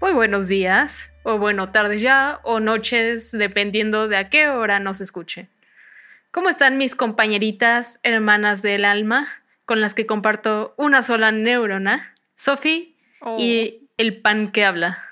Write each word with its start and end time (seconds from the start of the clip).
Muy 0.00 0.12
buenos 0.12 0.48
días, 0.48 1.12
o 1.22 1.38
bueno, 1.38 1.70
tardes 1.70 2.00
ya, 2.00 2.40
o 2.44 2.60
noches, 2.60 3.30
dependiendo 3.32 4.08
de 4.08 4.16
a 4.16 4.30
qué 4.30 4.48
hora 4.48 4.80
nos 4.80 5.02
escuchen. 5.02 5.50
¿Cómo 6.30 6.48
están 6.48 6.78
mis 6.78 6.94
compañeritas, 6.94 8.00
hermanas 8.02 8.62
del 8.62 8.86
alma, 8.86 9.28
con 9.68 9.82
las 9.82 9.92
que 9.92 10.06
comparto 10.06 10.74
una 10.78 11.02
sola 11.02 11.30
neurona? 11.30 12.14
Sophie 12.36 12.96
y 13.36 13.90
el 13.98 14.20
pan 14.22 14.50
que 14.50 14.64
habla. 14.64 15.04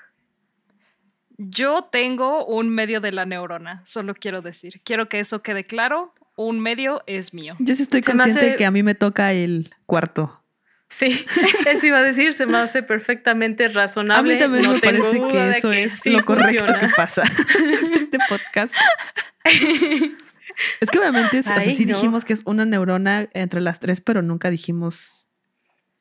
Yo 1.37 1.83
tengo 1.91 2.43
un 2.43 2.69
medio 2.69 2.99
de 2.99 3.11
la 3.11 3.27
neurona, 3.27 3.83
solo 3.85 4.15
quiero 4.15 4.41
decir. 4.41 4.81
Quiero 4.83 5.09
que 5.09 5.19
eso 5.19 5.43
quede 5.43 5.63
claro. 5.63 6.15
Un 6.35 6.59
medio 6.59 7.03
es 7.05 7.35
mío. 7.35 7.55
Yo 7.59 7.75
sí 7.75 7.83
estoy 7.83 8.01
consciente 8.01 8.55
que 8.55 8.65
a 8.65 8.71
mí 8.71 8.81
me 8.81 8.95
toca 8.95 9.31
el 9.31 9.69
cuarto. 9.85 10.43
Sí, 10.89 11.23
eso 11.67 11.85
iba 11.85 11.99
a 11.99 12.03
decir, 12.03 12.33
se 12.33 12.47
me 12.47 12.57
hace 12.57 12.81
perfectamente 12.81 13.67
razonable. 13.67 14.33
A 14.33 14.35
mí 14.35 14.39
también 14.39 14.71
me 14.71 14.79
parece 14.79 15.21
que 15.31 15.51
eso 15.51 15.71
es 15.71 16.03
lo 16.07 16.25
correcto 16.25 16.65
que 16.79 16.87
pasa 16.95 17.23
en 17.59 17.93
este 17.93 18.17
podcast. 18.27 18.73
es 20.79 20.89
que 20.89 20.99
obviamente 20.99 21.41
sí 21.43 21.85
dijimos 21.85 22.25
que 22.25 22.33
es 22.33 22.41
una 22.45 22.65
neurona 22.65 23.27
entre 23.33 23.61
las 23.61 23.79
tres, 23.79 24.01
pero 24.01 24.21
nunca 24.21 24.49
dijimos 24.49 25.27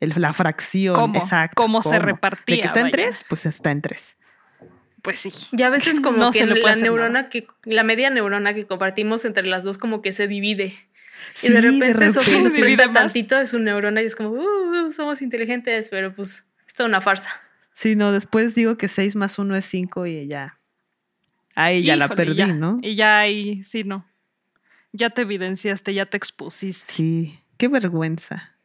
la 0.00 0.32
fracción 0.32 0.94
¿Cómo? 0.94 1.18
exacta. 1.18 1.54
¿Cómo, 1.54 1.82
se 1.82 1.98
repartía? 1.98 2.56
De 2.56 2.62
que 2.62 2.68
está 2.68 2.80
en 2.80 2.90
tres, 2.90 3.24
pues 3.28 3.46
está 3.46 3.70
en 3.70 3.82
tres. 3.82 4.16
Pues 5.02 5.18
sí. 5.18 5.32
Y 5.52 5.62
a 5.62 5.70
veces 5.70 6.00
como 6.02 6.30
que 6.30 6.44
la 6.44 6.76
neurona 6.76 7.28
que, 7.28 7.46
la 7.64 7.82
media 7.82 8.10
neurona 8.10 8.54
que 8.54 8.66
compartimos 8.66 9.24
entre 9.24 9.46
las 9.46 9.64
dos 9.64 9.78
como 9.78 10.02
que 10.02 10.12
se 10.12 10.28
divide 10.28 10.74
y 11.42 11.48
de 11.48 11.60
repente, 11.60 12.10
Sofía 12.10 12.42
nos 12.42 12.56
presta 12.56 12.92
tantito 12.92 13.36
de 13.36 13.46
su 13.46 13.58
neurona 13.58 14.02
y 14.02 14.06
es 14.06 14.16
como, 14.16 14.30
uh, 14.30 14.92
somos 14.92 15.22
inteligentes, 15.22 15.88
pero 15.90 16.12
pues 16.12 16.46
es 16.66 16.74
toda 16.74 16.88
una 16.88 17.00
farsa. 17.00 17.40
Sí, 17.72 17.94
no, 17.94 18.12
después 18.12 18.54
digo 18.54 18.76
que 18.76 18.88
6 18.88 19.16
más 19.16 19.38
1 19.38 19.56
es 19.56 19.64
5 19.66 20.06
y 20.06 20.26
ya. 20.26 20.58
Ahí 21.54 21.84
ya 21.84 21.96
la 21.96 22.08
perdí, 22.08 22.44
¿no? 22.44 22.78
Y 22.82 22.94
ya 22.94 23.20
ahí, 23.20 23.62
sí, 23.64 23.84
no. 23.84 24.06
Ya 24.96 25.10
te 25.10 25.22
evidenciaste, 25.22 25.92
ya 25.92 26.06
te 26.06 26.16
expusiste. 26.16 26.92
Sí, 26.92 27.40
qué 27.58 27.68
vergüenza. 27.68 28.56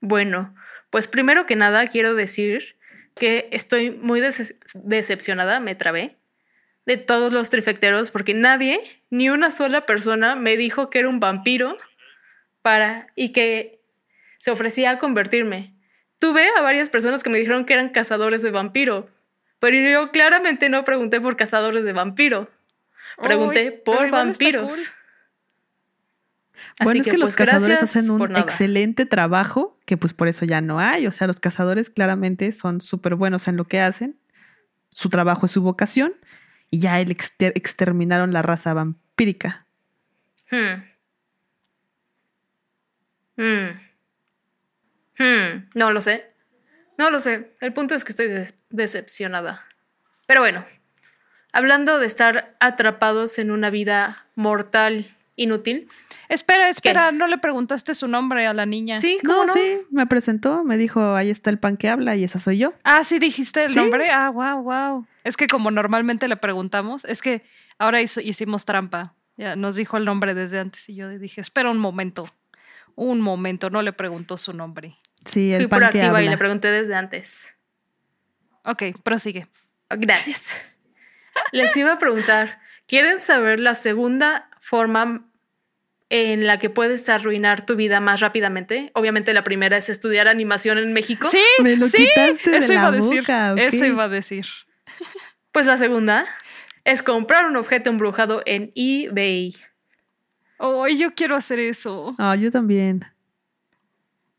Bueno, 0.00 0.54
pues 0.90 1.06
primero 1.06 1.46
que 1.46 1.56
nada 1.56 1.86
quiero 1.86 2.14
decir 2.14 2.76
que 3.14 3.48
estoy 3.52 3.90
muy 3.90 4.20
decepcionada, 4.74 5.60
me 5.60 5.74
trabé, 5.74 6.16
de 6.86 6.96
todos 6.96 7.32
los 7.32 7.50
trifecteros 7.50 8.10
porque 8.10 8.32
nadie, 8.32 8.80
ni 9.10 9.28
una 9.28 9.50
sola 9.50 9.84
persona 9.84 10.36
me 10.36 10.56
dijo 10.56 10.88
que 10.88 11.00
era 11.00 11.08
un 11.08 11.20
vampiro 11.20 11.76
para 12.62 13.08
y 13.14 13.30
que 13.30 13.82
se 14.38 14.50
ofrecía 14.50 14.92
a 14.92 14.98
convertirme. 14.98 15.74
Tuve 16.18 16.48
a 16.56 16.62
varias 16.62 16.88
personas 16.88 17.22
que 17.22 17.30
me 17.30 17.38
dijeron 17.38 17.64
que 17.64 17.74
eran 17.74 17.90
cazadores 17.90 18.42
de 18.42 18.50
vampiro, 18.50 19.10
pero 19.58 19.76
yo 19.76 20.10
claramente 20.10 20.68
no 20.68 20.84
pregunté 20.84 21.20
por 21.20 21.36
cazadores 21.36 21.84
de 21.84 21.92
vampiro. 21.92 22.50
Pregunté 23.22 23.72
por 23.72 24.10
vampiros. 24.10 24.92
Bueno, 26.80 27.00
es 27.00 27.08
que, 27.08 27.18
los 27.18 27.34
pues, 27.34 27.36
cazadores 27.36 27.82
hacen 27.82 28.10
un 28.10 28.36
excelente 28.36 29.06
trabajo, 29.06 29.78
que 29.84 29.96
pues 29.96 30.14
por 30.14 30.28
eso 30.28 30.44
ya 30.44 30.60
no 30.60 30.78
hay. 30.78 31.06
O 31.06 31.12
sea, 31.12 31.26
los 31.26 31.40
cazadores 31.40 31.90
claramente 31.90 32.52
son 32.52 32.80
súper 32.80 33.16
buenos 33.16 33.48
en 33.48 33.56
lo 33.56 33.64
que 33.64 33.80
hacen. 33.80 34.18
Su 34.90 35.08
trabajo 35.08 35.46
es 35.46 35.52
su 35.52 35.62
vocación 35.62 36.14
y 36.70 36.80
ya 36.80 37.00
él 37.00 37.10
exterminaron 37.10 38.32
la 38.32 38.42
raza 38.42 38.74
vampírica. 38.74 39.66
Hmm. 40.50 40.82
Hmm. 43.36 43.80
Hmm. 45.18 45.68
No 45.74 45.92
lo 45.92 46.00
sé. 46.00 46.32
No 46.96 47.10
lo 47.10 47.20
sé. 47.20 47.54
El 47.60 47.72
punto 47.72 47.94
es 47.94 48.04
que 48.04 48.12
estoy 48.12 48.28
decepcionada. 48.70 49.66
Pero 50.26 50.40
bueno, 50.40 50.64
hablando 51.58 51.98
de 51.98 52.06
estar 52.06 52.56
atrapados 52.60 53.38
en 53.38 53.50
una 53.50 53.68
vida 53.68 54.26
mortal 54.36 55.06
inútil. 55.34 55.88
Espera, 56.28 56.68
espera, 56.68 57.10
¿no 57.10 57.26
le 57.26 57.38
preguntaste 57.38 57.94
su 57.94 58.06
nombre 58.06 58.46
a 58.46 58.52
la 58.52 58.64
niña? 58.64 59.00
Sí, 59.00 59.18
¿cómo 59.24 59.44
no, 59.46 59.52
sí, 59.52 59.80
me 59.90 60.06
presentó, 60.06 60.62
me 60.62 60.76
dijo, 60.76 61.14
ahí 61.14 61.30
está 61.30 61.50
el 61.50 61.58
pan 61.58 61.76
que 61.76 61.88
habla 61.88 62.16
y 62.16 62.22
esa 62.22 62.38
soy 62.38 62.58
yo. 62.58 62.74
Ah, 62.84 63.02
sí, 63.02 63.18
dijiste 63.18 63.64
el 63.64 63.74
nombre. 63.74 64.10
Ah, 64.10 64.30
wow, 64.30 64.62
wow. 64.62 65.06
Es 65.24 65.36
que 65.36 65.46
como 65.46 65.70
normalmente 65.70 66.28
le 66.28 66.36
preguntamos, 66.36 67.04
es 67.06 67.22
que 67.22 67.42
ahora 67.78 68.00
hicimos 68.02 68.64
trampa. 68.64 69.14
Ya 69.36 69.56
nos 69.56 69.74
dijo 69.74 69.96
el 69.96 70.04
nombre 70.04 70.34
desde 70.34 70.60
antes 70.60 70.88
y 70.88 70.94
yo 70.94 71.08
dije, 71.08 71.40
espera 71.40 71.70
un 71.70 71.78
momento, 71.78 72.28
un 72.94 73.20
momento, 73.20 73.70
no 73.70 73.82
le 73.82 73.92
preguntó 73.92 74.38
su 74.38 74.52
nombre. 74.52 74.96
Sí, 75.24 75.52
el 75.52 75.62
Fui 75.62 75.80
pan 75.80 75.90
que 75.90 76.02
habla. 76.02 76.22
y 76.22 76.28
le 76.28 76.36
pregunté 76.36 76.70
desde 76.70 76.94
antes. 76.94 77.56
Ok, 78.64 78.82
prosigue. 79.02 79.48
Gracias. 79.90 80.62
Les 81.52 81.76
iba 81.76 81.92
a 81.92 81.98
preguntar, 81.98 82.60
¿quieren 82.86 83.20
saber 83.20 83.60
la 83.60 83.74
segunda 83.74 84.50
forma 84.60 85.28
en 86.10 86.46
la 86.46 86.58
que 86.58 86.70
puedes 86.70 87.08
arruinar 87.08 87.66
tu 87.66 87.76
vida 87.76 88.00
más 88.00 88.20
rápidamente. 88.20 88.90
Obviamente 88.94 89.34
la 89.34 89.44
primera 89.44 89.76
es 89.76 89.88
estudiar 89.88 90.28
animación 90.28 90.78
en 90.78 90.92
México. 90.92 91.28
Sí, 91.30 91.42
me 91.62 91.76
lo 91.76 91.86
sí, 91.86 91.98
quitaste 91.98 92.50
de 92.50 92.56
eso 92.56 92.68
la 92.68 92.74
iba 92.74 92.86
a 92.86 92.90
boca, 92.90 93.54
decir. 93.54 93.74
Eso 93.74 93.86
iba 93.86 94.04
a 94.04 94.08
decir. 94.08 94.46
Pues 95.52 95.66
la 95.66 95.76
segunda 95.76 96.26
es 96.84 97.02
comprar 97.02 97.46
un 97.46 97.56
objeto 97.56 97.90
embrujado 97.90 98.42
en 98.46 98.70
eBay. 98.74 99.54
Oh, 100.58 100.86
yo 100.88 101.14
quiero 101.14 101.36
hacer 101.36 101.58
eso. 101.58 102.14
Ah, 102.18 102.36
yo 102.36 102.50
también. 102.50 103.04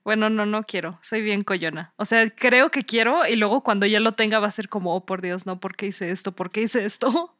Bueno, 0.09 0.31
no, 0.31 0.47
no 0.47 0.63
quiero. 0.63 0.97
Soy 1.03 1.21
bien 1.21 1.43
coyona. 1.43 1.93
O 1.95 2.03
sea, 2.03 2.27
creo 2.31 2.71
que 2.71 2.81
quiero 2.81 3.27
y 3.27 3.35
luego 3.35 3.61
cuando 3.61 3.85
ya 3.85 3.99
lo 3.99 4.13
tenga 4.13 4.39
va 4.39 4.47
a 4.47 4.51
ser 4.51 4.67
como, 4.67 4.95
oh, 4.95 5.05
por 5.05 5.21
Dios, 5.21 5.45
no, 5.45 5.59
¿por 5.59 5.75
qué 5.75 5.85
hice 5.85 6.09
esto? 6.09 6.31
¿Por 6.31 6.49
qué 6.49 6.61
hice 6.61 6.83
esto? 6.83 7.37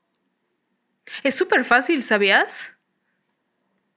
Es 1.24 1.34
súper 1.34 1.66
fácil, 1.66 2.04
¿sabías? 2.04 2.76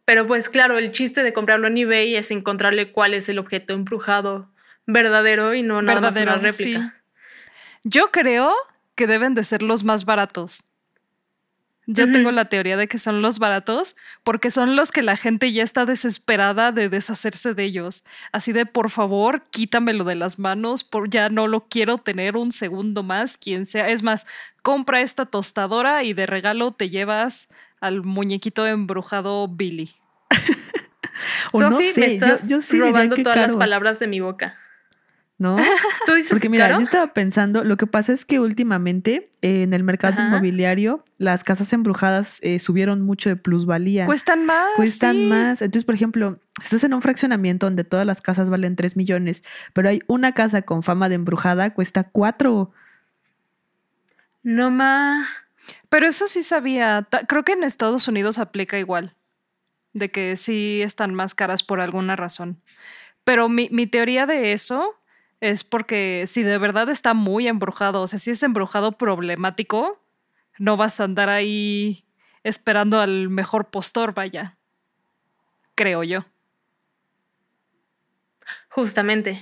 Pero 0.07 0.27
pues 0.27 0.49
claro, 0.49 0.79
el 0.79 0.91
chiste 0.91 1.23
de 1.23 1.35
comprarlo 1.35 1.67
en 1.67 1.77
eBay 1.77 2.17
es 2.17 2.31
encontrarle 2.31 2.93
cuál 2.93 3.13
es 3.13 3.29
el 3.29 3.39
objeto 3.39 3.75
embrujado 3.75 4.51
verdadero 4.87 5.53
y 5.53 5.63
no 5.63 5.83
nada 5.83 6.01
más 6.01 6.17
una 6.17 6.37
réplica. 6.37 7.03
Yo 7.85 8.11
creo 8.11 8.55
que 8.95 9.07
deben 9.07 9.35
de 9.35 9.45
ser 9.45 9.61
los 9.61 9.85
más 9.85 10.07
baratos. 10.07 10.65
Yo 11.95 12.11
tengo 12.11 12.31
la 12.31 12.47
teoría 12.47 12.77
de 12.77 12.89
que 12.89 12.99
son 12.99 13.23
los 13.23 13.39
baratos 13.39 13.97
porque 14.25 14.51
son 14.51 14.77
los 14.77 14.91
que 14.91 15.03
la 15.03 15.17
gente 15.17 15.53
ya 15.53 15.63
está 15.63 15.85
desesperada 15.87 16.73
de 16.73 16.89
deshacerse 16.89 17.55
de 17.55 17.65
ellos. 17.65 18.05
Así 18.33 18.53
de, 18.53 18.67
por 18.67 18.91
favor, 18.91 19.45
quítamelo 19.51 20.05
de 20.05 20.15
las 20.15 20.39
manos, 20.39 20.85
por, 20.85 21.11
ya 21.11 21.29
no 21.29 21.47
lo 21.47 21.69
quiero 21.69 21.99
tener 21.99 22.37
un 22.37 22.53
segundo 22.53 23.03
más, 23.03 23.37
quien 23.37 23.67
sea. 23.67 23.89
Es 23.89 24.03
más, 24.03 24.27
compra 24.63 25.01
esta 25.01 25.27
tostadora 25.27 26.05
y 26.05 26.13
de 26.13 26.27
regalo 26.27 26.73
te 26.73 26.91
llevas 26.91 27.49
al 27.81 28.03
muñequito 28.03 28.67
embrujado 28.67 29.49
Billy. 29.49 29.95
Sophie, 31.53 31.93
me 31.97 32.07
estás 32.07 32.49
robando 32.71 33.17
todas 33.17 33.37
las 33.37 33.57
palabras 33.57 33.99
de 33.99 34.07
mi 34.07 34.21
boca. 34.21 34.59
¿No? 35.43 35.57
¿Tú 36.07 36.15
dices 36.15 36.31
Porque 36.31 36.49
mira, 36.49 36.71
yo 36.71 36.81
estaba 36.81 37.13
pensando, 37.13 37.65
lo 37.65 37.77
que 37.77 37.87
pasa 37.87 38.13
es 38.13 38.25
que 38.25 38.41
últimamente 38.41 39.29
en 39.43 39.75
el 39.75 39.83
mercado 39.83 40.23
inmobiliario 40.23 41.05
las 41.19 41.45
casas 41.45 41.73
embrujadas 41.73 42.39
eh, 42.43 42.59
subieron 42.61 43.03
mucho 43.03 43.29
de 43.29 43.37
plusvalía. 43.37 44.07
Cuestan 44.07 44.47
más. 44.47 44.71
Cuestan 44.77 45.29
más. 45.29 45.61
Entonces, 45.61 45.85
por 45.85 45.95
ejemplo, 45.95 46.39
estás 46.63 46.85
en 46.85 46.95
un 46.95 47.03
fraccionamiento 47.03 47.67
donde 47.67 47.85
todas 47.85 48.07
las 48.07 48.23
casas 48.23 48.49
valen 48.49 48.77
3 48.77 48.97
millones, 48.97 49.43
pero 49.75 49.89
hay 49.89 50.01
una 50.07 50.33
casa 50.33 50.63
con 50.63 50.83
fama 50.83 51.09
de 51.09 51.17
embrujada, 51.17 51.75
cuesta 51.75 52.05
4. 52.05 52.73
No 54.45 54.71
más. 54.71 55.29
Pero 55.89 56.07
eso 56.07 56.29
sí 56.29 56.43
sabía. 56.43 57.07
Creo 57.29 57.45
que 57.45 57.53
en 57.53 57.65
Estados 57.65 58.09
Unidos 58.09 58.39
aplica 58.39 58.79
igual. 58.79 59.15
De 59.93 60.11
que 60.11 60.37
sí 60.37 60.81
están 60.83 61.15
más 61.15 61.35
caras 61.35 61.63
por 61.63 61.81
alguna 61.81 62.17
razón. 62.17 62.63
Pero 63.25 63.49
mi, 63.49 63.69
mi 63.71 63.87
teoría 63.87 64.27
de 64.27 64.53
eso 64.53 64.97
es 65.43 65.65
porque 65.65 66.27
si 66.29 66.45
de 66.45 66.57
verdad 66.57 66.89
está 66.89 67.15
muy 67.15 67.49
embrujado, 67.49 68.01
o 68.03 68.07
sea, 68.07 68.21
si 68.21 68.31
es 68.31 68.45
embrujado 68.45 68.93
problemático, 68.93 70.01
no 70.57 70.77
vas 70.77 71.01
a 71.01 71.05
andar 71.05 71.29
ahí 71.29 72.05
esperando 72.45 73.01
al 73.01 73.29
mejor 73.29 73.69
postor, 73.69 74.15
vaya. 74.15 74.57
Creo 75.75 76.05
yo. 76.05 76.25
Justamente. 78.69 79.37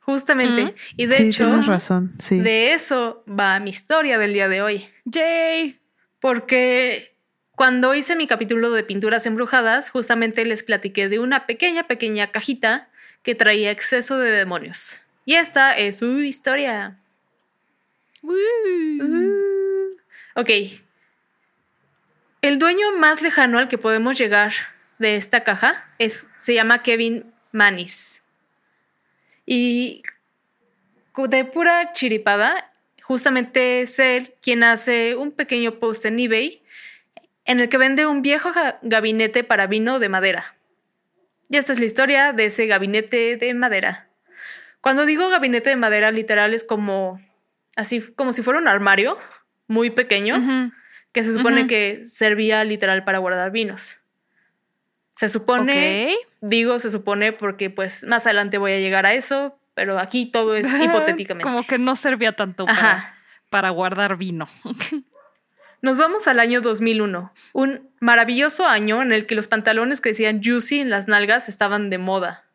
Justamente. 0.00 0.74
Y 0.98 1.06
de 1.06 1.28
hecho, 1.28 1.46
tienes 1.46 1.66
razón. 1.66 2.14
Sí. 2.18 2.40
de 2.40 2.74
eso 2.74 3.24
va 3.26 3.58
mi 3.58 3.70
historia 3.70 4.18
del 4.18 4.34
día 4.34 4.48
de 4.48 4.60
hoy. 4.60 4.86
¡Yay! 5.06 5.80
Porque 6.20 7.16
Cuando 7.52 7.94
hice 7.94 8.16
mi 8.16 8.26
capítulo 8.26 8.70
de 8.70 8.84
pinturas 8.84 9.24
embrujadas, 9.24 9.90
justamente 9.90 10.44
les 10.44 10.62
platiqué 10.62 11.08
de 11.08 11.18
una 11.18 11.46
pequeña, 11.46 11.84
pequeña 11.84 12.26
cajita 12.32 12.90
que 13.22 13.34
traía 13.34 13.70
exceso 13.70 14.18
de 14.18 14.30
demonios. 14.30 15.07
Y 15.28 15.34
esta 15.34 15.76
es 15.76 15.98
su 15.98 16.20
historia. 16.20 16.96
Uh. 18.22 19.94
Ok. 20.34 20.48
El 22.40 22.58
dueño 22.58 22.96
más 22.96 23.20
lejano 23.20 23.58
al 23.58 23.68
que 23.68 23.76
podemos 23.76 24.16
llegar 24.16 24.54
de 24.96 25.16
esta 25.16 25.44
caja 25.44 25.86
es, 25.98 26.28
se 26.34 26.54
llama 26.54 26.82
Kevin 26.82 27.30
Manis. 27.52 28.22
Y 29.44 30.02
de 31.14 31.44
pura 31.44 31.92
chiripada, 31.92 32.72
justamente 33.02 33.82
es 33.82 33.98
él 33.98 34.32
quien 34.40 34.64
hace 34.64 35.14
un 35.14 35.32
pequeño 35.32 35.78
post 35.78 36.06
en 36.06 36.18
eBay 36.20 36.62
en 37.44 37.60
el 37.60 37.68
que 37.68 37.76
vende 37.76 38.06
un 38.06 38.22
viejo 38.22 38.48
gabinete 38.80 39.44
para 39.44 39.66
vino 39.66 39.98
de 39.98 40.08
madera. 40.08 40.56
Y 41.50 41.58
esta 41.58 41.74
es 41.74 41.80
la 41.80 41.84
historia 41.84 42.32
de 42.32 42.46
ese 42.46 42.66
gabinete 42.66 43.36
de 43.36 43.52
madera. 43.52 44.07
Cuando 44.80 45.06
digo 45.06 45.28
gabinete 45.28 45.70
de 45.70 45.76
madera, 45.76 46.10
literal 46.10 46.54
es 46.54 46.64
como 46.64 47.20
así, 47.76 48.00
como 48.16 48.32
si 48.32 48.42
fuera 48.42 48.58
un 48.58 48.68
armario 48.68 49.16
muy 49.66 49.90
pequeño 49.90 50.72
que 51.12 51.24
se 51.24 51.32
supone 51.32 51.66
que 51.66 52.04
servía 52.04 52.64
literal 52.64 53.04
para 53.04 53.18
guardar 53.18 53.50
vinos. 53.50 53.98
Se 55.14 55.28
supone, 55.28 56.16
digo 56.40 56.78
se 56.78 56.90
supone 56.90 57.32
porque 57.32 57.70
pues 57.70 58.04
más 58.04 58.26
adelante 58.26 58.58
voy 58.58 58.72
a 58.72 58.78
llegar 58.78 59.04
a 59.04 59.14
eso, 59.14 59.58
pero 59.74 59.98
aquí 59.98 60.26
todo 60.26 60.54
es 60.54 60.68
hipotéticamente. 60.82 61.42
Como 61.42 61.66
que 61.66 61.78
no 61.78 61.96
servía 61.96 62.36
tanto 62.36 62.66
para, 62.66 63.14
para 63.50 63.70
guardar 63.70 64.16
vino. 64.16 64.48
Nos 65.82 65.96
vamos 65.96 66.26
al 66.26 66.40
año 66.40 66.60
2001, 66.60 67.32
un 67.52 67.90
maravilloso 68.00 68.66
año 68.66 69.00
en 69.00 69.12
el 69.12 69.26
que 69.26 69.36
los 69.36 69.46
pantalones 69.46 70.00
que 70.00 70.08
decían 70.08 70.40
juicy 70.42 70.80
en 70.80 70.90
las 70.90 71.06
nalgas 71.06 71.48
estaban 71.48 71.88
de 71.88 71.98
moda. 71.98 72.47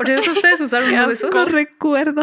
Por 0.00 0.06
cierto, 0.06 0.32
¿ustedes 0.32 0.58
usaron 0.62 0.94
uno 0.94 1.08
de 1.08 1.12
esos? 1.12 1.30
No 1.30 1.44
recuerdo. 1.44 2.22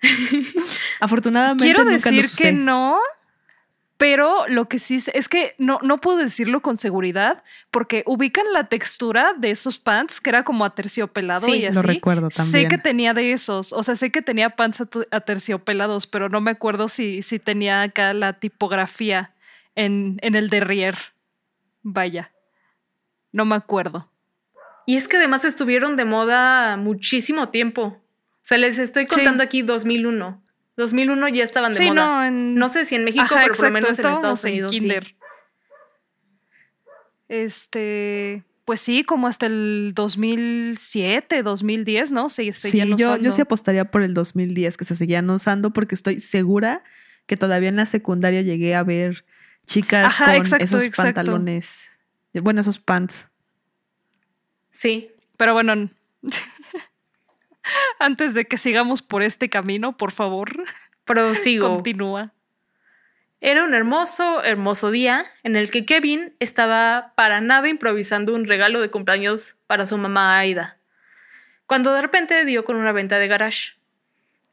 Afortunadamente 1.00 1.62
Quiero 1.64 1.84
decir 1.84 2.24
que 2.38 2.52
no, 2.52 2.98
pero 3.98 4.48
lo 4.48 4.66
que 4.66 4.78
sí 4.78 4.98
es 5.12 5.28
que 5.28 5.54
no, 5.58 5.78
no 5.82 6.00
puedo 6.00 6.16
decirlo 6.16 6.62
con 6.62 6.78
seguridad 6.78 7.44
porque 7.70 8.02
ubican 8.06 8.50
la 8.50 8.70
textura 8.70 9.34
de 9.36 9.50
esos 9.50 9.76
pants 9.76 10.22
que 10.22 10.30
era 10.30 10.42
como 10.42 10.64
aterciopelado 10.64 11.54
y 11.54 11.66
así. 11.66 11.74
Lo 11.74 11.82
recuerdo 11.82 12.30
también. 12.30 12.62
Sé 12.62 12.68
que 12.68 12.78
tenía 12.78 13.12
de 13.12 13.32
esos, 13.32 13.74
o 13.74 13.82
sea, 13.82 13.94
sé 13.94 14.10
que 14.10 14.22
tenía 14.22 14.56
pants 14.56 14.82
aterciopelados, 15.10 16.06
pero 16.06 16.30
no 16.30 16.40
me 16.40 16.52
acuerdo 16.52 16.88
si, 16.88 17.20
si 17.20 17.38
tenía 17.38 17.82
acá 17.82 18.14
la 18.14 18.38
tipografía 18.38 19.34
en, 19.74 20.16
en 20.22 20.34
el 20.34 20.48
derrier. 20.48 20.96
Vaya, 21.82 22.32
no 23.32 23.44
me 23.44 23.54
acuerdo. 23.54 24.08
Y 24.86 24.96
es 24.96 25.08
que 25.08 25.16
además 25.16 25.44
estuvieron 25.44 25.96
de 25.96 26.04
moda 26.04 26.76
muchísimo 26.76 27.48
tiempo. 27.48 27.82
O 27.82 28.02
sea, 28.42 28.58
les 28.58 28.78
estoy 28.78 29.06
contando 29.06 29.42
aquí 29.42 29.62
2001. 29.62 30.42
2001 30.76 31.28
ya 31.28 31.42
estaban 31.42 31.74
de 31.74 31.80
moda. 31.86 32.30
No, 32.30 32.68
sé 32.68 32.84
si 32.84 32.94
en 32.94 33.04
México, 33.04 33.26
pero 33.28 33.52
por 33.54 33.64
lo 33.64 33.70
menos 33.72 33.98
en 33.98 34.06
Estados 34.06 34.44
Unidos. 34.44 34.72
Sí. 34.72 34.92
Este, 37.28 38.44
pues 38.64 38.80
sí, 38.80 39.02
como 39.02 39.26
hasta 39.26 39.46
el 39.46 39.92
2007, 39.94 41.42
2010, 41.42 42.12
¿no? 42.12 42.28
Se 42.28 42.52
seguían 42.52 42.90
sí, 42.90 42.94
yo, 42.96 43.16
yo 43.16 43.32
sí 43.32 43.40
apostaría 43.40 43.90
por 43.90 44.02
el 44.02 44.14
2010 44.14 44.76
que 44.76 44.84
se 44.84 44.94
seguían 44.94 45.28
usando 45.30 45.72
porque 45.72 45.94
estoy 45.94 46.20
segura 46.20 46.84
que 47.26 47.36
todavía 47.36 47.68
en 47.68 47.76
la 47.76 47.86
secundaria 47.86 48.42
llegué 48.42 48.76
a 48.76 48.84
ver 48.84 49.24
chicas 49.66 50.14
con 50.16 50.60
esos 50.60 50.88
pantalones, 50.90 51.88
bueno, 52.34 52.60
esos 52.60 52.78
pants. 52.78 53.26
Sí. 54.76 55.10
Pero 55.38 55.54
bueno, 55.54 55.88
antes 57.98 58.34
de 58.34 58.44
que 58.44 58.58
sigamos 58.58 59.00
por 59.00 59.22
este 59.22 59.48
camino, 59.48 59.96
por 59.96 60.12
favor. 60.12 60.64
Prosigo. 61.06 61.76
Continúa. 61.76 62.34
Era 63.40 63.64
un 63.64 63.72
hermoso, 63.72 64.42
hermoso 64.44 64.90
día 64.90 65.24
en 65.44 65.56
el 65.56 65.70
que 65.70 65.86
Kevin 65.86 66.34
estaba 66.40 67.14
para 67.16 67.40
nada 67.40 67.68
improvisando 67.68 68.34
un 68.34 68.46
regalo 68.46 68.80
de 68.80 68.90
cumpleaños 68.90 69.56
para 69.66 69.86
su 69.86 69.96
mamá 69.96 70.38
Aida, 70.38 70.78
cuando 71.66 71.92
de 71.94 72.02
repente 72.02 72.44
dio 72.44 72.64
con 72.64 72.76
una 72.76 72.92
venta 72.92 73.18
de 73.18 73.28
garage. 73.28 73.76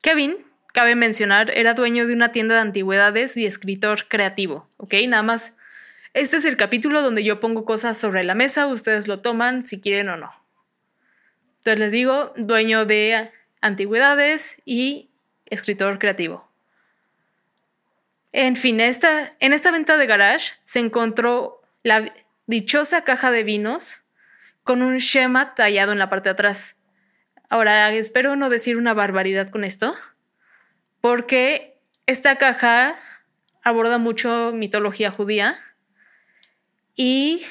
Kevin, 0.02 0.38
cabe 0.74 0.96
mencionar, 0.96 1.52
era 1.56 1.74
dueño 1.74 2.08
de 2.08 2.14
una 2.14 2.32
tienda 2.32 2.56
de 2.56 2.62
antigüedades 2.62 3.36
y 3.36 3.46
escritor 3.46 4.08
creativo, 4.08 4.70
¿ok? 4.78 4.94
Nada 5.08 5.24
más. 5.24 5.54
Este 6.14 6.38
es 6.38 6.46
el 6.46 6.58
capítulo 6.58 7.02
donde 7.02 7.24
yo 7.24 7.40
pongo 7.40 7.66
cosas 7.66 7.98
sobre 7.98 8.24
la 8.24 8.36
mesa, 8.36 8.68
ustedes 8.68 9.08
lo 9.08 9.22
toman 9.22 9.66
si 9.66 9.82
quieren 9.82 10.10
o 10.10 10.18
no. 10.18 10.32
Entonces 11.58 11.80
les 11.80 11.92
digo, 11.92 12.34
dueño 12.38 12.86
de 12.86 13.32
antigüedades 13.62 14.58
y 14.64 15.10
escritor 15.48 15.98
creativo. 15.98 16.52
En 18.32 18.56
fin, 18.56 18.80
esta, 18.80 19.34
en 19.40 19.54
esta 19.54 19.72
venta 19.72 19.98
de 19.98 20.06
garage 20.06 20.54
se 20.66 20.80
encontró 20.80 21.62
la 21.82 22.06
dichosa 22.46 23.04
caja 23.04 23.32
de 23.32 23.44
vinos 23.44 24.02
con 24.64 24.84
un 24.84 24.98
Shema 24.98 25.56
tallado 25.56 25.94
en 25.94 26.00
la 26.00 26.10
parte 26.10 26.30
de 26.30 26.34
atrás. 26.34 26.76
Ahora, 27.50 27.92
espero 27.92 28.36
no 28.36 28.50
decir 28.50 28.78
una 28.78 28.94
barbaridad 28.94 29.50
con 29.50 29.64
esto, 29.64 29.96
porque 31.02 31.80
esta 32.06 32.38
caja 32.38 32.96
aborda 33.64 33.98
mucho 33.98 34.52
mitología 34.54 35.10
judía 35.10 35.56
y 36.96 37.42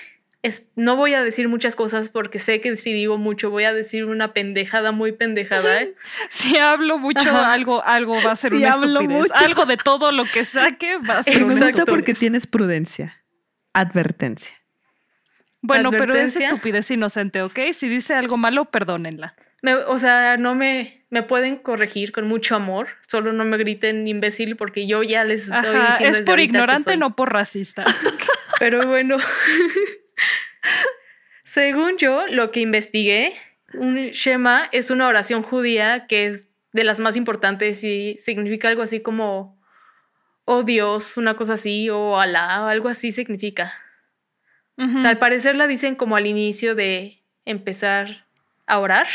no 0.75 0.97
voy 0.97 1.15
a 1.15 1.23
decir 1.23 1.49
muchas 1.49 1.77
cosas 1.77 2.09
porque 2.09 2.39
sé 2.39 2.61
que 2.61 2.77
si 2.77 2.93
digo 2.93 3.17
mucho 3.17 3.51
voy 3.51 3.65
a 3.65 3.73
decir 3.73 4.05
una 4.05 4.33
pendejada 4.33 4.91
muy 4.93 5.13
pendejada. 5.13 5.83
¿eh? 5.83 5.95
Si 6.31 6.59
hablo 6.59 6.99
mucho, 6.99 7.37
algo, 7.37 7.85
algo 7.85 8.15
va 8.25 8.33
a 8.33 8.37
ser 8.37 8.55
una 8.55 8.71
estupidez. 8.71 9.31
Algo 9.35 9.67
de 9.67 9.77
todo 9.77 10.11
lo 10.11 10.25
que 10.25 10.45
saque 10.45 10.99
va 10.99 11.19
a 11.19 11.23
ser 11.23 11.45
una 11.45 11.55
estupidez. 11.55 11.85
porque 11.87 12.15
tienes 12.15 12.47
prudencia. 12.47 13.23
Advertencia. 13.73 14.53
Bueno, 15.61 15.93
pero 15.93 16.15
es 16.15 16.35
estupidez 16.37 16.91
inocente, 16.91 17.43
¿ok? 17.43 17.59
Si 17.73 17.89
dice 17.89 18.15
algo 18.15 18.37
malo, 18.37 18.65
perdónenla. 18.65 19.37
o 19.87 19.97
sea, 19.97 20.37
no 20.37 20.57
me, 20.57 21.07
me 21.11 21.23
pueden 21.23 21.57
corregir 21.57 22.11
con 22.11 22.27
mucho 22.27 22.57
amor, 22.57 22.89
solo 23.07 23.33
no 23.33 23.45
me 23.45 23.57
griten 23.59 24.09
imbécil 24.09 24.57
porque 24.57 24.89
yo 24.89 25.05
ya 25.05 25.23
les 25.23 25.45
estoy 25.45 25.81
diciendo. 25.89 26.19
Es 26.19 26.21
por 26.23 26.41
ignorante, 26.41 26.97
no 26.97 27.15
por 27.15 27.33
racista. 27.33 27.85
pero 28.63 28.87
bueno. 28.87 29.17
Según 31.43 31.97
yo, 31.97 32.29
lo 32.29 32.53
que 32.53 32.61
investigué, 32.61 33.33
un 33.75 33.97
Shema 34.11 34.69
es 34.71 34.93
una 34.93 35.09
oración 35.09 35.43
judía 35.43 36.07
que 36.07 36.27
es 36.27 36.49
de 36.73 36.85
las 36.85 37.01
más 37.01 37.17
importantes 37.17 37.83
y 37.83 38.17
significa 38.21 38.69
algo 38.69 38.83
así 38.83 39.01
como, 39.01 39.61
oh 40.45 40.63
Dios, 40.63 41.17
una 41.17 41.35
cosa 41.35 41.55
así, 41.55 41.91
o 41.91 42.21
Alá, 42.21 42.63
o 42.63 42.69
algo 42.69 42.89
así 42.89 43.11
significa. 43.11 43.73
al 44.77 45.19
parecer 45.19 45.57
la 45.57 45.67
dicen 45.67 45.97
como 45.97 46.15
al 46.15 46.29
inicio 46.29 46.77
de 46.77 47.25
empezar 47.45 48.29
a 48.69 48.79
orar. 48.79 49.09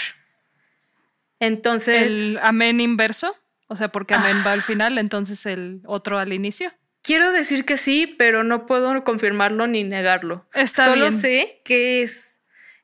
Entonces. 1.40 2.20
¿El 2.20 2.40
amén 2.42 2.82
inverso? 2.82 3.34
O 3.68 3.78
sea, 3.78 3.94
porque 3.94 4.14
amén 4.14 4.44
va 4.46 4.52
al 4.52 4.62
final, 4.62 4.98
entonces 4.98 5.46
el 5.46 5.84
otro 5.86 6.20
al 6.20 6.34
inicio. 6.34 6.74
Quiero 7.08 7.32
decir 7.32 7.64
que 7.64 7.78
sí, 7.78 8.06
pero 8.06 8.44
no 8.44 8.66
puedo 8.66 9.06
confirmarlo 9.06 9.66
ni 9.66 9.86
negarlo. 9.86 10.46
Solo 10.76 11.14
sé 11.14 11.62
que 11.64 12.02
es 12.02 12.38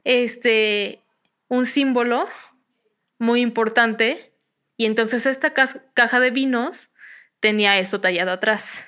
este 0.06 1.04
un 1.50 1.66
símbolo 1.66 2.30
muy 3.18 3.42
importante 3.42 4.34
y 4.78 4.86
entonces 4.86 5.26
esta 5.26 5.54
caja 5.54 6.22
de 6.22 6.32
vinos 6.32 6.90
tenía 7.42 7.78
eso 7.80 8.00
tallado 8.00 8.32
atrás. 8.32 8.88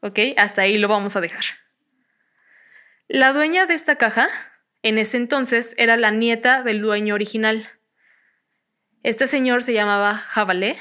¿Ok? 0.00 0.18
Hasta 0.38 0.62
ahí 0.62 0.78
lo 0.78 0.88
vamos 0.88 1.16
a 1.16 1.20
dejar. 1.20 1.44
La 3.08 3.34
dueña 3.34 3.66
de 3.66 3.74
esta 3.74 3.96
caja, 3.96 4.26
en 4.82 4.96
ese 4.96 5.18
entonces, 5.18 5.74
era 5.76 5.98
la 5.98 6.12
nieta 6.12 6.62
del 6.62 6.80
dueño 6.80 7.14
original. 7.14 7.68
Este 9.02 9.26
señor 9.26 9.62
se 9.62 9.74
llamaba 9.74 10.16
Jabalé 10.16 10.78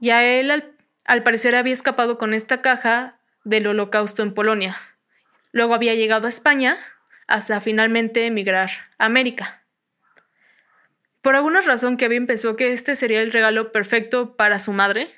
y 0.00 0.10
a 0.10 0.22
él 0.24 0.52
al 0.52 0.77
al 1.08 1.22
parecer 1.22 1.56
había 1.56 1.72
escapado 1.72 2.18
con 2.18 2.34
esta 2.34 2.60
caja 2.60 3.16
del 3.42 3.66
holocausto 3.66 4.22
en 4.22 4.34
Polonia. 4.34 4.76
Luego 5.52 5.74
había 5.74 5.94
llegado 5.94 6.26
a 6.26 6.28
España 6.28 6.76
hasta 7.26 7.62
finalmente 7.62 8.26
emigrar 8.26 8.70
a 8.98 9.06
América. 9.06 9.64
Por 11.22 11.34
alguna 11.34 11.62
razón 11.62 11.96
Kevin 11.96 12.26
pensó 12.26 12.56
que 12.56 12.74
este 12.74 12.94
sería 12.94 13.22
el 13.22 13.32
regalo 13.32 13.72
perfecto 13.72 14.36
para 14.36 14.58
su 14.58 14.72
madre, 14.72 15.10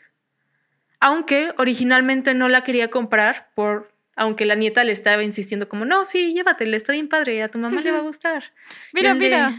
aunque 1.00 1.52
originalmente 1.58 2.34
no 2.34 2.48
la 2.48 2.62
quería 2.62 2.88
comprar 2.88 3.50
por 3.54 3.90
aunque 4.14 4.44
la 4.44 4.54
nieta 4.54 4.84
le 4.84 4.92
estaba 4.92 5.22
insistiendo 5.24 5.68
como, 5.68 5.86
no, 5.86 6.04
sí, 6.04 6.34
llévatela, 6.34 6.76
está 6.76 6.92
bien 6.92 7.08
padre, 7.08 7.42
a 7.42 7.48
tu 7.48 7.58
mamá 7.58 7.80
le 7.80 7.90
va 7.90 7.98
a 7.98 8.02
gustar. 8.02 8.52
Mira, 8.92 9.14
mira, 9.14 9.50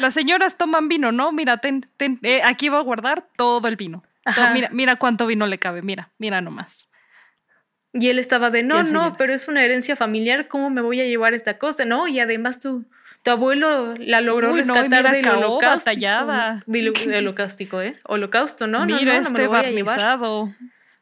las 0.00 0.14
señoras 0.14 0.56
toman 0.56 0.88
vino, 0.88 1.12
¿no? 1.12 1.32
Mira, 1.32 1.58
ten, 1.58 1.86
ten, 1.98 2.18
eh, 2.22 2.40
aquí 2.42 2.70
va 2.70 2.78
a 2.78 2.82
guardar 2.82 3.28
todo 3.36 3.68
el 3.68 3.76
vino 3.76 4.02
mira, 4.52 4.68
mira 4.72 4.96
cuánto 4.96 5.26
vino 5.26 5.46
le 5.46 5.58
cabe, 5.58 5.82
mira, 5.82 6.10
mira 6.18 6.40
nomás. 6.40 6.90
Y 7.92 8.08
él 8.08 8.18
estaba 8.18 8.50
de, 8.50 8.62
no, 8.62 8.82
no, 8.82 9.14
pero 9.16 9.32
es 9.32 9.48
una 9.48 9.64
herencia 9.64 9.96
familiar, 9.96 10.48
¿cómo 10.48 10.70
me 10.70 10.82
voy 10.82 11.00
a 11.00 11.04
llevar 11.04 11.34
esta 11.34 11.58
cosa? 11.58 11.84
No, 11.84 12.08
y 12.08 12.20
además 12.20 12.60
tu, 12.60 12.84
tu 13.22 13.30
abuelo 13.30 13.94
la 13.98 14.20
logró 14.20 14.54
rescatar 14.54 15.10
del 15.10 15.26
holocausto. 15.28 15.90
Del, 16.66 16.92
holocaustico, 17.16 17.80
¿eh? 17.80 17.96
Holocausto, 18.04 18.66
¿no? 18.66 18.84
Mira 18.84 18.98
no, 18.98 19.04
no, 19.04 19.12
este 19.12 19.32
no 19.32 19.38
me 19.38 19.46
voy 19.46 19.58
a 19.58 19.70
llevar. 19.70 20.18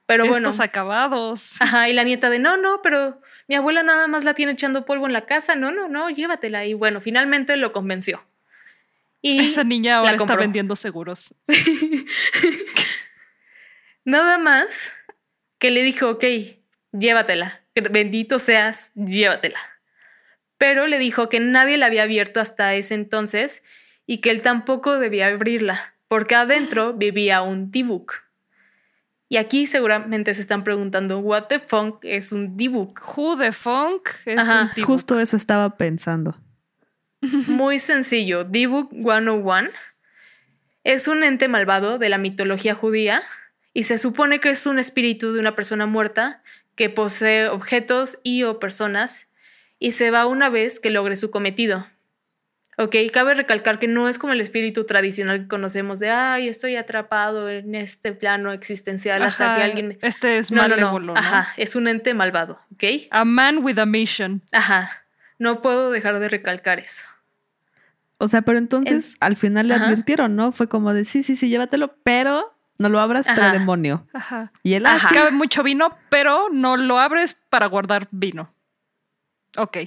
Pero 0.07 0.27
bueno. 0.27 0.51
Estos 0.51 0.61
acabados. 0.61 1.57
Ajá, 1.61 1.89
y 1.89 1.95
la 1.95 2.05
nieta 2.05 2.29
de, 2.31 2.39
no, 2.39 2.57
no, 2.57 2.83
pero 2.83 3.21
mi 3.49 3.55
abuela 3.55 3.83
nada 3.83 4.07
más 4.07 4.25
la 4.25 4.35
tiene 4.35 4.53
echando 4.53 4.85
polvo 4.85 5.07
en 5.07 5.13
la 5.13 5.23
casa. 5.23 5.57
No, 5.57 5.71
no, 5.71 5.89
no, 5.89 6.11
llévatela. 6.11 6.67
Y 6.67 6.75
bueno, 6.75 7.01
finalmente 7.01 7.57
lo 7.57 7.73
convenció. 7.73 8.23
Y 9.23 9.47
Esa 9.47 9.65
niña 9.65 9.97
ahora 9.97 10.13
está 10.13 10.37
vendiendo 10.37 10.77
seguros. 10.77 11.35
nada 14.05 14.39
más 14.39 14.93
que 15.59 15.71
le 15.71 15.83
dijo, 15.83 16.11
ok, 16.11 16.25
llévatela. 16.93 17.63
Bendito 17.75 18.39
seas, 18.39 18.93
llévatela. 18.95 19.59
Pero 20.59 20.87
le 20.87 20.99
dijo 20.99 21.29
que 21.29 21.41
nadie 21.41 21.77
la 21.77 21.87
había 21.87 22.05
abierto 22.05 22.41
hasta 22.41 22.75
ese 22.75 22.95
entonces 22.95 23.63
y 24.07 24.19
que 24.19 24.31
él 24.31 24.43
tampoco 24.43 24.99
debía 24.99 25.29
abrirla, 25.29 25.95
porque 26.09 26.35
adentro 26.35 26.93
vivía 26.97 27.43
un 27.43 27.71
Tibuk. 27.71 28.25
Y 29.29 29.37
aquí 29.37 29.67
seguramente 29.67 30.35
se 30.35 30.43
están 30.43 30.63
preguntando, 30.63 31.19
¿What 31.19 31.47
the 31.49 31.59
funk 31.59 31.97
es 32.03 32.31
un 32.31 32.57
D-Book? 32.57 33.01
¿Who 33.17 33.39
the 33.39 33.53
funk 33.53 34.09
es 34.27 34.47
un 34.47 34.69
D-Book? 34.77 34.87
Justo 34.87 35.19
eso 35.19 35.37
estaba 35.37 35.77
pensando. 35.77 36.39
Muy 37.21 37.79
sencillo. 37.79 38.45
D-Book 38.45 38.91
101 38.93 39.71
es 40.85 41.09
un 41.09 41.25
ente 41.25 41.49
malvado 41.49 41.99
de 41.99 42.11
la 42.11 42.19
mitología 42.19 42.75
judía 42.75 43.23
y 43.75 43.83
se 43.83 43.99
supone 43.99 44.39
que 44.41 44.51
es 44.51 44.65
un 44.65 44.79
espíritu 44.79 45.35
de 45.35 45.41
una 45.41 45.55
persona 45.55 45.87
muerta 45.87 46.43
que 46.77 46.89
posee 46.89 47.49
objetos 47.49 48.19
y 48.23 48.45
o 48.45 48.59
personas 48.59 49.29
y 49.79 49.91
se 49.91 50.11
va 50.11 50.27
una 50.27 50.49
vez 50.49 50.81
que 50.81 50.91
logre 50.91 51.17
su 51.17 51.31
cometido. 51.31 51.87
Ok, 52.77 52.97
cabe 53.13 53.35
recalcar 53.35 53.79
que 53.79 53.87
no 53.87 54.09
es 54.09 54.19
como 54.19 54.33
el 54.33 54.41
espíritu 54.41 54.85
tradicional 54.85 55.43
que 55.43 55.49
conocemos 55.49 56.01
de, 56.01 56.11
ay, 56.11 56.49
estoy 56.49 56.75
atrapado 56.75 57.49
en 57.49 57.75
este 57.75 58.13
plano 58.13 58.53
existencial 58.53 59.23
hasta 59.23 59.57
que 59.57 59.63
alguien... 59.63 59.99
Este 60.03 60.39
es 60.39 60.51
malévolo, 60.51 61.15
Ajá, 61.17 61.53
es 61.57 61.77
un 61.77 61.87
ente 61.87 62.15
malvado, 62.15 62.59
¿ok? 62.73 62.85
A 63.11 63.25
man 63.25 63.59
with 63.59 63.79
a 63.79 63.87
mission. 63.87 64.43
Ajá, 64.53 65.05
no 65.39 65.63
puedo 65.63 65.93
dejar 65.93 66.19
de 66.19 66.29
recalcar 66.29 66.81
eso. 66.81 67.09
O 68.19 68.27
sea, 68.27 68.43
pero 68.43 68.59
entonces 68.59 69.17
al 69.21 69.37
final 69.37 69.69
le 69.69 69.75
advirtieron, 69.75 70.35
¿no? 70.35 70.51
Fue 70.51 70.69
como 70.69 70.95
de, 70.95 71.05
sí, 71.05 71.23
sí, 71.23 71.37
sí, 71.37 71.49
llévatelo, 71.49 71.97
pero 72.03 72.54
no 72.79 72.89
lo 72.89 73.01
abras, 73.01 73.27
para 73.27 73.53
demonio. 73.53 74.07
Ajá. 74.13 74.53
Y 74.63 74.75
él 74.75 74.87
así. 74.87 75.15
Cabe 75.15 75.31
mucho 75.31 75.63
vino, 75.63 75.97
pero 76.09 76.49
no 76.51 76.77
lo 76.77 76.99
abres 76.99 77.37
para 77.49 77.67
guardar 77.67 78.09
vino. 78.11 78.53
Ok. 79.57 79.79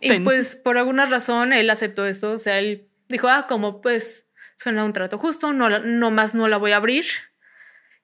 Y 0.00 0.20
pues 0.20 0.56
por 0.56 0.78
alguna 0.78 1.04
razón 1.04 1.52
él 1.52 1.68
aceptó 1.68 2.06
esto. 2.06 2.32
O 2.32 2.38
sea, 2.38 2.58
él 2.58 2.88
dijo, 3.08 3.28
ah, 3.28 3.46
como 3.46 3.80
pues 3.80 4.26
suena 4.56 4.84
un 4.84 4.92
trato 4.92 5.18
justo, 5.18 5.52
no, 5.52 5.68
no 5.68 6.10
más 6.10 6.34
no 6.34 6.48
la 6.48 6.56
voy 6.56 6.72
a 6.72 6.76
abrir. 6.76 7.04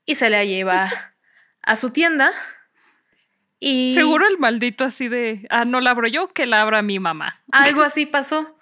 Y 0.04 0.16
se 0.16 0.30
la 0.30 0.44
lleva 0.44 0.90
a 1.62 1.76
su 1.76 1.90
tienda. 1.90 2.30
Y 3.58 3.94
seguro 3.94 4.26
el 4.28 4.38
maldito 4.38 4.84
así 4.84 5.08
de, 5.08 5.46
ah, 5.50 5.64
no 5.64 5.80
la 5.80 5.90
abro 5.90 6.06
yo, 6.06 6.28
que 6.28 6.46
la 6.46 6.60
abra 6.60 6.82
mi 6.82 6.98
mamá. 6.98 7.42
Algo 7.50 7.82
así 7.82 8.04
pasó. 8.04 8.55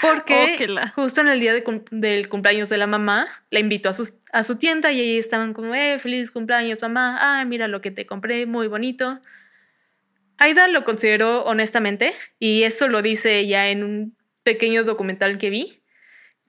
Porque 0.00 0.68
justo 0.94 1.22
en 1.22 1.28
el 1.28 1.40
día 1.40 1.54
del 1.54 2.28
cumpleaños 2.28 2.68
de 2.68 2.76
la 2.76 2.86
mamá, 2.86 3.26
la 3.50 3.60
invitó 3.60 3.88
a 3.88 3.92
su, 3.94 4.12
a 4.32 4.44
su 4.44 4.56
tienda 4.56 4.92
y 4.92 5.00
ahí 5.00 5.18
estaban 5.18 5.54
como, 5.54 5.74
eh, 5.74 5.98
feliz 5.98 6.30
cumpleaños 6.30 6.82
mamá, 6.82 7.18
ah, 7.20 7.44
mira 7.44 7.66
lo 7.66 7.80
que 7.80 7.90
te 7.90 8.04
compré, 8.04 8.44
muy 8.46 8.66
bonito. 8.66 9.20
Aida 10.38 10.68
lo 10.68 10.84
consideró 10.84 11.44
honestamente, 11.44 12.12
y 12.38 12.64
esto 12.64 12.88
lo 12.88 13.00
dice 13.00 13.38
ella 13.38 13.68
en 13.68 13.84
un 13.84 14.16
pequeño 14.42 14.84
documental 14.84 15.38
que 15.38 15.48
vi, 15.48 15.80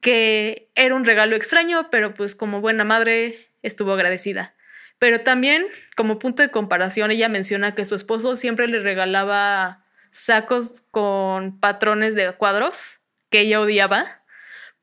que 0.01 0.69
era 0.75 0.93
un 0.93 1.05
regalo 1.05 1.35
extraño, 1.35 1.89
pero 1.89 2.13
pues 2.13 2.35
como 2.35 2.59
buena 2.59 2.83
madre 2.83 3.49
estuvo 3.63 3.93
agradecida. 3.93 4.55
Pero 4.99 5.21
también, 5.21 5.65
como 5.95 6.19
punto 6.19 6.41
de 6.41 6.51
comparación, 6.51 7.11
ella 7.11 7.29
menciona 7.29 7.75
que 7.75 7.85
su 7.85 7.95
esposo 7.95 8.35
siempre 8.35 8.67
le 8.67 8.79
regalaba 8.79 9.85
sacos 10.11 10.81
con 10.91 11.59
patrones 11.59 12.15
de 12.15 12.33
cuadros 12.33 12.96
que 13.29 13.41
ella 13.41 13.61
odiaba, 13.61 14.23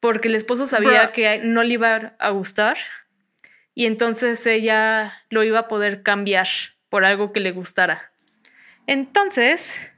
porque 0.00 0.28
el 0.28 0.34
esposo 0.34 0.66
sabía 0.66 1.12
que 1.12 1.40
no 1.42 1.62
le 1.62 1.74
iba 1.74 2.14
a 2.18 2.30
gustar 2.30 2.76
y 3.74 3.86
entonces 3.86 4.46
ella 4.46 5.12
lo 5.30 5.42
iba 5.42 5.60
a 5.60 5.68
poder 5.68 6.02
cambiar 6.02 6.46
por 6.88 7.04
algo 7.04 7.32
que 7.32 7.40
le 7.40 7.50
gustara. 7.50 8.12
Entonces, 8.86 9.92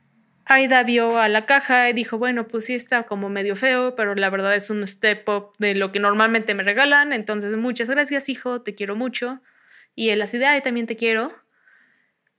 Aida 0.46 0.82
vio 0.84 1.18
a 1.18 1.28
la 1.28 1.44
caja 1.44 1.90
y 1.90 1.92
dijo, 1.92 2.18
bueno, 2.18 2.46
pues 2.46 2.66
sí 2.66 2.74
está 2.74 3.02
como 3.02 3.28
medio 3.28 3.56
feo, 3.56 3.96
pero 3.96 4.14
la 4.14 4.30
verdad 4.30 4.54
es 4.54 4.70
un 4.70 4.86
step 4.86 5.28
up 5.28 5.52
de 5.58 5.74
lo 5.74 5.92
que 5.92 5.98
normalmente 5.98 6.54
me 6.54 6.62
regalan, 6.62 7.12
entonces 7.12 7.56
muchas 7.56 7.90
gracias, 7.90 8.28
hijo, 8.28 8.62
te 8.62 8.74
quiero 8.74 8.94
mucho. 8.94 9.40
Y 9.94 10.10
él 10.10 10.22
así 10.22 10.38
de, 10.38 10.46
ay, 10.46 10.60
también 10.60 10.86
te 10.86 10.96
quiero. 10.96 11.34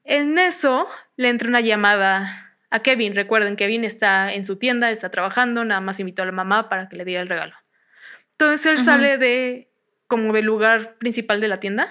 En 0.05 0.39
eso 0.39 0.87
le 1.17 1.27
entra 1.27 1.49
una 1.49 1.59
llamada 1.59 2.46
a 2.69 2.79
Kevin. 2.79 3.15
Recuerden, 3.15 3.55
Kevin 3.55 3.83
está 3.83 4.33
en 4.33 4.43
su 4.43 4.57
tienda, 4.57 4.91
está 4.91 5.09
trabajando, 5.09 5.65
nada 5.65 5.81
más 5.81 5.99
invitó 5.99 6.23
a 6.23 6.25
la 6.25 6.31
mamá 6.31 6.69
para 6.69 6.89
que 6.89 6.97
le 6.97 7.05
diera 7.05 7.21
el 7.21 7.29
regalo. 7.29 7.55
Entonces 8.31 8.65
él 8.65 8.77
sale 8.77 9.17
de 9.17 9.71
como 10.07 10.33
del 10.33 10.45
lugar 10.45 10.95
principal 10.97 11.41
de 11.41 11.47
la 11.47 11.59
tienda. 11.59 11.87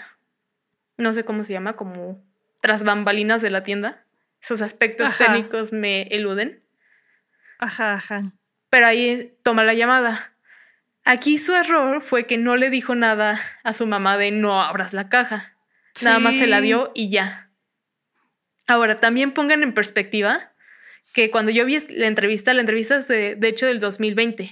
No 0.97 1.13
sé 1.13 1.25
cómo 1.25 1.43
se 1.43 1.53
llama, 1.53 1.75
como 1.75 2.25
tras 2.61 2.85
bambalinas 2.85 3.43
de 3.43 3.51
la 3.51 3.63
tienda. 3.63 4.05
Esos 4.41 4.63
aspectos 4.63 5.17
técnicos 5.19 5.73
me 5.73 6.03
eluden. 6.03 6.63
Ajá, 7.59 7.95
ajá. 7.95 8.33
Pero 8.71 8.87
ahí 8.87 9.37
toma 9.43 9.65
la 9.65 9.75
llamada. 9.75 10.35
Aquí 11.05 11.39
su 11.39 11.55
error 11.55 12.03
fue 12.03 12.27
que 12.27 12.39
no 12.39 12.57
le 12.57 12.71
dijo 12.71 12.95
nada 12.95 13.41
a 13.65 13.73
su 13.73 13.87
mamá 13.87 14.17
de 14.17 14.31
no 14.31 14.61
abras 14.61 14.93
la 14.93 15.09
caja. 15.09 15.57
Nada 16.03 16.19
más 16.19 16.37
se 16.37 16.47
la 16.47 16.61
dio 16.61 16.93
y 16.95 17.11
ya. 17.11 17.51
Ahora, 18.67 19.01
también 19.01 19.33
pongan 19.33 19.63
en 19.63 19.73
perspectiva 19.73 20.53
que 21.17 21.31
cuando 21.31 21.51
yo 21.51 21.65
vi 21.65 21.79
la 21.97 22.09
entrevista, 22.09 22.53
la 22.53 22.61
entrevista 22.61 22.97
es 22.97 23.09
de, 23.09 23.37
de 23.37 23.49
hecho 23.49 23.65
del 23.65 23.81
2020. 23.81 24.51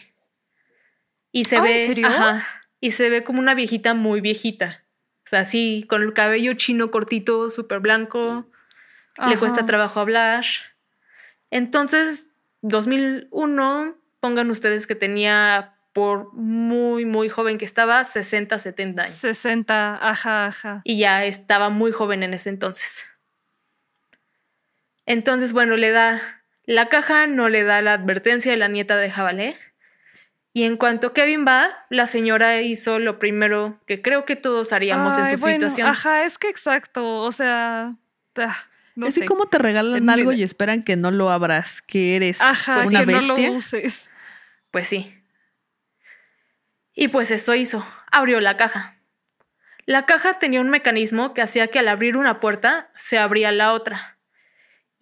Y 1.30 1.44
se 1.44 1.60
ve, 1.60 2.02
ajá, 2.02 2.42
y 2.80 2.92
se 2.92 3.10
ve 3.10 3.22
como 3.22 3.38
una 3.38 3.54
viejita 3.54 3.92
muy 3.92 4.22
viejita. 4.22 4.82
O 5.26 5.28
sea, 5.28 5.40
así, 5.40 5.84
con 5.90 6.00
el 6.00 6.14
cabello 6.14 6.54
chino 6.54 6.90
cortito, 6.90 7.50
súper 7.50 7.80
blanco, 7.80 8.48
le 9.28 9.38
cuesta 9.38 9.66
trabajo 9.66 10.00
hablar. 10.00 10.46
Entonces, 11.50 12.30
2001, 12.62 13.98
pongan 14.20 14.50
ustedes 14.50 14.86
que 14.86 14.94
tenía 14.94 15.76
por 15.92 16.32
muy, 16.32 17.04
muy 17.04 17.28
joven 17.28 17.58
que 17.58 17.66
estaba, 17.66 18.02
60, 18.04 18.58
70 18.58 19.02
años. 19.02 19.14
60, 19.14 19.98
ajá, 20.00 20.46
ajá. 20.46 20.80
Y 20.84 20.98
ya 20.98 21.26
estaba 21.26 21.68
muy 21.68 21.92
joven 21.92 22.22
en 22.22 22.32
ese 22.32 22.48
entonces. 22.48 23.04
Entonces, 25.04 25.52
bueno, 25.52 25.76
le 25.76 25.90
da 25.90 26.22
la 26.66 26.88
caja, 26.88 27.26
no 27.26 27.48
le 27.48 27.62
da 27.64 27.82
la 27.82 27.94
advertencia 27.94 28.52
de 28.52 28.58
la 28.58 28.68
nieta 28.68 28.96
de 28.96 29.10
Jabalé. 29.10 29.56
Y 30.52 30.62
en 30.62 30.76
cuanto 30.76 31.12
Kevin 31.12 31.44
va, 31.46 31.68
la 31.90 32.06
señora 32.06 32.60
hizo 32.60 33.00
lo 33.00 33.18
primero 33.18 33.80
que 33.86 34.02
creo 34.02 34.24
que 34.24 34.36
todos 34.36 34.72
haríamos 34.72 35.18
en 35.18 35.26
su 35.26 35.36
situación. 35.36 35.88
Ajá, 35.88 36.24
es 36.24 36.38
que 36.38 36.48
exacto, 36.48 37.22
o 37.22 37.32
sea, 37.32 37.96
ah, 38.36 38.56
no 38.94 39.08
es 39.08 39.20
como 39.26 39.46
te 39.46 39.58
regalan 39.58 40.08
algo 40.08 40.32
y 40.32 40.44
esperan 40.44 40.84
que 40.84 40.94
no 40.94 41.10
lo 41.10 41.30
abras, 41.30 41.82
que 41.82 42.14
eres 42.14 42.40
Ajá, 42.40 42.82
una 42.86 43.00
que 43.00 43.06
bestia. 43.06 43.26
No 43.26 43.36
lo 43.36 43.52
uses. 43.52 44.12
Pues 44.70 44.86
sí. 44.86 45.18
Y 46.94 47.08
pues 47.08 47.32
eso 47.32 47.54
hizo, 47.56 47.84
abrió 48.12 48.40
la 48.40 48.56
caja. 48.56 48.96
La 49.86 50.06
caja 50.06 50.38
tenía 50.38 50.60
un 50.60 50.70
mecanismo 50.70 51.34
que 51.34 51.42
hacía 51.42 51.66
que 51.66 51.80
al 51.80 51.88
abrir 51.88 52.16
una 52.16 52.38
puerta 52.38 52.90
se 52.94 53.18
abría 53.18 53.50
la 53.50 53.72
otra. 53.72 54.13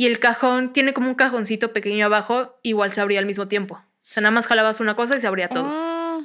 Y 0.02 0.06
el 0.06 0.18
cajón 0.18 0.72
tiene 0.72 0.94
como 0.94 1.10
un 1.10 1.14
cajoncito 1.14 1.72
pequeño 1.72 2.06
abajo, 2.06 2.58
igual 2.64 2.90
se 2.90 3.00
abría 3.00 3.20
al 3.20 3.26
mismo 3.26 3.46
tiempo. 3.46 3.76
O 3.76 3.84
sea, 4.02 4.20
nada 4.20 4.32
más 4.32 4.48
jalabas 4.48 4.80
una 4.80 4.96
cosa 4.96 5.16
y 5.16 5.20
se 5.20 5.28
abría 5.28 5.46
todo. 5.46 5.64
Ah. 5.64 6.22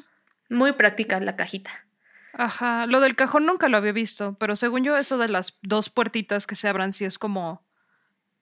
Muy 0.49 0.71
práctica 0.71 1.19
la 1.19 1.35
cajita. 1.35 1.85
Ajá, 2.33 2.87
lo 2.87 3.01
del 3.01 3.15
cajón 3.15 3.45
nunca 3.45 3.67
lo 3.67 3.77
había 3.77 3.91
visto, 3.91 4.35
pero 4.39 4.55
según 4.55 4.83
yo 4.83 4.97
eso 4.97 5.19
de 5.19 5.29
las 5.29 5.59
dos 5.61 5.91
puertitas 5.91 6.47
que 6.47 6.55
se 6.55 6.67
abran 6.67 6.91
sí 6.91 7.05
es 7.05 7.19
como 7.19 7.67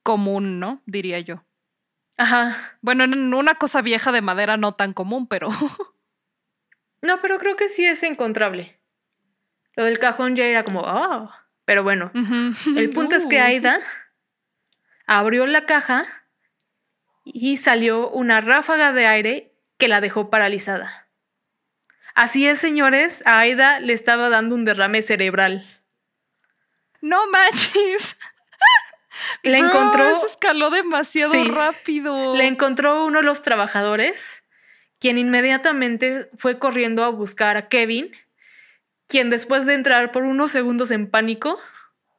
común, 0.04 0.62
¿no? 0.62 0.82
Diría 0.86 1.20
yo. 1.20 1.44
Ajá. 2.16 2.56
Bueno, 2.80 3.04
en 3.04 3.34
una 3.34 3.56
cosa 3.56 3.82
vieja 3.82 4.14
de 4.14 4.22
madera 4.22 4.56
no 4.56 4.76
tan 4.76 4.94
común, 4.94 5.28
pero... 5.28 5.50
no, 7.02 7.20
pero 7.22 7.40
creo 7.40 7.58
que 7.58 7.68
sí 7.68 7.86
es 7.86 8.04
encontrable. 8.04 8.80
Lo 9.76 9.84
del 9.84 10.00
cajón 10.00 10.38
ya 10.38 10.46
era 10.46 10.64
como, 10.64 10.80
oh. 10.80 11.30
Pero 11.66 11.84
bueno, 11.84 12.10
el 12.78 12.92
punto 12.92 13.18
es 13.18 13.26
que. 13.26 13.42
Aida 13.42 13.80
abrió 15.08 15.46
la 15.46 15.66
caja 15.66 16.06
y 17.24 17.58
salió 17.58 18.10
una 18.10 18.42
ráfaga 18.42 18.94
de 18.94 19.08
aire 19.08 19.56
que 19.78 19.88
la 19.88 20.02
dejó 20.02 20.30
paralizada. 20.30 21.08
Así 22.14 22.48
es, 22.48 22.60
señores, 22.60 23.24
a 23.26 23.40
Aida 23.40 23.80
le 23.82 23.92
estaba 23.92 24.30
dando 24.30 24.56
un 24.56 24.64
derrame 24.64 25.02
cerebral. 25.02 25.66
No 27.02 27.28
manches. 27.30 28.18
Le 29.44 29.60
encontró. 29.60 30.10
Eso 30.10 30.26
escaló 30.26 30.70
demasiado 30.70 31.42
rápido. 31.46 32.36
Le 32.36 32.48
encontró 32.48 33.06
uno 33.06 33.20
de 33.20 33.24
los 33.24 33.44
trabajadores, 33.44 34.44
quien 35.00 35.18
inmediatamente 35.18 36.30
fue 36.36 36.60
corriendo 36.60 37.04
a 37.04 37.10
buscar 37.10 37.56
a 37.56 37.70
Kevin, 37.70 38.12
quien 39.08 39.30
después 39.30 39.66
de 39.66 39.74
entrar 39.74 40.12
por 40.12 40.24
unos 40.24 40.52
segundos 40.52 40.92
en 40.92 41.10
pánico, 41.10 41.60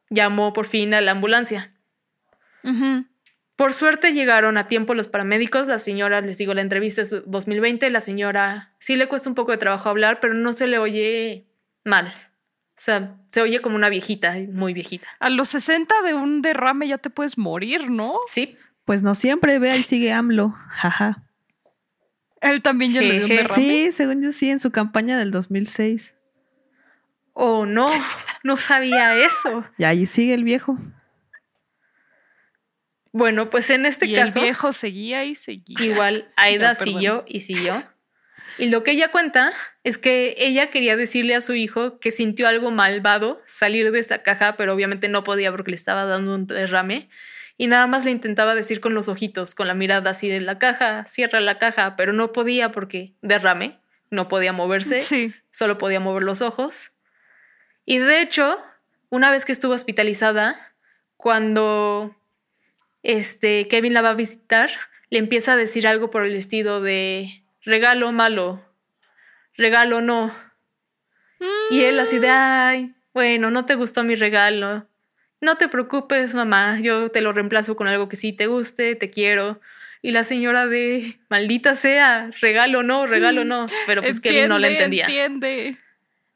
llamó 0.09 0.53
por 0.53 0.67
fin 0.67 0.95
a 0.95 1.01
la 1.01 1.13
ambulancia. 1.13 1.76
Por 3.57 3.73
suerte 3.73 4.13
llegaron 4.13 4.59
a 4.59 4.69
tiempo 4.69 4.95
los 4.95 5.09
paramédicos. 5.09 5.67
La 5.67 5.79
señora, 5.79 6.21
les 6.21 6.37
digo, 6.39 6.53
la 6.53 6.61
entrevista 6.61 7.03
es 7.03 7.11
2020. 7.27 7.89
La 7.91 8.01
señora 8.01 8.75
sí 8.79 8.97
le 8.97 9.09
cuesta 9.09 9.31
un 9.31 9.35
poco 9.35 9.53
de 9.53 9.59
trabajo 9.59 9.89
hablar, 9.89 10.21
pero 10.21 10.35
no 10.35 10.53
se 10.53 10.67
le 10.67 10.79
oye 10.79 11.47
mal. 11.85 12.07
O 12.07 12.79
sea, 12.79 13.17
se 13.29 13.41
oye 13.41 13.63
como 13.63 13.77
una 13.77 13.89
viejita, 13.89 14.35
muy 14.53 14.75
viejita. 14.75 15.09
A 15.19 15.31
los 15.31 15.49
60 15.49 16.03
de 16.03 16.13
un 16.13 16.43
derrame 16.43 16.87
ya 16.87 16.99
te 16.99 17.09
puedes 17.09 17.39
morir, 17.39 17.91
¿no? 17.91 18.13
Sí. 18.29 18.55
Pues 18.85 19.03
no 19.03 19.15
siempre, 19.15 19.59
ve, 19.59 19.71
ahí 19.71 19.83
sigue 19.83 20.13
AMLO. 20.13 20.55
Jaja. 20.69 21.23
Él 22.43 22.61
también 22.61 22.93
ya 22.93 23.01
le 23.01 23.13
dio 23.13 23.23
un 23.23 23.29
derrame. 23.29 23.55
Sí, 23.55 23.93
según 23.93 24.23
yo 24.23 24.31
sí, 24.31 24.51
en 24.51 24.61
su 24.61 24.71
campaña 24.71 25.19
del 25.19 25.31
2006. 25.31 26.15
Oh, 27.33 27.65
no, 27.65 27.87
no 28.45 28.59
sabía 28.59 29.17
eso. 29.17 29.65
Y 29.79 29.85
ahí 29.85 30.05
sigue 30.05 30.35
el 30.35 30.45
viejo. 30.45 30.79
Bueno, 33.17 33.49
pues 33.49 33.71
en 33.71 33.87
este 33.87 34.13
caso. 34.13 34.41
El 34.41 34.45
viejo 34.45 34.75
seguía 34.75 35.25
y 35.25 35.37
seguía. 35.37 35.83
Igual 35.83 36.29
Aida 36.37 36.75
siguió 36.75 37.25
y 37.27 37.41
siguió. 37.41 37.83
Y 38.59 38.67
lo 38.67 38.85
que 38.85 38.91
ella 38.91 39.11
cuenta 39.11 39.55
es 39.85 39.97
que 39.97 40.35
ella 40.37 40.69
quería 40.69 40.99
decirle 40.99 41.35
a 41.35 41.41
su 41.41 41.55
hijo 41.55 41.99
que 41.99 42.11
sintió 42.11 42.47
algo 42.47 42.71
malvado 42.71 43.41
salir 43.47 43.91
de 43.91 44.01
esa 44.01 44.23
caja, 44.23 44.59
pero 44.59 44.75
obviamente 44.75 45.09
no 45.09 45.25
podía 45.25 45.51
porque 45.51 45.71
le 45.71 45.77
estaba 45.77 46.05
dando 46.05 46.35
un 46.35 46.47
derrame. 46.47 47.09
Y 47.57 47.69
nada 47.69 47.87
más 47.87 48.05
le 48.05 48.11
intentaba 48.11 48.55
decir 48.55 48.83
con 48.83 48.93
los 48.93 49.09
ojitos, 49.09 49.55
con 49.55 49.67
la 49.67 49.73
mirada 49.73 50.11
así 50.11 50.29
de 50.29 50.43
la 50.43 50.59
caja, 50.59 51.07
cierra 51.07 51.41
la 51.41 51.57
caja, 51.57 51.97
pero 51.97 52.13
no 52.13 52.33
podía 52.33 52.71
porque 52.71 53.15
derrame, 53.23 53.79
no 54.11 54.29
podía 54.29 54.53
moverse, 54.53 55.01
sí. 55.01 55.33
solo 55.51 55.79
podía 55.79 56.01
mover 56.01 56.23
los 56.23 56.43
ojos. 56.43 56.91
Y 57.87 57.97
de 57.97 58.21
hecho, 58.21 58.59
una 59.09 59.31
vez 59.31 59.47
que 59.47 59.53
estuvo 59.53 59.73
hospitalizada, 59.73 60.55
cuando 61.17 62.15
este, 63.07 63.69
Kevin 63.69 63.95
la 63.95 64.03
va 64.03 64.11
a 64.11 64.15
visitar, 64.15 64.69
le 65.11 65.21
empieza 65.21 65.53
a 65.53 65.57
decir 65.57 65.87
algo 65.87 66.11
por 66.11 66.25
el 66.25 66.35
estilo 66.35 66.81
de 66.81 67.29
regalo 67.63 68.11
malo, 68.11 68.61
regalo 69.57 70.01
no. 70.01 70.35
Y 71.71 71.83
él 71.85 72.01
así 72.01 72.19
de, 72.19 72.31
ay, 72.31 72.95
bueno, 73.15 73.53
no 73.53 73.65
te 73.65 73.77
gustó 73.77 74.03
mi 74.03 74.17
regalo. 74.17 74.89
No 75.41 75.57
te 75.57 75.69
preocupes, 75.69 76.35
mamá, 76.35 76.81
yo 76.81 77.09
te 77.11 77.21
lo 77.21 77.33
reemplazo 77.33 77.77
con 77.77 77.87
algo 77.87 78.09
que 78.09 78.17
sí 78.17 78.33
te 78.33 78.49
guste, 78.49 78.97
te 78.97 79.09
quiero. 79.09 79.61
Y 80.03 80.11
la 80.11 80.25
señora 80.25 80.67
de, 80.67 81.17
maldita 81.29 81.77
sea, 81.77 82.33
regalo 82.41 82.83
no, 82.83 83.07
regalo 83.07 83.45
no. 83.45 83.67
Pero 83.87 84.03
pues 84.03 84.19
Kevin 84.19 84.49
no 84.49 84.59
le 84.59 84.73
entendía. 84.73 85.05
Entiende. 85.05 85.77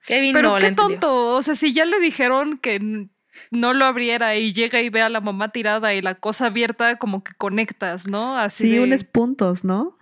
Kevin 0.07 0.35
Pero 0.35 0.53
no 0.53 0.59
qué 0.61 0.71
tonto. 0.71 1.35
O 1.35 1.43
sea, 1.43 1.57
si 1.57 1.73
ya 1.73 1.85
le 1.85 1.99
dijeron 1.99 2.59
que 2.59 3.09
no 3.51 3.75
lo 3.75 3.85
abriera 3.85 4.37
y 4.37 4.53
llega 4.53 4.81
y 4.81 4.89
ve 4.89 5.03
a 5.03 5.09
la 5.09 5.21
mamá 5.21 5.51
tirada 5.51 5.95
y 5.95 6.03
la 6.03 6.15
cosa 6.15 6.47
abierta, 6.47 6.97
como 6.97 7.23
que 7.25 7.33
conectas, 7.35 8.09
¿no? 8.09 8.37
Así 8.37 8.73
sí, 8.73 8.79
unos 8.79 9.05
puntos, 9.05 9.65
¿no? 9.65 9.95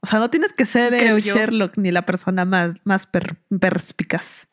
O 0.00 0.06
sea, 0.06 0.18
no 0.18 0.30
tienes 0.30 0.52
que 0.52 0.66
ser 0.66 0.94
el 0.94 1.20
Sherlock 1.20 1.76
ni 1.76 1.90
la 1.90 2.06
persona 2.06 2.44
más, 2.44 2.74
más 2.84 3.06
perspicaz. 3.06 4.48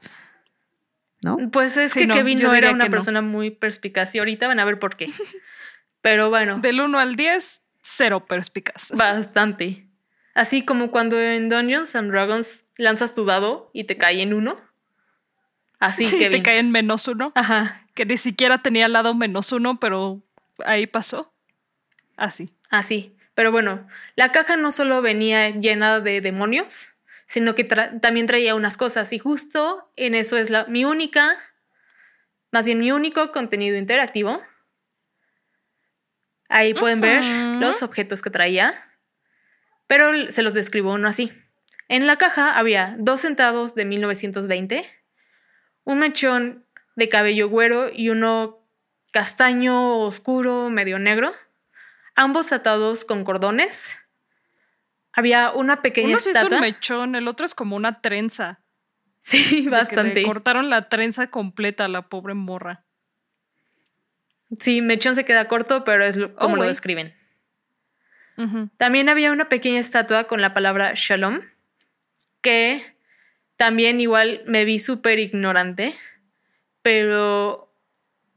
¿No? 1.24 1.38
Pues 1.52 1.78
es 1.78 1.94
que 1.94 2.08
Kevin 2.08 2.40
no 2.40 2.54
era 2.54 2.72
una 2.72 2.90
persona 2.90 3.22
muy 3.22 3.50
perspicaz 3.50 4.14
y 4.14 4.20
ahorita 4.20 4.48
van 4.48 4.60
a 4.60 4.66
ver 4.66 4.78
por 4.78 4.96
qué. 4.96 5.10
Pero 6.02 6.30
bueno. 6.30 6.60
Del 6.60 6.80
1 6.82 7.00
al 7.00 7.16
10, 7.16 7.62
cero 7.82 8.26
perspicaz. 8.26 8.92
Bastante. 8.92 9.88
Así 10.36 10.64
como 10.64 10.92
cuando 10.92 11.20
en 11.20 11.50
Dungeons 11.50 11.96
and 11.96 12.12
Dragons 12.12 12.66
lanzas 12.78 13.16
tu 13.16 13.26
dado 13.26 13.72
y 13.74 13.86
te 13.86 13.98
cae 13.98 14.22
en 14.22 14.34
uno. 14.34 14.56
Así 15.80 16.06
que 16.18 16.30
te 16.30 16.44
cae 16.44 16.60
en 16.60 16.72
menos 16.72 17.08
uno. 17.08 17.32
Ajá. 17.36 17.87
Que 17.98 18.06
ni 18.06 18.18
siquiera 18.18 18.62
tenía 18.62 18.86
al 18.86 18.94
lado 18.94 19.16
menos 19.16 19.52
uno, 19.52 19.80
pero 19.80 20.22
ahí 20.64 20.86
pasó. 20.86 21.34
Así. 22.16 22.54
Así. 22.70 23.18
Pero 23.34 23.52
bueno, 23.52 23.88
la 24.16 24.32
caja 24.32 24.56
no 24.56 24.70
solo 24.70 25.02
venía 25.02 25.50
llena 25.50 26.00
de 26.00 26.22
demonios, 26.22 26.90
sino 27.26 27.56
que 27.56 27.64
también 27.64 28.28
traía 28.28 28.54
unas 28.54 28.78
cosas. 28.78 29.14
Y 29.14 29.18
justo 29.18 29.92
en 29.96 30.14
eso 30.14 30.38
es 30.38 30.52
la, 30.52 30.66
mi 30.66 30.86
única, 30.86 31.36
más 32.52 32.68
bien 32.68 32.78
mi 32.78 32.92
único 32.92 33.32
contenido 33.32 33.76
interactivo. 33.78 34.44
Ahí 36.50 36.76
pueden 36.76 37.02
ver 37.02 37.26
los 37.60 37.82
objetos 37.82 38.22
que 38.22 38.30
traía, 38.30 38.76
pero 39.88 40.32
se 40.32 40.44
los 40.44 40.54
describo 40.54 40.94
uno 40.94 41.08
así. 41.08 41.32
En 41.88 42.06
la 42.06 42.18
caja 42.18 42.56
había 42.60 42.96
dos 43.00 43.22
centavos 43.22 43.74
de 43.74 43.86
1920, 43.86 44.86
un 45.84 45.98
mechón 45.98 46.67
de 46.98 47.08
cabello 47.08 47.48
güero 47.48 47.90
y 47.94 48.10
uno 48.10 48.60
castaño 49.12 50.00
oscuro, 50.00 50.70
medio 50.70 51.00
negro 51.00 51.34
ambos 52.18 52.52
atados 52.52 53.06
con 53.06 53.24
cordones. 53.24 53.98
Había 55.14 55.52
una 55.52 55.82
pequeña 55.82 56.10
Uno 56.10 56.18
estatua. 56.18 56.48
es 56.48 56.54
un 56.54 56.60
mechón, 56.60 57.16
el 57.16 57.28
otro 57.30 57.46
es 57.46 57.56
como 57.56 57.78
una 57.78 58.02
trenza. 58.02 58.60
Sí, 59.20 59.68
bastante. 59.70 60.24
cortaron 60.24 60.70
la 60.70 60.90
trenza 60.90 61.28
completa 61.28 61.86
a 61.86 61.88
la 61.88 62.10
pobre 62.10 62.34
morra. 62.34 62.84
Sí, 64.60 64.82
mechón 64.82 65.16
se 65.16 65.26
queda 65.26 65.48
corto, 65.48 65.84
pero 65.84 66.04
es 66.04 66.18
como 66.36 66.56
oh, 66.56 66.58
lo 66.58 66.64
describen. 66.64 67.16
También 68.78 69.10
había 69.10 69.32
una 69.32 69.50
pequeña 69.50 69.80
estatua 69.80 70.26
con 70.26 70.42
la 70.42 70.54
palabra 70.54 70.92
shalom, 70.94 71.42
que 72.42 72.82
también 73.56 74.00
igual 74.00 74.44
me 74.46 74.64
vi 74.64 74.78
súper 74.78 75.18
ignorante, 75.18 75.96
pero 76.88 77.70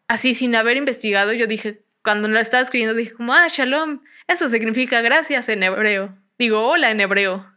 así 0.09 0.35
sin 0.35 0.57
haber 0.57 0.77
investigado, 0.77 1.33
yo 1.33 1.47
dije, 1.47 1.85
cuando 2.03 2.27
la 2.27 2.41
estaba 2.41 2.65
escribiendo 2.65 2.97
dije 2.97 3.13
como, 3.13 3.33
ah, 3.33 3.47
shalom, 3.49 4.01
eso 4.27 4.49
significa 4.49 5.03
gracias 5.03 5.49
en 5.49 5.63
hebreo. 5.63 6.19
Digo, 6.37 6.67
hola 6.67 6.91
en 6.91 6.99
hebreo. 6.99 7.49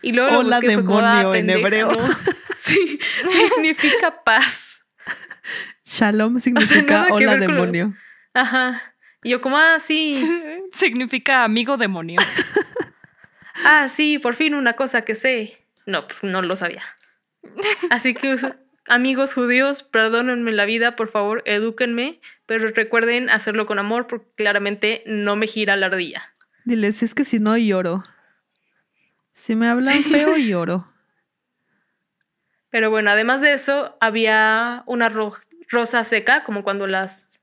Y 0.00 0.14
luego 0.14 0.38
hola 0.38 0.56
lo 0.56 0.62
busqué 0.62 0.76
demonio 0.76 1.34
en 1.34 1.50
hebreo. 1.50 1.90
Sí, 2.56 2.98
significa 3.26 4.22
paz. 4.24 4.82
Shalom 5.84 6.40
significa 6.40 7.08
hola 7.10 7.36
demonio. 7.36 7.94
Ajá. 8.32 8.94
Y 9.22 9.30
yo 9.30 9.42
como, 9.42 9.58
ah, 9.58 9.78
sí. 9.78 10.26
significa 10.72 11.44
amigo 11.44 11.76
demonio. 11.76 12.18
ah, 13.66 13.88
sí, 13.88 14.18
por 14.18 14.34
fin 14.34 14.54
una 14.54 14.72
cosa 14.72 15.02
que 15.02 15.14
sé. 15.14 15.66
No, 15.84 16.06
pues 16.06 16.22
no 16.22 16.40
lo 16.40 16.56
sabía. 16.56 16.82
Así 17.90 18.14
que 18.14 18.32
amigos 18.90 19.34
judíos, 19.34 19.82
perdónenme 19.82 20.52
la 20.52 20.66
vida, 20.66 20.96
por 20.96 21.08
favor, 21.08 21.42
edúquenme, 21.46 22.20
pero 22.44 22.68
recuerden 22.68 23.30
hacerlo 23.30 23.64
con 23.64 23.78
amor 23.78 24.06
porque 24.06 24.28
claramente 24.36 25.02
no 25.06 25.36
me 25.36 25.46
gira 25.46 25.76
la 25.76 25.86
ardilla. 25.86 26.22
Diles, 26.64 27.02
es 27.02 27.14
que 27.14 27.24
si 27.24 27.38
no 27.38 27.56
lloro. 27.56 28.04
Si 29.32 29.56
me 29.56 29.68
hablan 29.68 30.02
feo, 30.02 30.36
lloro. 30.36 30.92
Pero 32.68 32.90
bueno, 32.90 33.10
además 33.10 33.40
de 33.40 33.54
eso, 33.54 33.96
había 34.00 34.82
una 34.86 35.08
rosa 35.08 36.04
seca, 36.04 36.44
como 36.44 36.62
cuando 36.62 36.86
las... 36.86 37.40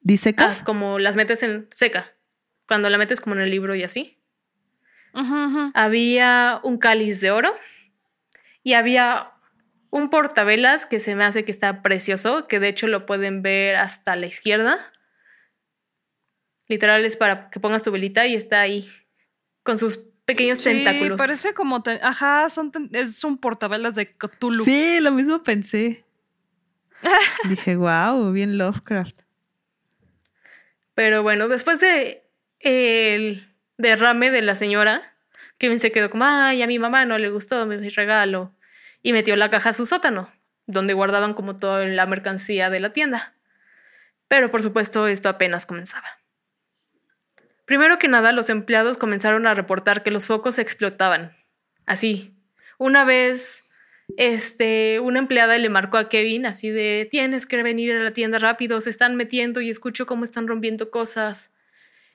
¿Disecas? 0.00 0.60
Ah, 0.60 0.64
como 0.64 0.98
las 0.98 1.16
metes 1.16 1.42
en 1.42 1.68
seca. 1.70 2.04
Cuando 2.66 2.88
la 2.88 2.98
metes 2.98 3.20
como 3.20 3.34
en 3.34 3.42
el 3.42 3.50
libro 3.50 3.74
y 3.74 3.82
así. 3.82 4.14
Había 5.74 6.60
un 6.62 6.78
cáliz 6.78 7.20
de 7.20 7.32
oro 7.32 7.54
y 8.62 8.74
había 8.74 9.32
un 9.90 10.10
portavelas 10.10 10.86
que 10.86 10.98
se 11.00 11.14
me 11.14 11.24
hace 11.24 11.44
que 11.44 11.52
está 11.52 11.82
precioso, 11.82 12.46
que 12.46 12.60
de 12.60 12.68
hecho 12.68 12.86
lo 12.86 13.06
pueden 13.06 13.42
ver 13.42 13.76
hasta 13.76 14.16
la 14.16 14.26
izquierda. 14.26 14.78
Literal 16.66 17.04
es 17.04 17.16
para 17.16 17.48
que 17.50 17.60
pongas 17.60 17.82
tu 17.82 17.90
velita 17.90 18.26
y 18.26 18.34
está 18.34 18.60
ahí 18.60 18.88
con 19.62 19.78
sus 19.78 19.98
pequeños 20.26 20.58
sí, 20.58 20.70
tentáculos. 20.70 21.16
Parece 21.16 21.54
como, 21.54 21.82
ajá, 22.02 22.50
son 22.50 22.72
es 22.92 23.24
un 23.24 23.38
portavelas 23.38 23.94
de 23.94 24.14
Cthulhu. 24.14 24.64
Sí, 24.64 25.00
lo 25.00 25.12
mismo 25.12 25.42
pensé. 25.42 26.04
Dije, 27.48 27.76
wow, 27.76 28.30
bien 28.32 28.58
Lovecraft. 28.58 29.22
Pero 30.94 31.22
bueno, 31.22 31.48
después 31.48 31.80
de 31.80 32.24
el 32.58 33.46
derrame 33.78 34.30
de 34.30 34.42
la 34.42 34.54
señora, 34.56 35.02
Kevin 35.56 35.80
se 35.80 35.92
quedó 35.92 36.10
como, 36.10 36.24
ay, 36.26 36.60
a 36.60 36.66
mi 36.66 36.78
mamá 36.78 37.06
no 37.06 37.16
le 37.16 37.30
gustó 37.30 37.64
mi 37.66 37.88
regalo 37.88 38.52
y 39.08 39.14
metió 39.14 39.36
la 39.36 39.48
caja 39.48 39.70
a 39.70 39.72
su 39.72 39.86
sótano, 39.86 40.30
donde 40.66 40.92
guardaban 40.92 41.32
como 41.32 41.56
toda 41.56 41.82
la 41.86 42.04
mercancía 42.04 42.68
de 42.68 42.78
la 42.78 42.92
tienda. 42.92 43.32
Pero 44.28 44.50
por 44.50 44.62
supuesto 44.62 45.08
esto 45.08 45.30
apenas 45.30 45.64
comenzaba. 45.64 46.06
Primero 47.64 47.98
que 47.98 48.06
nada, 48.06 48.32
los 48.32 48.50
empleados 48.50 48.98
comenzaron 48.98 49.46
a 49.46 49.54
reportar 49.54 50.02
que 50.02 50.10
los 50.10 50.26
focos 50.26 50.58
explotaban. 50.58 51.34
Así. 51.86 52.36
Una 52.76 53.06
vez 53.06 53.64
este, 54.18 55.00
una 55.00 55.20
empleada 55.20 55.56
le 55.56 55.70
marcó 55.70 55.96
a 55.96 56.10
Kevin 56.10 56.44
así 56.44 56.68
de, 56.68 57.08
tienes 57.10 57.46
que 57.46 57.62
venir 57.62 57.92
a 57.92 58.02
la 58.02 58.12
tienda 58.12 58.38
rápido, 58.38 58.78
se 58.82 58.90
están 58.90 59.16
metiendo 59.16 59.62
y 59.62 59.70
escucho 59.70 60.04
cómo 60.04 60.24
están 60.24 60.46
rompiendo 60.46 60.90
cosas. 60.90 61.50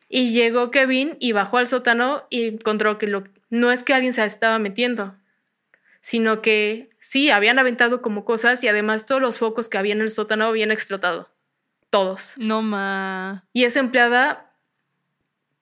Y 0.09 0.31
llegó 0.31 0.69
Kevin 0.69 1.17
y 1.19 1.31
bajó 1.31 1.57
al 1.57 1.65
sótano 1.65 2.27
y 2.29 2.49
encontró 2.49 2.99
que 2.99 3.07
lo, 3.07 3.23
no 3.49 3.71
es 3.71 3.83
que 3.83 3.95
alguien 3.95 4.13
se 4.13 4.23
estaba 4.23 4.59
metiendo, 4.59 5.15
sino 6.03 6.41
que 6.41 6.89
sí, 6.99 7.31
habían 7.31 7.59
aventado 7.59 8.01
como 8.01 8.25
cosas 8.25 8.61
y 8.61 8.67
además 8.67 9.05
todos 9.05 9.21
los 9.21 9.39
focos 9.39 9.69
que 9.69 9.77
había 9.77 9.93
en 9.93 10.01
el 10.01 10.09
sótano 10.09 10.43
habían 10.43 10.69
explotado. 10.69 11.33
Todos. 11.89 12.33
No 12.37 12.61
ma. 12.61 13.45
Y 13.53 13.63
esa 13.63 13.79
empleada, 13.79 14.53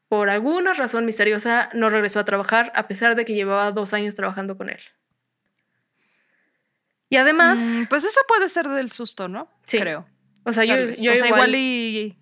por 0.10 0.32
alguna 0.32 0.74
razón 0.74 1.06
misteriosa, 1.06 1.70
no 1.74 1.92
regresó 1.92 2.20
a 2.20 2.26
trabajar 2.26 2.72
a 2.76 2.88
pesar 2.88 3.16
de 3.16 3.24
que 3.24 3.36
llevaba 3.36 3.72
dos 3.72 3.94
años 3.94 4.16
trabajando 4.16 4.58
con 4.58 4.72
él. 4.72 4.80
Y 7.08 7.18
además. 7.18 7.60
Mm, 7.60 7.86
pues 7.86 8.04
eso 8.04 8.22
puede 8.28 8.50
ser 8.50 8.68
del 8.68 8.90
susto, 8.90 9.28
¿no? 9.28 9.48
Sí. 9.62 9.78
Creo. 9.78 10.08
O 10.44 10.54
sea, 10.54 10.66
yo, 10.66 10.76
yo 10.94 11.12
o 11.12 11.16
sea, 11.16 11.28
igual... 11.28 11.54
y. 11.54 12.18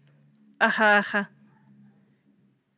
Ajá, 0.60 0.98
ajá. 0.98 1.32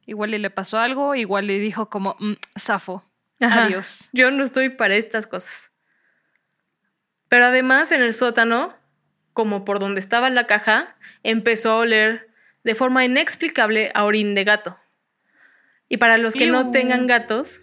Igual 0.05 0.35
y 0.35 0.37
le 0.37 0.51
pasó 0.51 0.77
algo, 0.77 1.15
igual 1.15 1.49
y 1.49 1.57
dijo 1.57 1.89
como, 1.89 2.15
mm, 2.19 2.33
zafo. 2.59 3.10
Adiós. 3.41 4.09
Yo 4.13 4.31
no 4.31 4.43
estoy 4.43 4.69
para 4.69 4.95
estas 4.95 5.27
cosas. 5.27 5.71
Pero 7.29 7.45
además 7.45 7.91
en 7.91 8.01
el 8.01 8.13
sótano, 8.13 8.75
como 9.33 9.65
por 9.65 9.79
donde 9.79 9.99
estaba 9.99 10.29
la 10.29 10.47
caja, 10.47 10.95
empezó 11.23 11.71
a 11.71 11.77
oler 11.77 12.29
de 12.63 12.75
forma 12.75 13.05
inexplicable 13.05 13.91
a 13.93 14.03
orín 14.03 14.35
de 14.35 14.43
gato. 14.43 14.75
Y 15.89 15.97
para 15.97 16.17
los 16.17 16.35
que 16.35 16.47
no 16.47 16.71
tengan 16.71 17.07
gatos, 17.07 17.61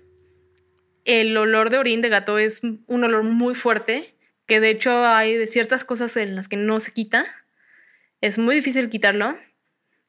el 1.05 1.37
olor 1.37 1.71
de 1.71 1.79
orín 1.79 2.01
de 2.01 2.09
gato 2.09 2.38
es 2.38 2.62
un 2.62 3.05
olor 3.05 3.23
muy 3.23 3.55
fuerte 3.55 4.14
que 4.49 4.61
de 4.61 4.71
hecho 4.71 5.05
hay 5.05 5.37
de 5.37 5.47
ciertas 5.47 5.85
cosas 5.85 6.17
en 6.17 6.35
las 6.35 6.49
que 6.49 6.57
no 6.57 6.81
se 6.81 6.93
quita. 6.93 7.25
Es 8.21 8.38
muy 8.38 8.55
difícil 8.55 8.88
quitarlo 8.88 9.38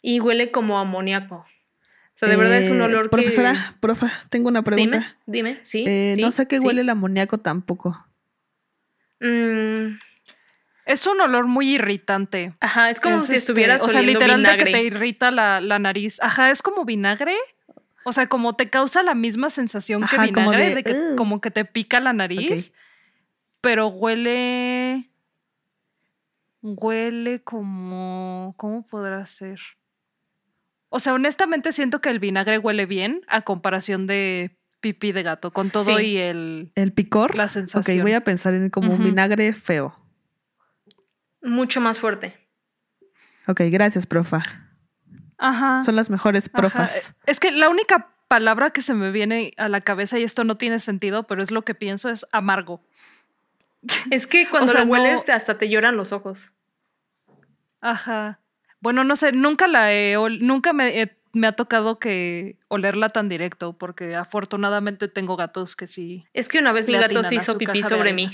y 0.01 0.21
huele 0.21 0.49
como 0.49 0.79
amoníaco. 0.79 1.45
O 2.19 2.25
sea, 2.25 2.29
de 2.29 2.35
verdad 2.35 2.57
es 2.57 2.69
un 2.69 2.81
eh, 2.81 2.83
olor 2.83 3.09
profesora, 3.09 3.51
que... 3.53 3.57
Profesora, 3.57 3.77
profa, 3.79 4.27
tengo 4.29 4.49
una 4.49 4.61
pregunta. 4.61 5.15
Dime, 5.25 5.51
dime, 5.51 5.59
sí. 5.63 5.85
Eh, 5.87 6.15
no 6.19 6.31
sé 6.31 6.47
qué 6.47 6.59
huele 6.59 6.81
el 6.81 6.89
amoníaco 6.89 7.37
tampoco. 7.37 8.05
Mm. 9.21 9.97
Es 10.85 11.07
un 11.07 11.21
olor 11.21 11.47
muy 11.47 11.75
irritante. 11.75 12.53
Ajá, 12.59 12.89
es 12.89 12.99
como 12.99 13.21
si 13.21 13.35
estuvieras 13.35 13.81
este, 13.81 13.89
O 13.89 13.93
sea, 13.93 14.01
literalmente 14.01 14.65
que 14.65 14.71
te 14.71 14.83
irrita 14.83 15.31
la, 15.31 15.79
nariz. 15.79 16.21
Ajá, 16.21 16.51
es 16.51 16.61
como 16.61 16.83
vinagre. 16.83 17.37
O 18.03 18.11
sea, 18.11 18.27
como 18.27 18.55
te 18.55 18.69
causa 18.69 19.01
la 19.01 19.15
misma 19.15 19.49
sensación 19.49 20.03
que 20.09 20.17
vinagre, 20.17 20.75
de, 20.75 20.83
que 20.83 21.15
como 21.15 21.39
que 21.39 21.51
te 21.51 21.63
pica 21.63 21.99
la 21.99 22.11
nariz 22.11 22.73
pero 23.61 23.87
huele. 23.87 25.09
Huele 26.61 27.41
como. 27.43 28.53
¿Cómo 28.57 28.85
podrá 28.85 29.25
ser? 29.25 29.59
O 30.89 30.99
sea, 30.99 31.13
honestamente 31.13 31.71
siento 31.71 32.01
que 32.01 32.09
el 32.09 32.19
vinagre 32.19 32.57
huele 32.57 32.85
bien 32.85 33.21
a 33.27 33.41
comparación 33.41 34.07
de 34.07 34.57
pipí 34.81 35.11
de 35.11 35.23
gato, 35.23 35.51
con 35.51 35.69
todo 35.69 35.99
y 35.99 36.17
el. 36.17 36.71
¿El 36.75 36.93
picor? 36.93 37.35
La 37.35 37.47
sensación. 37.47 37.97
Ok, 37.97 38.03
voy 38.03 38.13
a 38.13 38.23
pensar 38.23 38.53
en 38.53 38.69
como 38.69 38.93
un 38.93 39.03
vinagre 39.03 39.53
feo. 39.53 39.95
Mucho 41.41 41.79
más 41.79 41.99
fuerte. 41.99 42.37
Ok, 43.47 43.61
gracias, 43.71 44.05
profa. 44.05 44.43
Ajá. 45.37 45.81
Son 45.83 45.95
las 45.95 46.09
mejores 46.09 46.49
profas. 46.49 47.15
Es 47.25 47.39
que 47.39 47.51
la 47.51 47.69
única 47.69 48.13
palabra 48.27 48.71
que 48.71 48.81
se 48.81 48.93
me 48.93 49.11
viene 49.11 49.53
a 49.57 49.69
la 49.69 49.81
cabeza, 49.81 50.19
y 50.19 50.23
esto 50.23 50.43
no 50.43 50.57
tiene 50.57 50.79
sentido, 50.79 51.25
pero 51.27 51.41
es 51.41 51.51
lo 51.51 51.63
que 51.63 51.75
pienso, 51.75 52.09
es 52.09 52.25
amargo. 52.31 52.81
Es 54.11 54.27
que 54.27 54.47
cuando 54.51 54.73
lo 54.73 54.83
hueles 54.83 55.27
hasta 55.29 55.57
te 55.57 55.69
lloran 55.69 55.97
los 55.97 56.11
ojos. 56.11 56.53
Ajá. 57.81 58.39
Bueno, 58.81 59.03
no 59.03 59.15
sé, 59.15 59.31
nunca 59.31 59.67
la 59.67 59.93
he, 59.93 60.15
nunca 60.39 60.73
me, 60.73 61.11
me 61.33 61.47
ha 61.47 61.51
tocado 61.51 61.99
que 61.99 62.57
olerla 62.67 63.09
tan 63.09 63.29
directo, 63.29 63.73
porque 63.73 64.15
afortunadamente 64.15 65.07
tengo 65.07 65.35
gatos 65.35 65.75
que 65.75 65.87
sí. 65.87 66.25
Es 66.33 66.47
que 66.47 66.59
una 66.59 66.71
vez 66.71 66.87
mi 66.87 66.93
gato 66.93 67.23
se 67.23 67.35
hizo 67.35 67.57
pipí 67.57 67.83
sobre 67.83 68.13
mí. 68.13 68.29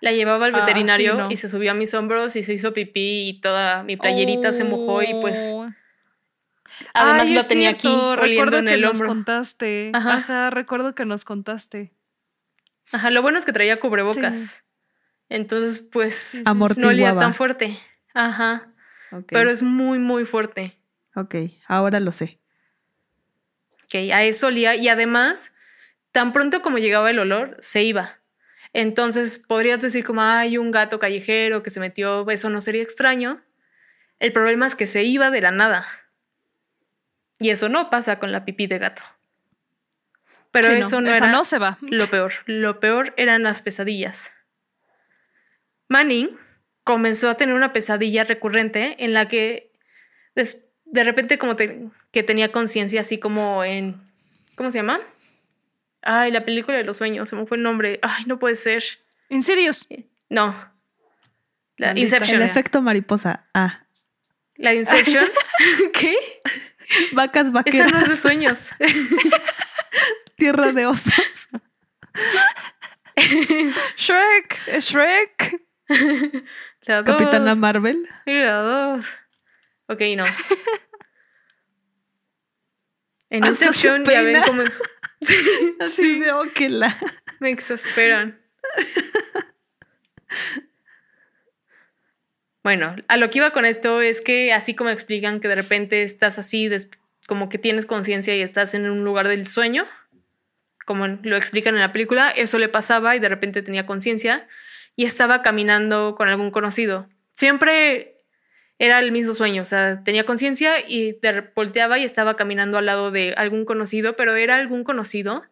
La 0.00 0.12
llevaba 0.12 0.46
al 0.46 0.54
ah, 0.54 0.60
veterinario 0.60 1.26
y 1.28 1.36
se 1.36 1.48
subió 1.48 1.72
a 1.72 1.74
mis 1.74 1.92
hombros 1.94 2.36
y 2.36 2.42
se 2.42 2.52
hizo 2.52 2.72
pipí 2.72 3.28
y 3.28 3.40
toda 3.40 3.82
mi 3.82 3.96
playerita 3.96 4.52
se 4.52 4.64
mojó 4.64 5.02
y 5.02 5.12
pues. 5.20 5.38
Oh. 5.52 5.68
Además 6.94 7.30
lo 7.30 7.44
tenía 7.44 7.70
aquí 7.70 7.88
oliendo 7.88 8.58
en 8.58 8.68
el 8.68 8.84
hombro. 8.84 9.06
Nos 9.06 9.08
contaste. 9.08 9.90
Ajá, 9.94 10.50
recuerdo 10.50 10.94
que 10.94 11.04
nos 11.04 11.24
contaste. 11.24 11.92
Ajá, 12.92 13.10
lo 13.10 13.22
bueno 13.22 13.38
es 13.38 13.44
que 13.44 13.52
traía 13.52 13.80
cubrebocas. 13.80 14.64
Entonces, 15.28 15.80
pues, 15.80 16.42
no 16.44 16.88
olía 16.88 17.16
tan 17.16 17.34
fuerte. 17.34 17.76
Ajá. 18.14 18.68
Pero 19.28 19.50
es 19.50 19.62
muy, 19.62 19.98
muy 19.98 20.24
fuerte. 20.24 20.78
Ok, 21.14 21.34
ahora 21.66 22.00
lo 22.00 22.12
sé. 22.12 22.38
Ok, 23.84 23.94
a 24.12 24.24
eso 24.24 24.48
olía. 24.48 24.76
Y 24.76 24.88
además, 24.88 25.52
tan 26.12 26.32
pronto 26.32 26.62
como 26.62 26.78
llegaba 26.78 27.10
el 27.10 27.18
olor, 27.18 27.56
se 27.58 27.82
iba. 27.82 28.18
Entonces, 28.72 29.38
podrías 29.38 29.80
decir 29.80 30.04
como, 30.04 30.22
hay 30.22 30.58
un 30.58 30.70
gato 30.70 30.98
callejero 30.98 31.62
que 31.62 31.70
se 31.70 31.80
metió, 31.80 32.28
eso 32.28 32.50
no 32.50 32.60
sería 32.60 32.82
extraño. 32.82 33.42
El 34.18 34.32
problema 34.32 34.66
es 34.66 34.74
que 34.74 34.86
se 34.86 35.04
iba 35.04 35.30
de 35.30 35.40
la 35.40 35.50
nada. 35.50 35.84
Y 37.38 37.50
eso 37.50 37.68
no 37.68 37.88
pasa 37.88 38.18
con 38.18 38.32
la 38.32 38.44
pipí 38.44 38.66
de 38.66 38.78
gato. 38.78 39.02
Pero 40.50 40.68
eso 40.68 41.00
no, 41.00 41.10
era 41.10 41.30
no 41.30 41.44
se 41.44 41.58
va. 41.58 41.78
lo 41.80 42.06
peor. 42.06 42.32
Lo 42.46 42.80
peor 42.80 43.14
eran 43.16 43.42
las 43.42 43.62
pesadillas. 43.62 44.32
Manning 45.88 46.38
comenzó 46.88 47.28
a 47.28 47.34
tener 47.34 47.54
una 47.54 47.74
pesadilla 47.74 48.24
recurrente 48.24 48.96
en 49.00 49.12
la 49.12 49.28
que 49.28 49.70
de 50.34 51.04
repente 51.04 51.36
como 51.36 51.54
que 51.54 52.22
tenía 52.22 52.50
conciencia 52.50 53.02
así 53.02 53.18
como 53.18 53.62
en... 53.62 54.00
¿Cómo 54.56 54.70
se 54.70 54.78
llama? 54.78 54.98
Ay, 56.00 56.32
la 56.32 56.46
película 56.46 56.78
de 56.78 56.84
los 56.84 56.96
sueños, 56.96 57.28
se 57.28 57.36
me 57.36 57.44
fue 57.44 57.58
el 57.58 57.62
nombre. 57.62 58.00
Ay, 58.00 58.24
no 58.24 58.38
puede 58.38 58.56
ser. 58.56 58.82
Insidious. 59.28 59.86
No. 60.30 60.54
La 61.76 61.92
Inception. 61.94 62.40
El 62.40 62.48
efecto 62.48 62.80
mariposa. 62.80 63.44
Ah. 63.52 63.84
La 64.56 64.72
Inception. 64.72 65.26
¿Qué? 65.92 66.16
Vacas 67.12 67.52
vaqueras. 67.52 67.88
Esa 67.88 67.98
no 67.98 68.02
es 68.02 68.08
de 68.08 68.16
sueños. 68.16 68.70
Tierra 70.36 70.72
de 70.72 70.86
osos. 70.86 71.48
Shrek, 73.98 74.80
Shrek. 74.80 75.68
La 76.88 77.04
Capitana 77.04 77.54
Marvel. 77.54 78.08
la 78.24 78.56
dos. 78.62 79.18
Ok, 79.86 80.00
no. 80.16 80.24
En 83.30 83.46
Inception 83.46 84.06
ya 84.06 84.22
ven 84.22 84.40
como. 84.40 84.62
Así 85.80 86.18
de 86.18 86.32
óquela. 86.32 86.96
Me 87.40 87.50
exasperan. 87.50 88.40
Bueno, 92.64 92.96
a 93.06 93.18
lo 93.18 93.28
que 93.28 93.36
iba 93.36 93.50
con 93.50 93.66
esto 93.66 94.00
es 94.00 94.22
que 94.22 94.54
así 94.54 94.74
como 94.74 94.88
explican 94.88 95.40
que 95.40 95.48
de 95.48 95.56
repente 95.56 96.02
estás 96.02 96.38
así, 96.38 96.70
como 97.26 97.50
que 97.50 97.58
tienes 97.58 97.84
conciencia 97.84 98.34
y 98.34 98.40
estás 98.40 98.72
en 98.72 98.90
un 98.90 99.04
lugar 99.04 99.28
del 99.28 99.46
sueño, 99.46 99.86
como 100.86 101.06
lo 101.06 101.36
explican 101.36 101.74
en 101.74 101.80
la 101.80 101.92
película, 101.92 102.30
eso 102.30 102.58
le 102.58 102.70
pasaba 102.70 103.14
y 103.14 103.20
de 103.20 103.28
repente 103.28 103.60
tenía 103.60 103.84
conciencia 103.84 104.48
y 104.98 105.04
estaba 105.04 105.42
caminando 105.42 106.16
con 106.16 106.28
algún 106.28 106.50
conocido. 106.50 107.08
Siempre 107.30 108.16
era 108.80 108.98
el 108.98 109.12
mismo 109.12 109.32
sueño, 109.32 109.62
o 109.62 109.64
sea, 109.64 110.02
tenía 110.02 110.26
conciencia 110.26 110.80
y 110.88 111.16
volteaba 111.54 112.00
y 112.00 112.04
estaba 112.04 112.34
caminando 112.34 112.78
al 112.78 112.86
lado 112.86 113.12
de 113.12 113.32
algún 113.36 113.64
conocido, 113.64 114.16
pero 114.16 114.34
era 114.34 114.56
algún 114.56 114.82
conocido 114.82 115.44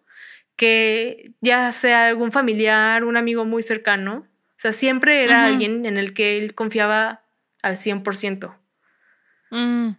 que 0.57 1.31
ya 1.41 1.71
sea 1.71 2.09
algún 2.09 2.33
familiar, 2.33 3.05
un 3.05 3.17
amigo 3.17 3.45
muy 3.45 3.63
cercano, 3.63 4.27
o 4.27 4.57
sea, 4.57 4.73
siempre 4.73 5.23
era 5.23 5.45
alguien 5.45 5.87
en 5.87 5.97
el 5.97 6.13
que 6.13 6.39
él 6.39 6.57
confiaba 6.57 7.23
al 7.63 7.77
100%. 7.77 8.59
Mm. 9.53 9.91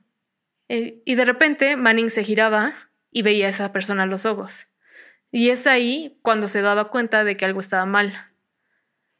Eh, 0.68 1.02
y 1.06 1.16
de 1.16 1.24
repente 1.24 1.78
Manning 1.78 2.10
se 2.10 2.26
giraba 2.26 2.74
y 3.12 3.22
veía 3.22 3.46
a 3.48 3.52
esa 3.52 3.72
persona 3.72 4.04
a 4.04 4.08
los 4.08 4.26
ojos. 4.26 4.68
Y 5.32 5.52
es 5.52 5.68
ahí 5.68 6.20
cuando 6.22 6.50
se 6.50 6.62
daba 6.62 6.90
cuenta 6.90 7.24
de 7.24 7.38
que 7.38 7.46
algo 7.46 7.62
estaba 7.62 7.86
mal. 7.86 8.28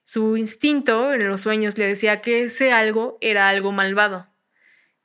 Su 0.08 0.38
instinto 0.38 1.12
en 1.12 1.28
los 1.28 1.42
sueños 1.42 1.78
le 1.78 1.86
decía 1.86 2.22
que 2.22 2.46
ese 2.46 2.72
algo 2.72 3.18
era 3.20 3.50
algo 3.50 3.74
malvado. 3.74 4.26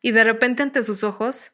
Y 0.01 0.13
de 0.13 0.23
repente 0.23 0.63
ante 0.63 0.85
sus 0.85 1.03
ojos, 1.03 1.51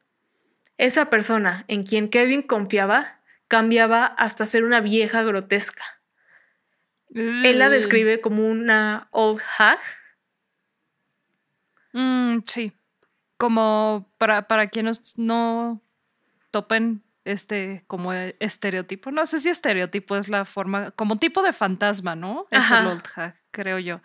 esa 0.76 1.08
persona 1.08 1.64
en 1.66 1.82
quien 1.82 2.10
Kevin 2.10 2.42
confiaba 2.42 3.22
cambiaba 3.48 4.04
hasta 4.04 4.44
ser 4.44 4.64
una 4.64 4.82
vieja 4.82 5.22
grotesca. 5.22 5.82
Él 7.14 7.58
la 7.58 7.70
describe 7.70 8.20
como 8.20 8.46
una 8.46 9.08
old 9.12 9.40
hag. 9.56 9.78
Mm, 11.94 12.40
sí. 12.44 12.74
Como 13.38 14.12
para, 14.18 14.46
para 14.46 14.68
quienes 14.68 15.16
no 15.16 15.80
topen 16.50 17.02
este 17.28 17.84
como 17.86 18.12
estereotipo. 18.12 19.10
No 19.10 19.26
sé 19.26 19.38
si 19.38 19.50
estereotipo 19.50 20.16
es 20.16 20.28
la 20.28 20.44
forma, 20.44 20.90
como 20.92 21.18
tipo 21.18 21.42
de 21.42 21.52
fantasma, 21.52 22.16
¿no? 22.16 22.46
Es 22.50 22.70
el 22.70 22.86
old 22.86 23.04
hag, 23.14 23.36
creo 23.50 23.78
yo. 23.78 24.00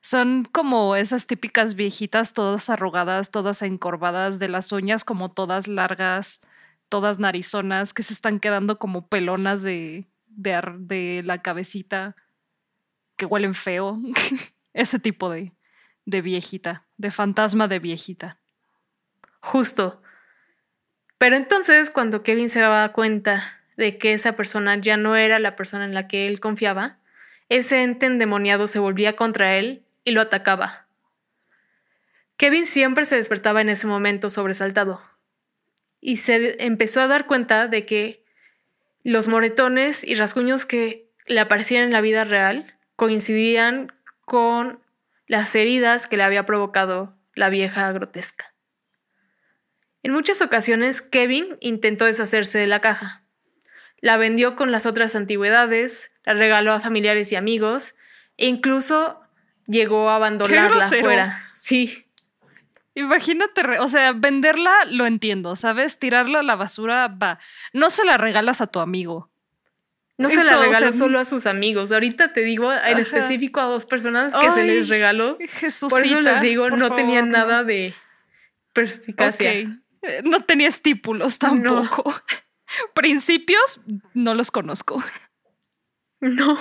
Son 0.00 0.44
como 0.50 0.96
esas 0.96 1.26
típicas 1.26 1.74
viejitas, 1.74 2.32
todas 2.32 2.68
arrugadas, 2.70 3.30
todas 3.30 3.62
encorvadas, 3.62 4.38
de 4.38 4.48
las 4.48 4.70
uñas 4.72 5.04
como 5.04 5.30
todas 5.30 5.66
largas, 5.68 6.40
todas 6.88 7.18
narizonas, 7.18 7.94
que 7.94 8.02
se 8.02 8.12
están 8.12 8.40
quedando 8.40 8.78
como 8.78 9.08
pelonas 9.08 9.62
de, 9.62 10.06
de, 10.26 10.60
de 10.78 11.22
la 11.24 11.42
cabecita, 11.42 12.16
que 13.16 13.26
huelen 13.26 13.54
feo. 13.54 13.98
Ese 14.74 14.98
tipo 14.98 15.30
de, 15.30 15.52
de 16.04 16.22
viejita, 16.22 16.86
de 16.96 17.10
fantasma 17.10 17.68
de 17.68 17.78
viejita. 17.78 18.38
Justo. 19.40 20.02
Pero 21.18 21.36
entonces, 21.36 21.90
cuando 21.90 22.22
Kevin 22.22 22.50
se 22.50 22.60
daba 22.60 22.92
cuenta 22.92 23.42
de 23.76 23.98
que 23.98 24.12
esa 24.12 24.36
persona 24.36 24.76
ya 24.76 24.96
no 24.96 25.16
era 25.16 25.38
la 25.38 25.56
persona 25.56 25.84
en 25.84 25.94
la 25.94 26.06
que 26.08 26.26
él 26.26 26.40
confiaba, 26.40 26.98
ese 27.48 27.82
ente 27.82 28.06
endemoniado 28.06 28.68
se 28.68 28.78
volvía 28.78 29.16
contra 29.16 29.56
él 29.56 29.84
y 30.04 30.12
lo 30.12 30.20
atacaba. 30.20 30.86
Kevin 32.36 32.66
siempre 32.66 33.04
se 33.04 33.16
despertaba 33.16 33.60
en 33.60 33.68
ese 33.68 33.86
momento 33.86 34.28
sobresaltado 34.28 35.00
y 36.00 36.18
se 36.18 36.62
empezó 36.64 37.00
a 37.00 37.06
dar 37.06 37.26
cuenta 37.26 37.68
de 37.68 37.86
que 37.86 38.24
los 39.02 39.28
moretones 39.28 40.04
y 40.04 40.14
rasguños 40.14 40.66
que 40.66 41.10
le 41.26 41.40
aparecían 41.40 41.84
en 41.84 41.92
la 41.92 42.00
vida 42.00 42.24
real 42.24 42.74
coincidían 42.96 43.92
con 44.24 44.80
las 45.26 45.54
heridas 45.54 46.06
que 46.06 46.16
le 46.16 46.22
había 46.22 46.44
provocado 46.44 47.16
la 47.34 47.48
vieja 47.48 47.90
grotesca. 47.92 48.53
En 50.04 50.12
muchas 50.12 50.42
ocasiones, 50.42 51.00
Kevin 51.00 51.56
intentó 51.60 52.04
deshacerse 52.04 52.58
de 52.58 52.66
la 52.66 52.80
caja. 52.80 53.24
La 54.02 54.18
vendió 54.18 54.54
con 54.54 54.70
las 54.70 54.84
otras 54.84 55.16
antigüedades, 55.16 56.12
la 56.24 56.34
regaló 56.34 56.72
a 56.72 56.80
familiares 56.80 57.32
y 57.32 57.36
amigos, 57.36 57.94
e 58.36 58.46
incluso 58.46 59.18
llegó 59.66 60.10
a 60.10 60.16
abandonarla 60.16 60.84
afuera. 60.84 61.50
Sí. 61.56 62.06
Imagínate, 62.94 63.62
o 63.78 63.88
sea, 63.88 64.12
venderla 64.12 64.72
lo 64.90 65.06
entiendo, 65.06 65.56
¿sabes? 65.56 65.98
Tirarla 65.98 66.40
a 66.40 66.42
la 66.42 66.54
basura 66.54 67.08
va. 67.08 67.38
No 67.72 67.88
se 67.88 68.04
la 68.04 68.18
regalas 68.18 68.60
a 68.60 68.66
tu 68.66 68.80
amigo. 68.80 69.30
No 70.18 70.28
se 70.28 70.44
la 70.44 70.58
regaló 70.58 70.92
solo 70.92 71.18
a 71.18 71.24
sus 71.24 71.46
amigos. 71.46 71.92
Ahorita 71.92 72.34
te 72.34 72.42
digo 72.42 72.70
en 72.70 72.98
específico 72.98 73.58
a 73.58 73.64
dos 73.64 73.86
personas 73.86 74.34
que 74.34 74.50
se 74.50 74.64
les 74.64 74.90
regaló. 74.90 75.38
por 75.88 76.04
eso 76.04 76.20
les 76.20 76.42
digo, 76.42 76.68
no 76.68 76.94
tenían 76.94 77.30
nada 77.30 77.64
de 77.64 77.94
perspicacia. 78.74 79.54
Eh, 79.54 79.78
no 80.24 80.44
tenía 80.44 80.68
estípulos 80.68 81.38
tampoco. 81.38 82.14
Principios 82.94 83.82
no 84.14 84.34
los 84.34 84.50
conozco. 84.50 85.02
No, 86.20 86.58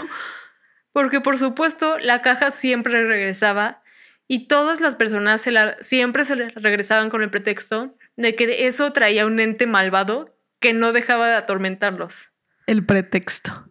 porque 0.92 1.22
por 1.22 1.38
supuesto 1.38 1.98
la 2.00 2.22
caja 2.22 2.52
siempre 2.52 3.06
regresaba 3.06 3.82
y 4.28 4.48
todas 4.48 4.82
las 4.82 4.96
personas 4.96 5.42
se 5.42 5.52
la, 5.52 5.78
siempre 5.82 6.26
se 6.26 6.36
le 6.36 6.50
regresaban 6.50 7.10
con 7.10 7.22
el 7.22 7.30
pretexto 7.30 7.98
de 8.16 8.36
que 8.36 8.68
eso 8.68 8.92
traía 8.94 9.26
un 9.26 9.40
ente 9.40 9.68
malvado 9.68 10.38
que 10.60 10.74
no 10.74 10.94
dejaba 10.94 11.28
de 11.28 11.36
atormentarlos. 11.36 12.32
El 12.68 12.86
pretexto. 12.86 13.70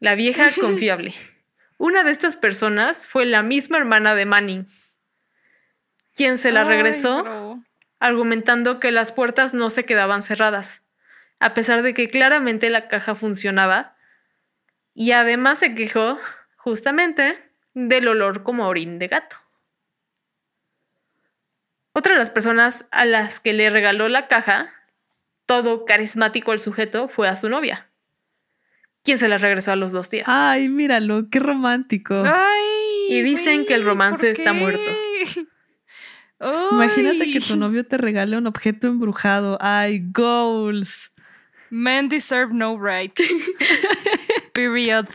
La 0.00 0.14
vieja 0.14 0.50
confiable. 0.60 1.14
Una 1.76 2.02
de 2.02 2.10
estas 2.10 2.36
personas 2.36 3.06
fue 3.06 3.24
la 3.24 3.42
misma 3.42 3.78
hermana 3.78 4.14
de 4.14 4.26
Manning, 4.26 4.68
quien 6.12 6.38
se 6.38 6.50
la 6.50 6.64
regresó 6.64 7.62
argumentando 8.00 8.80
que 8.80 8.92
las 8.92 9.12
puertas 9.12 9.54
no 9.54 9.70
se 9.70 9.84
quedaban 9.84 10.22
cerradas, 10.22 10.82
a 11.40 11.54
pesar 11.54 11.82
de 11.82 11.94
que 11.94 12.08
claramente 12.08 12.70
la 12.70 12.88
caja 12.88 13.14
funcionaba, 13.14 13.96
y 14.94 15.12
además 15.12 15.58
se 15.58 15.74
quejó 15.74 16.18
justamente 16.56 17.38
del 17.74 18.08
olor 18.08 18.42
como 18.42 18.66
orín 18.66 18.98
de 18.98 19.08
gato. 19.08 19.36
Otra 21.92 22.12
de 22.12 22.18
las 22.18 22.30
personas 22.30 22.86
a 22.90 23.04
las 23.04 23.40
que 23.40 23.52
le 23.52 23.70
regaló 23.70 24.08
la 24.08 24.28
caja, 24.28 24.68
todo 25.46 25.84
carismático 25.84 26.52
el 26.52 26.60
sujeto, 26.60 27.08
fue 27.08 27.28
a 27.28 27.36
su 27.36 27.48
novia, 27.48 27.88
quien 29.02 29.18
se 29.18 29.28
la 29.28 29.38
regresó 29.38 29.72
a 29.72 29.76
los 29.76 29.92
dos 29.92 30.10
días. 30.10 30.24
Ay, 30.28 30.68
míralo, 30.68 31.28
qué 31.30 31.40
romántico. 31.40 32.22
y 33.08 33.22
dicen 33.22 33.66
que 33.66 33.74
el 33.74 33.84
romance 33.84 34.30
está 34.30 34.52
muerto. 34.52 34.90
Imagínate 36.40 37.30
que 37.30 37.40
tu 37.40 37.56
novio 37.56 37.84
te 37.84 37.96
regale 37.96 38.36
un 38.36 38.46
objeto 38.46 38.86
embrujado. 38.86 39.58
Ay, 39.60 40.04
goals. 40.12 41.12
Men 41.70 42.08
deserve 42.08 42.54
no 42.54 42.78
rights. 42.78 43.22
Period. 44.52 45.06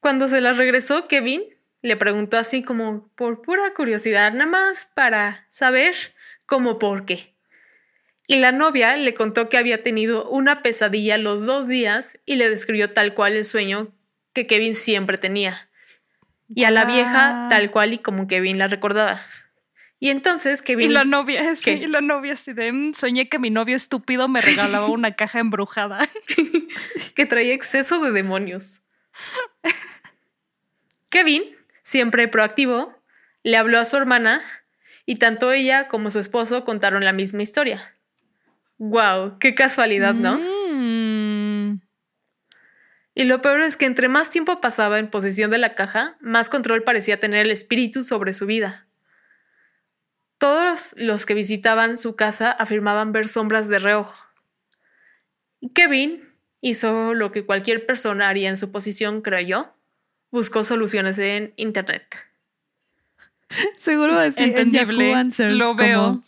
Cuando 0.00 0.28
se 0.28 0.40
la 0.40 0.52
regresó, 0.52 1.08
Kevin 1.08 1.42
le 1.82 1.96
preguntó 1.96 2.38
así 2.38 2.62
como 2.62 3.08
por 3.16 3.42
pura 3.42 3.74
curiosidad, 3.74 4.32
nada 4.32 4.50
más 4.50 4.86
para 4.94 5.46
saber 5.48 5.94
cómo 6.46 6.78
por 6.78 7.04
qué. 7.04 7.34
Y 8.28 8.36
la 8.36 8.52
novia 8.52 8.96
le 8.96 9.14
contó 9.14 9.48
que 9.48 9.58
había 9.58 9.82
tenido 9.82 10.28
una 10.30 10.62
pesadilla 10.62 11.18
los 11.18 11.44
dos 11.44 11.66
días 11.66 12.18
y 12.24 12.36
le 12.36 12.48
describió 12.48 12.92
tal 12.92 13.14
cual 13.14 13.34
el 13.34 13.44
sueño 13.44 13.92
que 14.32 14.46
Kevin 14.46 14.76
siempre 14.76 15.18
tenía 15.18 15.68
y 16.54 16.64
a 16.64 16.70
la 16.70 16.84
vieja 16.84 17.46
tal 17.50 17.70
cual 17.70 17.94
y 17.94 17.98
como 17.98 18.26
Kevin 18.26 18.58
la 18.58 18.68
recordaba. 18.68 19.20
Y 19.98 20.10
entonces 20.10 20.62
Kevin... 20.62 20.90
Y 20.90 20.92
la 20.92 21.04
novia, 21.04 21.40
es 21.52 21.62
que 21.62 21.74
y 21.74 21.86
la 21.86 22.00
novia 22.00 22.32
así 22.32 22.52
de, 22.52 22.72
mm, 22.72 22.92
soñé 22.92 23.28
que 23.28 23.38
mi 23.38 23.50
novio 23.50 23.76
estúpido 23.76 24.26
me 24.28 24.40
regalaba 24.40 24.88
una 24.88 25.12
caja 25.16 25.38
embrujada. 25.38 26.00
que 27.14 27.26
traía 27.26 27.54
exceso 27.54 28.00
de 28.00 28.10
demonios. 28.10 28.80
Kevin, 31.08 31.44
siempre 31.82 32.26
proactivo, 32.26 32.92
le 33.44 33.56
habló 33.56 33.78
a 33.78 33.84
su 33.84 33.96
hermana 33.96 34.40
y 35.06 35.16
tanto 35.16 35.52
ella 35.52 35.88
como 35.88 36.10
su 36.10 36.18
esposo 36.18 36.64
contaron 36.64 37.04
la 37.04 37.12
misma 37.12 37.42
historia. 37.42 37.94
¡Wow! 38.78 39.38
¡Qué 39.38 39.54
casualidad, 39.54 40.14
¿no? 40.14 40.38
Mm. 40.38 40.61
Y 43.14 43.24
lo 43.24 43.42
peor 43.42 43.60
es 43.60 43.76
que 43.76 43.84
entre 43.84 44.08
más 44.08 44.30
tiempo 44.30 44.60
pasaba 44.60 44.98
en 44.98 45.10
posesión 45.10 45.50
de 45.50 45.58
la 45.58 45.74
caja, 45.74 46.16
más 46.20 46.48
control 46.48 46.82
parecía 46.82 47.20
tener 47.20 47.46
el 47.46 47.50
espíritu 47.50 48.02
sobre 48.02 48.32
su 48.32 48.46
vida. 48.46 48.86
Todos 50.38 50.94
los 50.96 51.26
que 51.26 51.34
visitaban 51.34 51.98
su 51.98 52.16
casa 52.16 52.50
afirmaban 52.50 53.12
ver 53.12 53.28
sombras 53.28 53.68
de 53.68 53.78
reojo. 53.78 54.26
Kevin 55.74 56.28
hizo 56.60 57.14
lo 57.14 57.30
que 57.32 57.44
cualquier 57.44 57.86
persona 57.86 58.28
haría 58.28 58.48
en 58.48 58.56
su 58.56 58.72
posición, 58.72 59.20
creo 59.20 59.40
yo. 59.40 59.74
Buscó 60.30 60.64
soluciones 60.64 61.18
en 61.18 61.52
Internet. 61.56 62.16
Seguro 63.76 64.18
así 64.18 64.42
Entendible. 64.42 65.14
Answers, 65.14 65.54
lo 65.54 65.74
veo. 65.74 66.22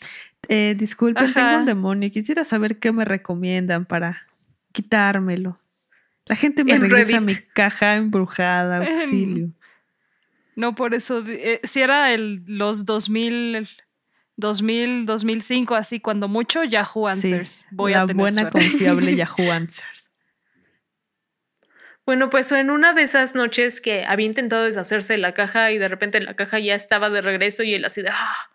Eh, 0.48 0.74
disculpen, 0.78 1.32
tengo 1.32 1.56
un 1.56 1.64
demonio. 1.64 2.10
Quisiera 2.10 2.44
saber 2.44 2.78
qué 2.78 2.92
me 2.92 3.06
recomiendan 3.06 3.86
para 3.86 4.26
quitármelo. 4.72 5.58
La 6.26 6.36
gente 6.36 6.64
me 6.64 6.78
regresa 6.78 7.20
mi 7.20 7.34
caja 7.52 7.96
embrujada, 7.96 8.78
auxilio. 8.78 9.50
No, 10.56 10.74
por 10.74 10.94
eso, 10.94 11.22
eh, 11.26 11.60
si 11.64 11.82
era 11.82 12.12
el, 12.12 12.42
los 12.46 12.86
2000, 12.86 13.68
2000, 14.36 15.06
2005, 15.06 15.74
así 15.74 16.00
cuando 16.00 16.28
mucho, 16.28 16.64
Yahoo 16.64 17.08
Answers. 17.08 17.66
Voy 17.70 17.92
la 17.92 18.02
a 18.02 18.06
tener 18.06 18.20
buena, 18.20 18.48
confiable 18.48 19.16
Yahoo 19.16 19.50
Answers. 19.50 20.10
Bueno, 22.06 22.30
pues 22.30 22.52
en 22.52 22.70
una 22.70 22.92
de 22.92 23.02
esas 23.02 23.34
noches 23.34 23.80
que 23.80 24.04
había 24.04 24.26
intentado 24.26 24.64
deshacerse 24.64 25.14
de 25.14 25.18
la 25.18 25.32
caja 25.32 25.72
y 25.72 25.78
de 25.78 25.88
repente 25.88 26.20
la 26.20 26.34
caja 26.34 26.58
ya 26.58 26.74
estaba 26.74 27.10
de 27.10 27.22
regreso 27.22 27.62
y 27.62 27.74
él 27.74 27.84
así 27.84 28.02
de... 28.02 28.10
¡ah! 28.10 28.50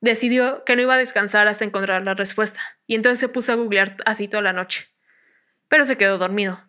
Decidió 0.00 0.64
que 0.64 0.76
no 0.76 0.82
iba 0.82 0.94
a 0.94 0.98
descansar 0.98 1.46
hasta 1.46 1.66
encontrar 1.66 2.02
la 2.02 2.14
respuesta 2.14 2.60
y 2.86 2.94
entonces 2.94 3.18
se 3.18 3.28
puso 3.28 3.52
a 3.52 3.56
googlear 3.56 3.96
así 4.06 4.28
toda 4.28 4.42
la 4.42 4.54
noche 4.54 4.89
pero 5.70 5.86
se 5.86 5.96
quedó 5.96 6.18
dormido. 6.18 6.62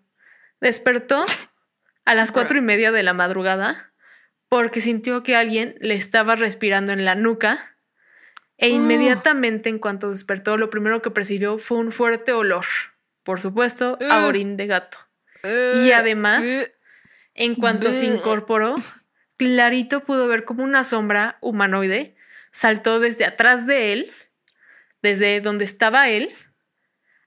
Despertó 0.61 1.25
a 2.05 2.15
las 2.15 2.31
cuatro 2.31 2.57
y 2.57 2.61
media 2.61 2.93
de 2.93 3.03
la 3.03 3.13
madrugada 3.13 3.91
porque 4.47 4.79
sintió 4.79 5.23
que 5.23 5.35
alguien 5.35 5.75
le 5.81 5.95
estaba 5.95 6.37
respirando 6.37 6.93
en 6.93 7.03
la 7.03 7.15
nuca 7.15 7.75
e 8.57 8.67
oh. 8.67 8.75
inmediatamente 8.75 9.67
en 9.67 9.79
cuanto 9.79 10.11
despertó 10.11 10.55
lo 10.55 10.69
primero 10.69 11.01
que 11.01 11.11
percibió 11.11 11.57
fue 11.57 11.79
un 11.79 11.91
fuerte 11.91 12.31
olor, 12.31 12.65
por 13.23 13.41
supuesto, 13.41 13.97
a 14.09 14.25
orín 14.25 14.55
de 14.55 14.67
gato. 14.67 14.97
y 15.43 15.91
además, 15.91 16.45
en 17.33 17.55
cuanto 17.55 17.91
se 17.91 18.05
incorporó, 18.05 18.75
clarito 19.35 20.03
pudo 20.03 20.27
ver 20.27 20.45
como 20.45 20.63
una 20.63 20.83
sombra 20.83 21.37
humanoide 21.41 22.15
saltó 22.51 22.99
desde 22.99 23.25
atrás 23.25 23.65
de 23.65 23.93
él, 23.93 24.11
desde 25.01 25.41
donde 25.41 25.65
estaba 25.65 26.09
él, 26.09 26.31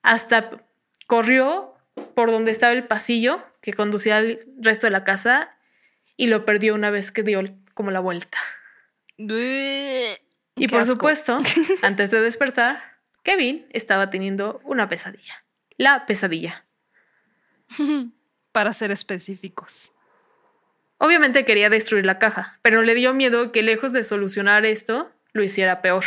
hasta 0.02 0.63
Corrió 1.06 1.74
por 2.14 2.30
donde 2.30 2.50
estaba 2.50 2.72
el 2.72 2.86
pasillo 2.86 3.44
que 3.60 3.72
conducía 3.72 4.16
al 4.16 4.38
resto 4.58 4.86
de 4.86 4.90
la 4.90 5.04
casa 5.04 5.56
y 6.16 6.26
lo 6.26 6.44
perdió 6.44 6.74
una 6.74 6.90
vez 6.90 7.12
que 7.12 7.22
dio 7.22 7.42
como 7.74 7.90
la 7.90 8.00
vuelta. 8.00 8.38
y 9.16 10.68
por 10.68 10.86
supuesto, 10.86 11.40
antes 11.82 12.10
de 12.10 12.20
despertar, 12.20 12.82
Kevin 13.22 13.66
estaba 13.72 14.10
teniendo 14.10 14.60
una 14.64 14.88
pesadilla. 14.88 15.44
La 15.76 16.06
pesadilla. 16.06 16.66
Para 18.52 18.72
ser 18.72 18.90
específicos. 18.92 19.92
Obviamente 20.98 21.44
quería 21.44 21.70
destruir 21.70 22.06
la 22.06 22.18
caja, 22.18 22.58
pero 22.62 22.82
le 22.82 22.94
dio 22.94 23.12
miedo 23.14 23.50
que 23.50 23.62
lejos 23.62 23.92
de 23.92 24.04
solucionar 24.04 24.64
esto, 24.64 25.10
lo 25.32 25.42
hiciera 25.42 25.82
peor. 25.82 26.04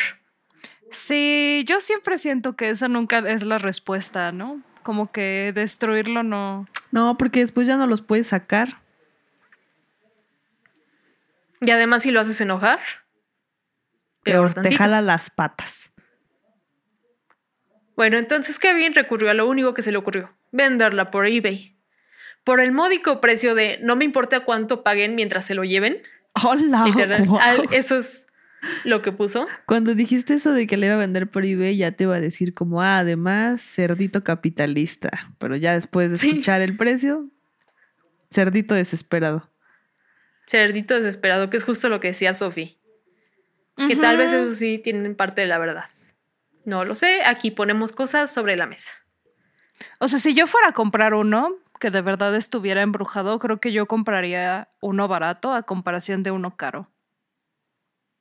Sí, 0.91 1.63
yo 1.67 1.81
siempre 1.81 2.17
siento 2.17 2.55
que 2.55 2.69
esa 2.69 2.87
nunca 2.87 3.19
es 3.19 3.43
la 3.43 3.57
respuesta, 3.57 4.31
¿no? 4.31 4.61
Como 4.87 5.11
que 5.11 5.51
destruirlo 5.53 6.23
no. 6.23 6.65
No, 6.91 7.17
porque 7.17 7.41
después 7.41 7.67
ya 7.67 7.75
no 7.75 7.87
los 7.87 8.01
puedes 8.01 8.27
sacar. 8.27 8.77
Y 11.59 11.71
además 11.71 12.03
si 12.03 12.11
lo 12.11 12.21
haces 12.21 12.39
enojar, 12.39 12.79
peor, 14.23 14.53
te 14.53 14.73
jala 14.73 15.01
las 15.01 15.29
patas. 15.29 15.91
Bueno, 17.97 18.15
entonces 18.15 18.59
Kevin 18.59 18.93
recurrió 18.93 19.29
a 19.29 19.33
lo 19.33 19.45
único 19.49 19.73
que 19.73 19.81
se 19.81 19.91
le 19.91 19.97
ocurrió, 19.97 20.33
venderla 20.53 21.11
por 21.11 21.27
eBay. 21.27 21.77
Por 22.45 22.61
el 22.61 22.71
módico 22.71 23.19
precio 23.19 23.55
de 23.55 23.79
no 23.83 23.97
me 23.97 24.05
importa 24.05 24.45
cuánto 24.45 24.83
paguen 24.83 25.15
mientras 25.15 25.43
se 25.43 25.53
lo 25.53 25.65
lleven. 25.65 26.01
Hola. 26.45 26.85
eso 27.71 27.97
es 27.97 28.25
lo 28.83 29.01
que 29.01 29.11
puso. 29.11 29.47
Cuando 29.65 29.95
dijiste 29.95 30.33
eso 30.33 30.53
de 30.53 30.67
que 30.67 30.77
le 30.77 30.87
iba 30.87 30.95
a 30.95 30.99
vender 30.99 31.29
por 31.29 31.45
eBay, 31.45 31.77
ya 31.77 31.91
te 31.91 32.05
iba 32.05 32.15
a 32.15 32.19
decir 32.19 32.53
como, 32.53 32.81
ah, 32.81 32.99
además, 32.99 33.61
cerdito 33.61 34.23
capitalista. 34.23 35.31
Pero 35.37 35.55
ya 35.55 35.73
después 35.73 36.09
de 36.09 36.15
escuchar 36.15 36.61
el 36.61 36.75
precio, 36.77 37.29
cerdito 38.31 38.75
desesperado. 38.75 39.49
Cerdito 40.45 40.95
desesperado, 40.95 41.49
que 41.49 41.57
es 41.57 41.63
justo 41.63 41.89
lo 41.89 41.99
que 41.99 42.09
decía 42.09 42.33
Sophie. 42.33 42.77
Que 43.75 43.95
tal 43.95 44.17
vez 44.17 44.33
eso 44.33 44.55
sí 44.55 44.79
tienen 44.79 45.13
parte 45.13 45.41
de 45.41 45.47
la 45.47 45.59
verdad. 45.59 45.85
No 46.65 46.83
lo 46.83 46.95
sé, 46.95 47.23
aquí 47.25 47.51
ponemos 47.51 47.91
cosas 47.91 48.33
sobre 48.33 48.55
la 48.55 48.65
mesa. 48.65 48.91
O 49.99 50.07
sea, 50.07 50.17
si 50.17 50.33
yo 50.33 50.47
fuera 50.47 50.69
a 50.69 50.73
comprar 50.73 51.13
uno 51.13 51.55
que 51.79 51.91
de 51.91 52.01
verdad 52.01 52.35
estuviera 52.35 52.81
embrujado, 52.81 53.37
creo 53.37 53.59
que 53.59 53.71
yo 53.71 53.85
compraría 53.85 54.69
uno 54.81 55.07
barato 55.07 55.53
a 55.53 55.63
comparación 55.63 56.23
de 56.23 56.31
uno 56.31 56.55
caro. 56.57 56.89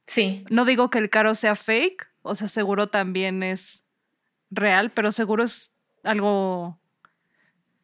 Sí. 0.07 0.45
No 0.51 0.65
digo 0.65 0.91
que 0.91 0.99
el 0.99 1.11
caro 1.11 1.35
sea 1.35 1.57
fake, 1.57 2.07
o 2.23 2.35
sea, 2.35 2.49
seguro 2.49 2.89
también 2.89 3.43
es 3.43 3.87
real, 4.51 4.91
pero 4.93 5.13
seguro 5.13 5.45
es 5.45 5.75
algo 6.05 6.81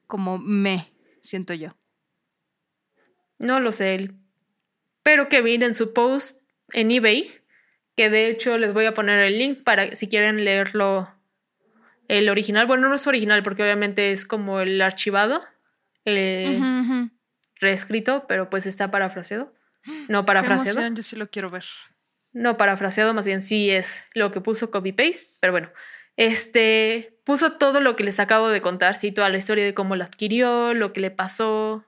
como 0.06 0.38
me, 0.38 0.92
siento 1.20 1.54
yo. 1.54 1.76
No 3.38 3.60
lo 3.60 3.72
sé. 3.72 4.10
Pero 5.02 5.28
Kevin 5.28 5.62
en 5.62 5.74
su 5.74 5.92
post 5.92 6.42
en 6.72 6.90
eBay, 6.90 7.30
que 7.96 8.08
de 8.08 8.28
hecho 8.28 8.56
les 8.56 8.72
voy 8.72 8.84
a 8.84 8.94
poner 8.94 9.18
el 9.20 9.38
link 9.38 9.64
para 9.64 9.96
si 9.96 10.08
quieren 10.08 10.44
leerlo 10.44 11.12
el 12.08 12.28
original. 12.28 12.66
Bueno, 12.66 12.88
no 12.88 12.94
es 12.94 13.06
original 13.06 13.42
porque 13.42 13.62
obviamente 13.62 14.12
es 14.12 14.24
como 14.24 14.60
el 14.60 14.80
archivado, 14.80 15.42
el 16.04 17.10
reescrito, 17.56 18.26
pero 18.28 18.48
pues 18.48 18.66
está 18.66 18.90
parafraseado. 18.92 19.52
No 20.08 20.24
parafraseado. 20.24 20.86
yo 20.94 21.02
sí 21.02 21.16
lo 21.16 21.28
quiero 21.28 21.50
ver 21.50 21.64
no 22.32 22.56
parafraseado, 22.56 23.14
más 23.14 23.26
bien 23.26 23.42
sí 23.42 23.70
es 23.70 24.04
lo 24.14 24.32
que 24.32 24.40
puso 24.40 24.70
copy-paste, 24.70 25.32
pero 25.40 25.52
bueno, 25.52 25.70
este 26.16 27.18
puso 27.24 27.52
todo 27.52 27.80
lo 27.80 27.94
que 27.96 28.04
les 28.04 28.20
acabo 28.20 28.48
de 28.48 28.60
contar, 28.60 28.96
sí, 28.96 29.12
toda 29.12 29.28
la 29.28 29.38
historia 29.38 29.64
de 29.64 29.74
cómo 29.74 29.96
lo 29.96 30.04
adquirió, 30.04 30.74
lo 30.74 30.92
que 30.92 31.00
le 31.00 31.10
pasó, 31.10 31.84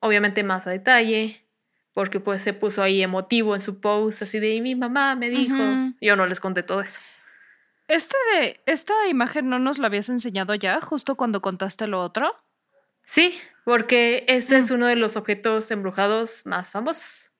obviamente 0.00 0.44
más 0.44 0.66
a 0.66 0.70
detalle, 0.70 1.46
porque 1.92 2.20
pues 2.20 2.42
se 2.42 2.52
puso 2.52 2.82
ahí 2.82 3.02
emotivo 3.02 3.54
en 3.54 3.60
su 3.60 3.80
post, 3.80 4.22
así 4.22 4.38
de 4.38 4.60
mi 4.60 4.74
mamá 4.74 5.14
me 5.16 5.30
dijo, 5.30 5.56
yo 6.00 6.16
no 6.16 6.26
les 6.26 6.40
conté 6.40 6.62
todo 6.62 6.80
eso. 6.80 7.00
Este 7.86 8.16
de, 8.32 8.60
esta 8.66 8.94
imagen 9.08 9.48
no 9.48 9.58
nos 9.58 9.78
la 9.78 9.88
habías 9.88 10.08
enseñado 10.08 10.54
ya, 10.54 10.80
justo 10.80 11.16
cuando 11.16 11.42
contaste 11.42 11.86
lo 11.86 12.02
otro. 12.02 12.34
Sí, 13.02 13.38
porque 13.64 14.24
este 14.28 14.56
es 14.56 14.70
mm. 14.70 14.74
uno 14.74 14.86
de 14.86 14.96
los 14.96 15.16
objetos 15.16 15.70
embrujados 15.70 16.46
más 16.46 16.70
famosos 16.70 17.32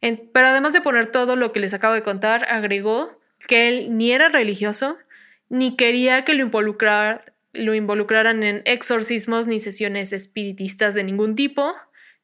pero 0.00 0.46
además 0.46 0.72
de 0.72 0.80
poner 0.80 1.06
todo 1.06 1.36
lo 1.36 1.52
que 1.52 1.60
les 1.60 1.74
acabo 1.74 1.94
de 1.94 2.02
contar, 2.02 2.46
agregó 2.50 3.18
que 3.46 3.68
él 3.68 3.96
ni 3.96 4.12
era 4.12 4.28
religioso, 4.28 4.98
ni 5.48 5.76
quería 5.76 6.24
que 6.24 6.34
lo, 6.34 7.74
involucraran 7.74 8.42
en 8.42 8.62
exorcismos 8.64 9.46
ni 9.46 9.60
sesiones 9.60 10.12
espiritistas 10.12 10.94
de 10.94 11.04
ningún 11.04 11.34
tipo, 11.34 11.74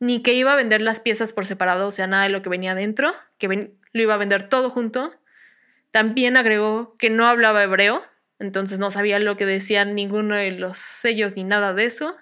ni 0.01 0.23
que 0.23 0.35
iba 0.35 0.53
a 0.53 0.57
vender 0.57 0.83
las 0.83 1.01
piezas 1.01 1.33
por 1.33 1.47
separado, 1.47 1.89
o 1.89 1.93
sea, 1.93 2.07
nada 2.07 2.25
de 2.25 2.31
lo 2.31 2.43
que 2.43 2.49
venía 2.49 2.75
dentro, 2.75 3.15
que 3.39 3.71
lo 3.93 4.03
iba 4.03 4.15
a 4.15 4.19
vender 4.19 4.49
todo 4.49 4.71
junto. 4.71 5.15
También 5.91 6.37
agregó 6.37 6.97
que 6.99 7.11
no 7.11 7.27
hablaba 7.27 7.63
hebreo, 7.63 8.03
entonces 8.39 8.79
no 8.79 8.91
sabía 8.91 9.19
lo 9.21 9.37
que 9.37 9.47
decían 9.47 9.95
ninguno 9.95 10.35
de 10.35 10.51
los 10.51 10.79
sellos 10.79 11.37
ni 11.37 11.45
nada 11.45 11.75
de 11.75 11.85
eso. 11.85 12.17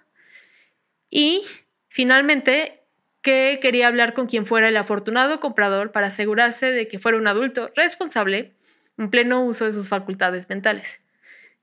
Y 1.09 1.43
finalmente 1.89 2.80
que 3.23 3.59
quería 3.61 3.89
hablar 3.89 4.15
con 4.15 4.27
quien 4.27 4.47
fuera 4.47 4.69
el 4.69 4.77
afortunado 4.77 5.41
comprador 5.41 5.93
para 5.93 6.09
asegurarse 6.09 6.71
de 6.73 6.89
que 6.89 6.99
fuera 6.99 7.19
un 7.19 7.27
adulto 7.27 7.71
responsable 7.77 8.55
en 8.99 9.11
pleno 9.11 9.45
uso 9.45 9.67
de 9.67 9.73
sus 9.73 9.89
facultades 9.89 10.49
mentales 10.49 11.01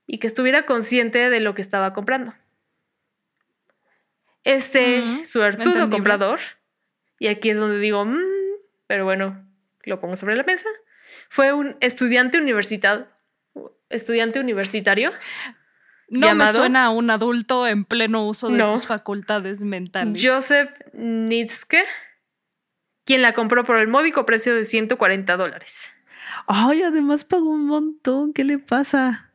y 0.06 0.18
que 0.18 0.26
estuviera 0.26 0.64
consciente 0.66 1.30
de 1.30 1.40
lo 1.40 1.54
que 1.54 1.62
estaba 1.62 1.92
comprando. 1.92 2.34
Este 4.44 5.26
suertudo 5.26 5.90
comprador, 5.90 6.40
y 7.18 7.26
aquí 7.26 7.50
es 7.50 7.56
donde 7.56 7.78
digo, 7.78 8.04
mm", 8.04 8.18
pero 8.86 9.04
bueno, 9.04 9.44
lo 9.84 10.00
pongo 10.00 10.16
sobre 10.16 10.36
la 10.36 10.44
mesa, 10.44 10.68
fue 11.28 11.52
un 11.52 11.76
estudiante, 11.80 12.38
estudiante 13.90 14.40
universitario 14.40 15.12
no 16.08 16.34
me 16.34 16.50
suena 16.52 16.86
a 16.86 16.90
un 16.90 17.10
adulto 17.10 17.66
en 17.66 17.84
pleno 17.84 18.26
uso 18.26 18.48
de 18.48 18.62
sus 18.62 18.86
facultades 18.86 19.60
mentales. 19.60 20.22
Joseph 20.24 20.70
Nitzke, 20.92 21.84
quien 23.04 23.22
la 23.22 23.34
compró 23.34 23.64
por 23.64 23.76
el 23.78 23.88
módico 23.88 24.24
precio 24.26 24.54
de 24.54 24.64
140 24.64 25.36
dólares. 25.36 25.92
Ay, 26.46 26.82
además 26.82 27.24
pagó 27.24 27.50
un 27.50 27.66
montón. 27.66 28.32
¿Qué 28.32 28.44
le 28.44 28.58
pasa? 28.58 29.32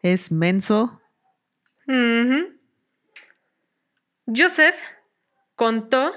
Es 0.00 0.32
menso. 0.32 1.00
Joseph 4.26 4.76
contó 5.56 6.12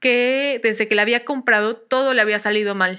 que 0.00 0.60
desde 0.62 0.88
que 0.88 0.94
la 0.94 1.02
había 1.02 1.24
comprado 1.24 1.76
todo 1.76 2.14
le 2.14 2.20
había 2.20 2.38
salido 2.38 2.74
mal. 2.74 2.98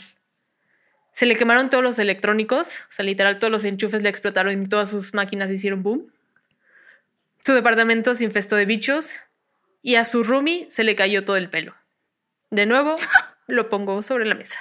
Se 1.13 1.28
le 1.28 1.38
quemaron 1.38 1.69
todos 1.69 1.84
los 1.84 1.99
electrónicos, 1.99 2.82
o 2.82 2.91
sea, 2.91 3.06
literal, 3.06 3.38
todos 3.38 3.52
los 3.52 3.63
enchufes 3.63 4.02
le 4.02 4.10
explotaron 4.10 4.62
y 4.62 4.65
todas 4.65 4.89
sus 4.89 5.13
máquinas 5.13 5.52
hicieron 5.52 5.84
boom. 5.84 6.12
Su 7.45 7.54
departamento 7.54 8.15
se 8.15 8.26
infestó 8.26 8.56
de 8.56 8.65
bichos 8.65 9.19
y 9.84 9.95
a 9.95 10.06
su 10.06 10.23
roomie 10.23 10.65
se 10.69 10.84
le 10.84 10.95
cayó 10.95 11.23
todo 11.23 11.38
el 11.38 11.52
pelo. 11.52 11.76
De 12.49 12.65
nuevo, 12.65 12.97
lo 13.47 13.69
pongo 13.69 14.02
sobre 14.02 14.26
la 14.26 14.34
mesa. 14.34 14.58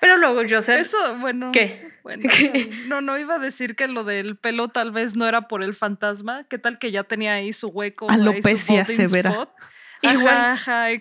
Pero 0.00 0.18
luego 0.18 0.42
Joseph. 0.46 0.80
Eso, 0.80 0.98
bueno. 1.18 1.50
¿Qué? 1.50 1.92
Bueno, 2.02 2.28
no, 2.88 3.00
no 3.00 3.18
iba 3.18 3.36
a 3.36 3.38
decir 3.38 3.76
que 3.76 3.88
lo 3.88 4.04
del 4.04 4.36
pelo 4.36 4.68
tal 4.68 4.92
vez 4.92 5.16
no 5.16 5.26
era 5.26 5.48
por 5.48 5.64
el 5.64 5.72
fantasma. 5.72 6.44
¿Qué 6.44 6.58
tal 6.58 6.78
que 6.78 6.90
ya 6.90 7.04
tenía 7.04 7.32
ahí 7.32 7.54
su 7.54 7.68
hueco? 7.68 8.10
Alopecia 8.10 8.84
severa. 8.84 9.48
Igual, 10.12 10.58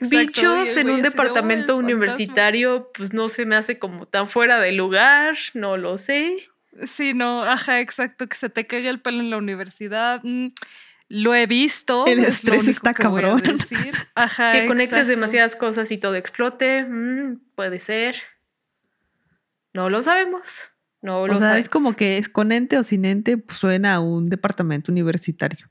bichos 0.09 0.77
en 0.77 0.89
un 0.89 1.01
departamento 1.01 1.75
universitario, 1.77 2.91
pues 2.93 3.13
no 3.13 3.27
se 3.27 3.45
me 3.45 3.55
hace 3.55 3.79
como 3.79 4.05
tan 4.05 4.27
fuera 4.27 4.59
de 4.59 4.71
lugar, 4.71 5.35
no 5.53 5.77
lo 5.77 5.97
sé. 5.97 6.49
Sí, 6.83 7.13
no, 7.13 7.43
ajá, 7.43 7.79
exacto, 7.79 8.27
que 8.27 8.35
se 8.35 8.49
te 8.49 8.65
caiga 8.65 8.89
el 8.89 8.99
pelo 8.99 9.19
en 9.19 9.29
la 9.29 9.37
universidad. 9.37 10.21
Mm, 10.23 10.47
lo 11.09 11.35
he 11.35 11.45
visto. 11.45 12.05
El 12.07 12.23
estrés 12.23 12.67
está 12.67 12.93
cabrón. 12.93 13.41
Ajá, 14.15 14.51
que 14.53 14.65
conectes 14.65 15.07
demasiadas 15.07 15.55
cosas 15.55 15.91
y 15.91 15.97
todo 15.97 16.15
explote. 16.15 16.83
Mm, 16.83 17.39
puede 17.55 17.79
ser. 17.79 18.15
No 19.73 19.89
lo 19.89 20.01
sabemos. 20.01 20.71
No 21.01 21.27
lo 21.27 21.37
o 21.37 21.43
es 21.55 21.67
como 21.67 21.95
que 21.95 22.17
es 22.17 22.29
con 22.29 22.51
ente 22.51 22.77
o 22.77 22.83
sin 22.83 23.03
ente, 23.03 23.37
pues 23.37 23.59
suena 23.59 23.95
a 23.95 23.99
un 23.99 24.29
departamento 24.29 24.91
universitario. 24.91 25.69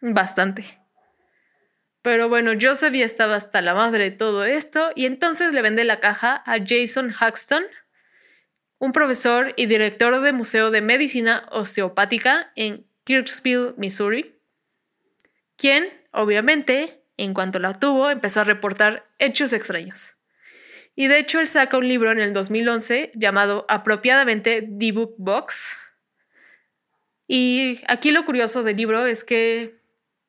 Bastante. 0.00 0.83
Pero 2.04 2.28
bueno, 2.28 2.52
Joseph 2.60 2.92
ya 2.92 3.06
estaba 3.06 3.34
hasta 3.34 3.62
la 3.62 3.72
madre 3.72 4.10
de 4.10 4.10
todo 4.10 4.44
esto 4.44 4.90
y 4.94 5.06
entonces 5.06 5.54
le 5.54 5.62
vende 5.62 5.86
la 5.86 6.00
caja 6.00 6.42
a 6.44 6.58
Jason 6.62 7.08
Huxton, 7.08 7.64
un 8.76 8.92
profesor 8.92 9.54
y 9.56 9.64
director 9.64 10.20
de 10.20 10.34
Museo 10.34 10.70
de 10.70 10.82
Medicina 10.82 11.48
Osteopática 11.50 12.52
en 12.56 12.86
Kirksville, 13.04 13.72
Missouri, 13.78 14.38
quien, 15.56 15.88
obviamente, 16.10 17.02
en 17.16 17.32
cuanto 17.32 17.58
la 17.58 17.72
tuvo, 17.72 18.10
empezó 18.10 18.42
a 18.42 18.44
reportar 18.44 19.08
hechos 19.18 19.54
extraños. 19.54 20.16
Y 20.94 21.06
de 21.06 21.18
hecho, 21.18 21.40
él 21.40 21.46
saca 21.46 21.78
un 21.78 21.88
libro 21.88 22.12
en 22.12 22.20
el 22.20 22.34
2011 22.34 23.12
llamado 23.14 23.64
apropiadamente 23.70 24.60
The 24.60 24.92
Book 24.92 25.14
Box. 25.16 25.78
Y 27.26 27.80
aquí 27.88 28.10
lo 28.10 28.26
curioso 28.26 28.62
del 28.62 28.76
libro 28.76 29.06
es 29.06 29.24
que 29.24 29.82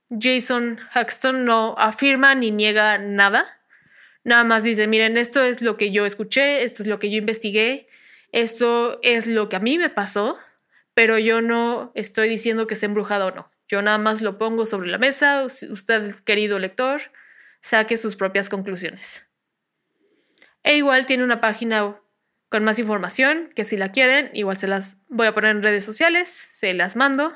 Jason 0.10 0.80
Huxton 0.96 1.46
no 1.46 1.76
afirma 1.78 2.36
ni 2.36 2.52
niega 2.52 2.98
nada. 2.98 3.46
Nada 4.24 4.44
más 4.44 4.64
dice, 4.64 4.88
miren, 4.88 5.18
esto 5.18 5.44
es 5.44 5.62
lo 5.62 5.78
que 5.78 5.92
yo 5.92 6.06
escuché, 6.06 6.64
esto 6.64 6.82
es 6.84 6.88
lo 6.88 7.00
que 7.00 7.12
yo 7.12 7.18
investigué, 7.18 7.88
esto 8.32 9.00
es 9.04 9.28
lo 9.28 9.50
que 9.50 9.56
a 9.56 9.60
mí 9.60 9.78
me 9.78 9.90
pasó, 9.90 10.38
pero 10.94 11.20
yo 11.20 11.42
no 11.42 11.92
estoy 11.96 12.28
diciendo 12.28 12.68
que 12.68 12.74
esté 12.74 12.88
embrujado 12.88 13.28
o 13.28 13.32
no. 13.32 13.52
Yo 13.68 13.82
nada 13.82 13.98
más 13.98 14.22
lo 14.22 14.38
pongo 14.38 14.66
sobre 14.66 14.90
la 14.90 14.98
mesa, 14.98 15.44
usted, 15.44 16.16
querido 16.24 16.60
lector, 16.60 17.02
saque 17.62 17.98
sus 17.98 18.16
propias 18.16 18.50
conclusiones. 18.50 19.28
E 20.64 20.78
igual 20.78 21.06
tiene 21.06 21.24
una 21.24 21.42
página 21.42 22.00
con 22.50 22.64
más 22.64 22.80
información, 22.80 23.52
que 23.56 23.66
si 23.66 23.78
la 23.78 23.92
quieren, 23.92 24.32
igual 24.34 24.58
se 24.58 24.68
las 24.68 24.98
voy 25.08 25.28
a 25.28 25.34
poner 25.34 25.52
en 25.52 25.64
redes 25.64 25.84
sociales, 25.84 26.30
se 26.30 26.74
las 26.74 26.96
mando. 26.96 27.36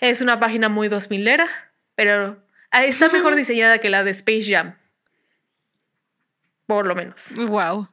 Es 0.00 0.20
una 0.20 0.40
página 0.40 0.68
muy 0.68 0.88
2000 0.88 1.28
era, 1.28 1.46
pero 1.94 2.42
está 2.72 3.08
mejor 3.12 3.34
diseñada 3.34 3.78
que 3.78 3.90
la 3.90 4.02
de 4.04 4.10
Space 4.10 4.50
Jam. 4.50 4.74
Por 6.66 6.86
lo 6.86 6.94
menos. 6.94 7.34
Wow. 7.36 7.88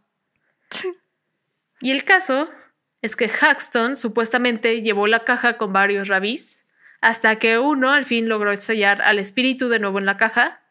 Y 1.82 1.91
el 1.91 2.03
caso 2.03 2.49
es 3.01 3.16
que 3.16 3.30
Haxton 3.30 3.95
supuestamente 3.95 4.82
llevó 4.82 5.08
la 5.08 5.24
caja 5.24 5.58
con 5.58 5.74
varios 5.74 6.08
rabís 6.08 6.66
hasta 7.01 7.38
que 7.38 7.60
uno 7.60 7.91
al 7.91 8.05
fin 8.05 8.28
logró 8.28 8.55
sellar 8.55 9.01
al 9.01 9.20
espíritu 9.20 9.68
de 9.68 9.80
nuevo 9.80 9.99
en 9.99 10.05
la 10.05 10.18
caja. 10.18 10.62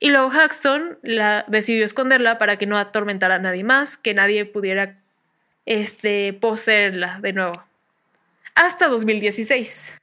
Y 0.00 0.10
luego 0.10 0.30
Haxton 0.30 0.98
la, 1.02 1.44
decidió 1.48 1.84
esconderla 1.84 2.38
para 2.38 2.56
que 2.56 2.66
no 2.66 2.78
atormentara 2.78 3.36
a 3.36 3.38
nadie 3.38 3.64
más, 3.64 3.96
que 3.96 4.14
nadie 4.14 4.44
pudiera 4.44 5.00
este, 5.66 6.32
poseerla 6.32 7.18
de 7.20 7.32
nuevo. 7.32 7.64
Hasta 8.54 8.88
2016. 8.88 9.97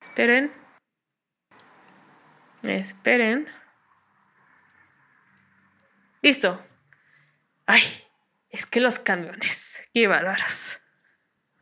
Esperen. 0.00 0.52
Esperen. 2.62 3.46
Listo. 6.22 6.60
Ay, 7.66 7.82
es 8.50 8.66
que 8.66 8.80
los 8.80 8.98
camiones, 8.98 9.88
qué 9.92 10.06
bárbaros. 10.06 10.80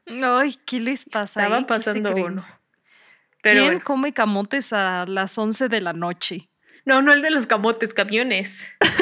Ay, 0.07 0.57
¿qué 0.65 0.81
les 0.81 1.05
pasa? 1.05 1.43
Estaba 1.43 1.67
pasando 1.67 2.15
uno. 2.15 2.45
Pero 3.43 3.67
¿Quién 3.67 3.81
come 3.81 4.13
camotes 4.13 4.73
a 4.73 5.05
las 5.07 5.37
11 5.37 5.69
de 5.69 5.81
la 5.81 5.93
noche? 5.93 6.49
No, 6.85 7.03
no 7.03 7.13
el 7.13 7.23
de 7.23 7.31
los 7.31 7.47
camotes, 7.47 7.95
camiones. 7.95 8.77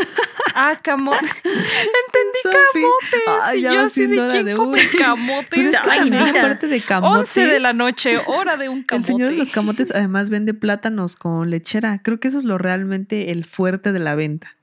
Ah, 0.55 0.79
camotes. 0.83 1.21
Entendí 1.45 2.39
camotes. 2.45 3.59
y 3.59 3.63
yo 3.63 3.81
así 3.81 4.07
de 4.07 4.29
quién 4.29 4.57
come 4.57 4.79
camotes. 4.97 5.75
Ay, 5.83 6.11
parte 6.11 6.69
de 6.69 6.81
camotes. 6.81 7.37
11 7.37 7.47
de 7.47 7.61
la 7.61 7.73
noche, 7.73 8.19
hora 8.27 8.57
de 8.57 8.69
un 8.69 8.85
camote. 8.85 9.13
El 9.13 9.17
señor 9.17 9.31
de 9.31 9.37
los 9.37 9.51
camotes 9.51 9.91
además 9.91 10.31
vende 10.31 10.55
plátanos 10.55 11.17
con 11.17 11.51
lechera. 11.51 12.01
Creo 12.03 12.21
que 12.21 12.29
eso 12.29 12.39
es 12.39 12.45
lo 12.45 12.57
realmente 12.57 13.33
el 13.33 13.45
fuerte 13.45 13.93
de 13.93 13.99
la 13.99 14.15
venta. 14.15 14.57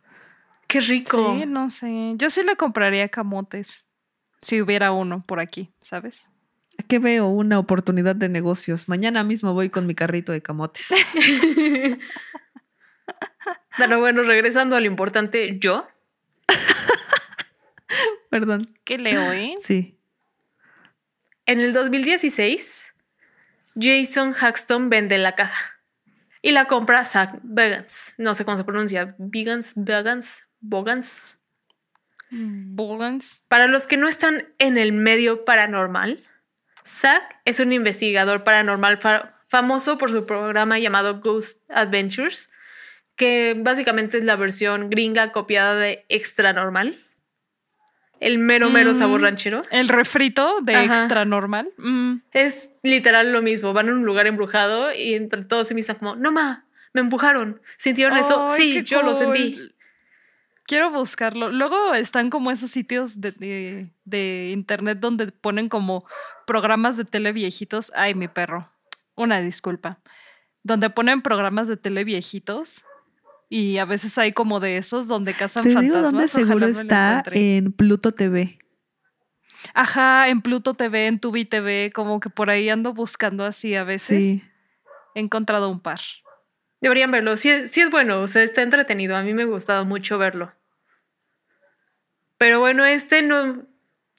Qué 0.67 0.79
rico. 0.79 1.37
Sí, 1.37 1.45
no 1.45 1.69
sé. 1.69 2.13
Yo 2.15 2.29
sí 2.29 2.43
le 2.43 2.55
compraría 2.55 3.09
camotes. 3.09 3.85
Si 4.41 4.61
hubiera 4.61 4.93
uno 4.93 5.23
por 5.27 5.39
aquí, 5.41 5.73
¿sabes? 5.81 6.29
Aquí 6.77 6.97
veo 6.97 7.27
una 7.27 7.59
oportunidad 7.59 8.15
de 8.15 8.29
negocios. 8.29 8.87
Mañana 8.87 9.23
mismo 9.23 9.53
voy 9.53 9.69
con 9.69 9.85
mi 9.85 9.93
carrito 9.93 10.31
de 10.31 10.41
camotes. 10.41 10.87
Pero 13.77 13.99
bueno, 13.99 14.23
regresando 14.23 14.75
a 14.75 14.79
lo 14.79 14.87
importante, 14.87 15.57
yo. 15.59 15.87
Perdón. 18.29 18.77
¿Qué 18.83 18.97
leo, 18.97 19.31
eh? 19.31 19.55
Sí. 19.61 19.97
En 21.45 21.59
el 21.59 21.73
2016, 21.73 22.93
Jason 23.79 24.33
Haxton 24.39 24.89
vende 24.89 25.17
la 25.17 25.35
caja 25.35 25.81
y 26.41 26.51
la 26.51 26.65
compra 26.65 27.05
Zach 27.05 27.39
Vegans. 27.43 28.15
No 28.17 28.35
sé 28.35 28.45
cómo 28.45 28.57
se 28.57 28.63
pronuncia. 28.63 29.15
Vegans, 29.17 29.73
Vegans, 29.75 30.45
Bogans. 30.59 31.37
Bogans. 32.29 33.43
Para 33.49 33.67
los 33.67 33.85
que 33.85 33.97
no 33.97 34.07
están 34.07 34.47
en 34.57 34.77
el 34.77 34.93
medio 34.93 35.43
paranormal, 35.43 36.23
Zach 36.85 37.21
es 37.45 37.59
un 37.59 37.73
investigador 37.73 38.43
paranormal 38.43 38.99
famoso 39.47 39.97
por 39.97 40.11
su 40.11 40.25
programa 40.25 40.79
llamado 40.79 41.19
Ghost 41.19 41.69
Adventures, 41.69 42.49
que 43.21 43.53
básicamente 43.55 44.17
es 44.17 44.23
la 44.23 44.35
versión 44.35 44.89
gringa 44.89 45.31
copiada 45.31 45.75
de 45.75 46.03
Extra 46.09 46.53
Normal. 46.53 47.05
El 48.19 48.39
mero, 48.39 48.71
mero 48.71 48.93
mm, 48.93 48.95
sabor 48.95 49.21
ranchero. 49.21 49.61
El 49.69 49.89
refrito 49.89 50.57
de 50.63 50.85
Extra 50.85 51.23
Normal. 51.23 51.69
Mm. 51.77 52.15
Es 52.31 52.71
literal 52.81 53.31
lo 53.31 53.43
mismo. 53.43 53.73
Van 53.73 53.89
a 53.89 53.91
un 53.91 54.05
lugar 54.05 54.25
embrujado 54.25 54.91
y 54.91 55.13
entre 55.13 55.43
todos 55.43 55.67
se 55.67 55.75
me 55.75 55.81
dicen 55.81 55.97
como, 55.97 56.15
no 56.15 56.31
ma, 56.31 56.65
me 56.93 57.01
empujaron. 57.01 57.61
¿Sintieron 57.77 58.17
eso? 58.17 58.49
Sí, 58.49 58.81
yo 58.83 59.03
lo 59.03 59.13
sentí. 59.13 59.71
Quiero 60.65 60.89
buscarlo. 60.89 61.51
Luego 61.51 61.93
están 61.93 62.31
como 62.31 62.49
esos 62.49 62.71
sitios 62.71 63.21
de, 63.21 63.87
de, 64.03 64.49
internet 64.51 64.97
donde 64.99 65.27
ponen 65.27 65.69
como 65.69 66.05
programas 66.47 66.97
de 66.97 67.05
tele 67.05 67.33
viejitos. 67.33 67.91
Ay, 67.95 68.15
mi 68.15 68.27
perro. 68.27 68.67
Una 69.13 69.41
disculpa. 69.41 69.99
Donde 70.63 70.89
ponen 70.89 71.21
programas 71.21 71.67
de 71.67 71.77
tele 71.77 72.03
viejitos 72.03 72.83
y 73.51 73.79
a 73.79 73.85
veces 73.85 74.17
hay 74.17 74.31
como 74.31 74.61
de 74.61 74.77
esos 74.77 75.09
donde 75.09 75.33
cazan 75.33 75.63
Te 75.63 75.73
fantasmas. 75.73 75.99
Digo 75.99 76.09
dónde 76.09 76.27
seguro 76.29 76.67
está 76.67 77.21
en 77.33 77.73
Pluto 77.73 78.13
TV. 78.13 78.57
Ajá, 79.73 80.29
en 80.29 80.41
Pluto 80.41 80.73
TV, 80.73 81.07
en 81.07 81.19
Tubi 81.19 81.43
TV, 81.43 81.91
como 81.93 82.21
que 82.21 82.29
por 82.29 82.49
ahí 82.49 82.69
ando 82.69 82.93
buscando 82.93 83.43
así 83.43 83.75
a 83.75 83.83
veces. 83.83 84.23
Sí. 84.23 84.43
He 85.15 85.19
encontrado 85.19 85.67
un 85.69 85.81
par. 85.81 85.99
Deberían 86.79 87.11
verlo. 87.11 87.35
Sí, 87.35 87.67
sí 87.67 87.81
es 87.81 87.91
bueno, 87.91 88.21
o 88.21 88.27
sea, 88.29 88.41
está 88.41 88.61
entretenido. 88.61 89.17
A 89.17 89.21
mí 89.21 89.33
me 89.33 89.41
ha 89.41 89.47
gustado 89.47 89.83
mucho 89.83 90.17
verlo. 90.17 90.53
Pero 92.37 92.61
bueno, 92.61 92.85
este 92.85 93.21
no, 93.21 93.67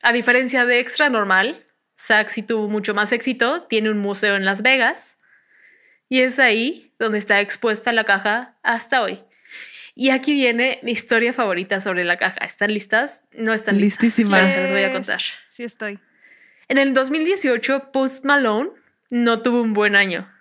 a 0.03 0.12
diferencia 0.12 0.66
de 0.66 0.78
Extra 0.78 1.09
Normal, 1.09 1.64
Saxi 1.97 2.43
tuvo 2.43 2.68
mucho 2.68 2.93
más 2.93 3.12
éxito. 3.12 3.62
Tiene 3.62 3.89
un 3.89 3.99
museo 3.99 4.37
en 4.37 4.45
Las 4.45 4.61
Vegas. 4.61 5.16
Y 6.11 6.20
es 6.20 6.39
ahí 6.39 6.91
donde 7.03 7.18
está 7.18 7.40
expuesta 7.40 7.92
la 7.92 8.05
caja 8.05 8.57
hasta 8.62 9.03
hoy. 9.03 9.18
Y 9.94 10.11
aquí 10.11 10.32
viene 10.32 10.78
mi 10.82 10.92
historia 10.92 11.32
favorita 11.32 11.80
sobre 11.80 12.05
la 12.05 12.16
caja. 12.16 12.44
¿Están 12.46 12.72
listas? 12.72 13.24
No 13.32 13.53
están 13.53 13.78
listísimas. 13.78 14.53
se 14.53 14.62
las 14.62 14.70
voy 14.70 14.82
a 14.84 14.92
contar. 14.92 15.20
Sí, 15.48 15.64
estoy. 15.64 15.98
En 16.68 16.78
el 16.78 16.94
2018, 16.94 17.90
Post 17.92 18.24
Malone 18.24 18.70
no 19.11 19.42
tuvo 19.42 19.61
un 19.61 19.74
buen 19.74 19.96
año. 19.96 20.32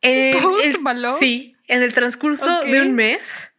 ¿Post 0.00 0.78
Malone? 0.80 1.14
Sí, 1.18 1.56
en 1.68 1.82
el 1.82 1.92
transcurso 1.92 2.62
de 2.62 2.80
un 2.80 2.94
mes, 2.94 3.52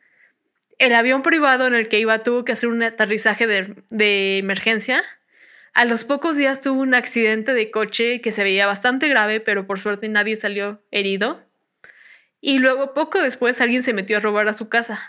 el 0.80 0.94
avión 0.96 1.22
privado 1.22 1.68
en 1.68 1.76
el 1.76 1.88
que 1.88 2.00
iba 2.00 2.24
tuvo 2.24 2.44
que 2.44 2.52
hacer 2.52 2.68
un 2.68 2.84
aterrizaje 2.84 3.48
de, 3.48 3.76
de 3.90 4.40
emergencia 4.40 5.04
a 5.74 5.86
los 5.86 6.04
pocos 6.04 6.36
días 6.36 6.62
tuvo 6.62 6.82
un 6.82 6.94
accidente 6.94 7.54
de 7.54 7.72
coche 7.72 8.22
que 8.22 8.32
se 8.32 8.44
veía 8.44 8.68
bastante 8.68 9.08
grave, 9.08 9.40
pero 9.40 9.66
por 9.68 9.80
suerte 9.80 10.10
nadie 10.10 10.36
salió 10.36 10.82
herido. 10.92 11.46
Y 12.42 12.60
luego, 12.60 12.94
poco 12.94 13.22
después, 13.22 13.62
alguien 13.62 13.84
se 13.84 13.94
metió 13.94 14.18
a 14.18 14.20
robar 14.20 14.48
a 14.48 14.54
su 14.54 14.68
casa. 14.68 15.00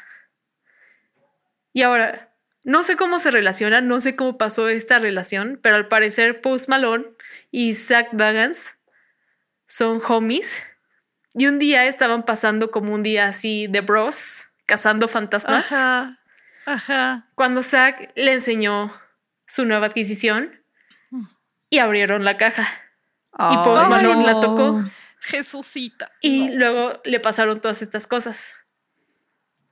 Y 1.73 1.83
ahora, 1.83 2.33
no 2.63 2.83
sé 2.83 2.97
cómo 2.97 3.19
se 3.19 3.31
relacionan, 3.31 3.89
no 3.89 4.01
sé 4.01 4.15
cómo 4.15 4.39
pasó 4.39 4.69
esta 4.69 4.99
relación, 4.99 5.59
pero 5.63 5.77
al 5.77 5.89
parecer 5.89 6.41
Post 6.41 6.69
Malone 6.69 7.05
y 7.51 7.75
Zach 7.75 8.11
Bagans 8.13 8.77
son 9.67 10.01
homies. 10.07 10.65
Y 11.35 11.47
un 11.47 11.59
día 11.59 11.87
estaban 11.87 12.25
pasando 12.25 12.71
como 12.71 12.93
un 12.93 13.03
día 13.03 13.27
así 13.27 13.67
de 13.67 13.81
bros, 13.81 14.45
cazando 14.67 15.09
fantasmas. 15.09 15.73
Ajá. 15.73 16.19
Ajá. 16.67 17.27
Cuando 17.35 17.63
Zach 17.65 18.13
le 18.15 18.35
enseñó 18.35 18.93
su 19.53 19.67
nueva 19.67 19.87
adquisición 19.89 20.65
y 21.69 21.79
abrieron 21.79 22.25
la 22.25 22.39
caja. 22.39 22.67
y 23.35 23.57
Post 23.63 23.91
Malone 23.91 24.25
la 24.25 24.41
tocó. 24.41 24.83
Jesucita. 25.21 26.11
Y 26.23 26.49
luego 26.49 27.03
le 27.05 27.21
pasaron 27.21 27.61
todas 27.61 27.83
estas 27.83 28.07
cosas. 28.07 28.55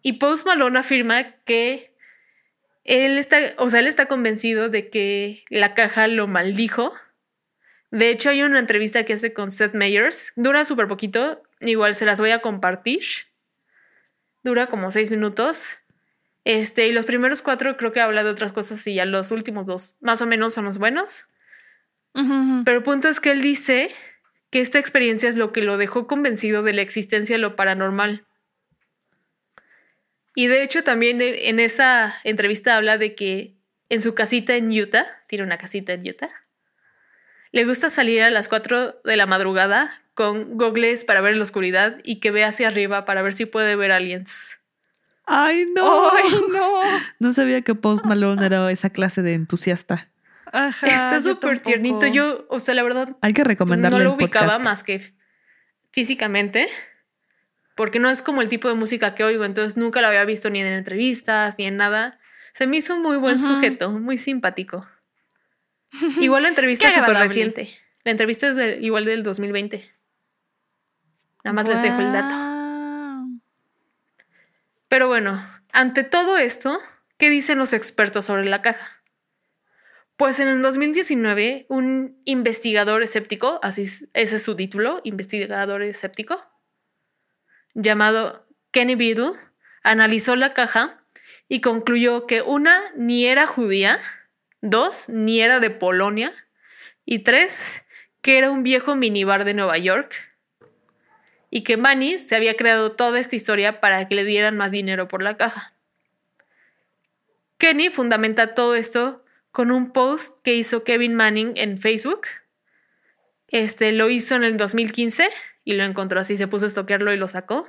Y 0.03 0.15
Post 0.15 0.47
Malone 0.47 0.79
afirma 0.79 1.33
que 1.45 1.97
él 2.85 3.17
está, 3.17 3.55
o 3.57 3.71
sea, 3.71 3.81
él 3.81 3.87
está 3.87 4.05
convencido 4.05 4.69
de 4.69 4.91
que 4.91 5.45
la 5.49 5.73
caja 5.73 6.09
lo 6.09 6.27
maldijo. 6.27 6.93
De 7.91 8.11
hecho, 8.11 8.29
hay 8.29 8.43
una 8.43 8.59
entrevista 8.59 9.05
que 9.07 9.15
hace 9.15 9.33
con 9.33 9.51
Seth 9.51 9.73
Meyers. 9.73 10.35
Dura 10.37 10.67
súper 10.67 10.89
poquito. 10.89 11.43
Igual 11.61 11.95
se 11.95 12.05
las 12.05 12.21
voy 12.21 12.33
a 12.33 12.41
compartir. 12.41 13.03
Dura 14.43 14.67
como 14.67 14.91
seis 14.91 15.11
minutos. 15.11 15.79
Este, 16.45 16.87
y 16.87 16.93
los 16.93 17.07
primeros 17.07 17.43
cuatro 17.43 17.77
creo 17.77 17.93
que 17.93 18.01
habla 18.01 18.25
de 18.25 18.31
otras 18.31 18.53
cosas 18.53 18.87
y 18.87 18.95
ya 18.95 19.05
los 19.05 19.31
últimos 19.31 19.67
dos 19.67 19.97
más 20.01 20.23
o 20.23 20.27
menos 20.27 20.55
son 20.55 20.65
los 20.65 20.79
buenos. 20.79 21.27
Pero 22.13 22.77
el 22.79 22.83
punto 22.83 23.09
es 23.09 23.21
que 23.21 23.31
él 23.31 23.41
dice 23.41 23.91
que 24.51 24.61
esta 24.61 24.79
experiencia 24.79 25.29
es 25.29 25.37
lo 25.37 25.53
que 25.53 25.63
lo 25.63 25.79
dejó 25.79 26.07
convencido 26.07 26.63
de 26.63 26.73
la 26.73 26.83
existencia 26.83 27.37
de 27.37 27.41
lo 27.41 27.55
paranormal. 27.55 28.27
Y 30.35 30.49
de 30.49 30.63
hecho 30.63 30.83
también 30.83 31.21
en 31.21 31.61
esa 31.61 32.17
entrevista 32.25 32.77
habla 32.77 32.99
de 32.99 33.15
que 33.15 33.55
en 33.89 34.03
su 34.03 34.15
casita 34.15 34.57
en 34.57 34.71
Utah, 34.71 35.07
tiene 35.27 35.45
una 35.45 35.59
casita 35.59 35.93
en 35.93 36.09
Utah, 36.09 36.31
le 37.53 37.65
gusta 37.65 37.91
salir 37.91 38.23
a 38.23 38.31
las 38.31 38.49
4 38.49 39.01
de 39.05 39.17
la 39.17 39.27
madrugada 39.27 39.91
con 40.15 40.57
gogles 40.57 41.05
para 41.05 41.21
ver 41.21 41.33
en 41.33 41.39
la 41.39 41.45
oscuridad 41.45 41.99
y 42.05 42.21
que 42.21 42.31
ve 42.31 42.45
hacia 42.45 42.69
arriba 42.69 43.05
para 43.05 43.23
ver 43.23 43.33
si 43.33 43.47
puede 43.47 43.75
ver 43.75 43.91
aliens. 43.91 44.60
Ay, 45.33 45.67
no. 45.75 46.11
Ay, 46.11 46.25
no. 46.53 46.81
No 47.21 47.33
sabía 47.33 47.63
que 47.63 47.75
Post 47.77 48.05
Malone 48.05 48.45
era 48.45 48.71
esa 48.73 48.91
clase 48.91 49.23
de 49.23 49.35
entusiasta. 49.35 50.11
Ajá, 50.53 50.87
Está 50.89 51.21
súper 51.21 51.61
tiernito. 51.61 52.07
Yo, 52.09 52.47
o 52.49 52.59
sea, 52.59 52.75
la 52.75 52.83
verdad, 52.83 53.17
Hay 53.23 53.33
que 53.33 53.45
recomendarle 53.45 53.99
no 53.99 54.05
lo 54.05 54.15
ubicaba 54.15 54.47
podcast. 54.47 54.65
más 54.65 54.83
que 54.83 55.15
físicamente, 55.93 56.69
porque 57.77 58.01
no 58.01 58.11
es 58.11 58.23
como 58.23 58.43
el 58.43 58.49
tipo 58.49 58.69
de 58.69 58.75
música 58.75 59.15
que 59.15 59.23
oigo, 59.23 59.45
entonces 59.45 59.77
nunca 59.77 60.01
lo 60.01 60.09
había 60.09 60.25
visto 60.25 60.51
ni 60.51 60.61
en 60.61 60.67
entrevistas 60.73 61.57
ni 61.59 61.67
en 61.67 61.77
nada. 61.77 62.19
Se 62.53 62.67
me 62.67 62.79
hizo 62.79 62.97
un 62.97 63.03
muy 63.03 63.17
buen 63.17 63.39
sujeto, 63.39 63.91
muy 63.93 64.19
simpático. 64.19 64.85
Igual 66.21 66.43
la 66.43 66.49
entrevista 66.49 66.89
es 66.89 66.95
súper 66.95 67.17
reciente. 67.17 67.69
La 68.03 68.11
entrevista 68.11 68.49
es 68.49 68.57
de- 68.57 68.79
igual 68.81 69.05
del 69.05 69.23
2020. 69.23 69.89
Nada 71.45 71.53
más 71.55 71.69
les 71.69 71.81
dejo 71.83 72.01
el 72.01 72.13
dato. 72.13 72.35
Pero 74.91 75.07
bueno, 75.07 75.41
ante 75.71 76.03
todo 76.03 76.37
esto, 76.37 76.77
¿qué 77.17 77.31
dicen 77.31 77.59
los 77.59 77.73
expertos 77.73 78.25
sobre 78.25 78.45
la 78.45 78.61
caja? 78.61 79.01
Pues 80.17 80.41
en 80.41 80.49
el 80.49 80.63
2019, 80.63 81.67
un 81.69 82.21
investigador 82.25 83.01
escéptico, 83.05 83.61
así 83.63 83.83
es, 83.83 84.09
ese 84.15 84.35
es 84.35 84.43
su 84.43 84.57
título, 84.57 85.01
investigador 85.05 85.83
escéptico, 85.83 86.43
llamado 87.73 88.49
Kenny 88.73 88.97
Beadle, 88.97 89.39
analizó 89.85 90.35
la 90.35 90.55
caja 90.55 91.07
y 91.47 91.61
concluyó 91.61 92.27
que 92.27 92.43
una, 92.43 92.83
ni 92.97 93.27
era 93.27 93.47
judía, 93.47 93.97
dos, 94.61 95.09
ni 95.09 95.41
era 95.41 95.61
de 95.61 95.71
Polonia, 95.71 96.35
y 97.05 97.21
tres, 97.21 97.85
que 98.23 98.39
era 98.39 98.51
un 98.51 98.65
viejo 98.65 98.97
minibar 98.97 99.45
de 99.45 99.55
Nueva 99.55 99.79
York, 99.79 100.30
y 101.51 101.63
que 101.63 101.77
Manny 101.77 102.19
se 102.19 102.37
había 102.37 102.57
creado 102.57 102.93
toda 102.93 103.19
esta 103.19 103.37
historia 103.37 103.81
para 103.81 104.07
que 104.07 104.15
le 104.15 104.25
dieran 104.25 104.57
más 104.57 104.71
dinero 104.71 105.09
por 105.09 105.23
la 105.23 105.37
caja. 105.37 105.75
Kenny 107.59 107.91
fundamenta 107.91 108.55
todo 108.55 108.77
esto 108.77 109.25
con 109.51 109.71
un 109.71 109.93
post 109.93 110.39
que 110.43 110.55
hizo 110.55 110.85
Kevin 110.85 111.15
Manning 111.15 111.53
en 111.57 111.77
Facebook. 111.77 112.23
Este 113.49 113.93
lo 113.93 114.09
hizo 114.09 114.37
en 114.37 114.45
el 114.45 114.57
2015 114.57 115.29
y 115.65 115.75
lo 115.75 115.85
encontró 115.85 116.21
así, 116.21 116.37
se 116.37 116.47
puso 116.47 116.65
a 116.65 116.69
estoquearlo 116.69 117.13
y 117.13 117.17
lo 117.17 117.29
sacó. 117.29 117.69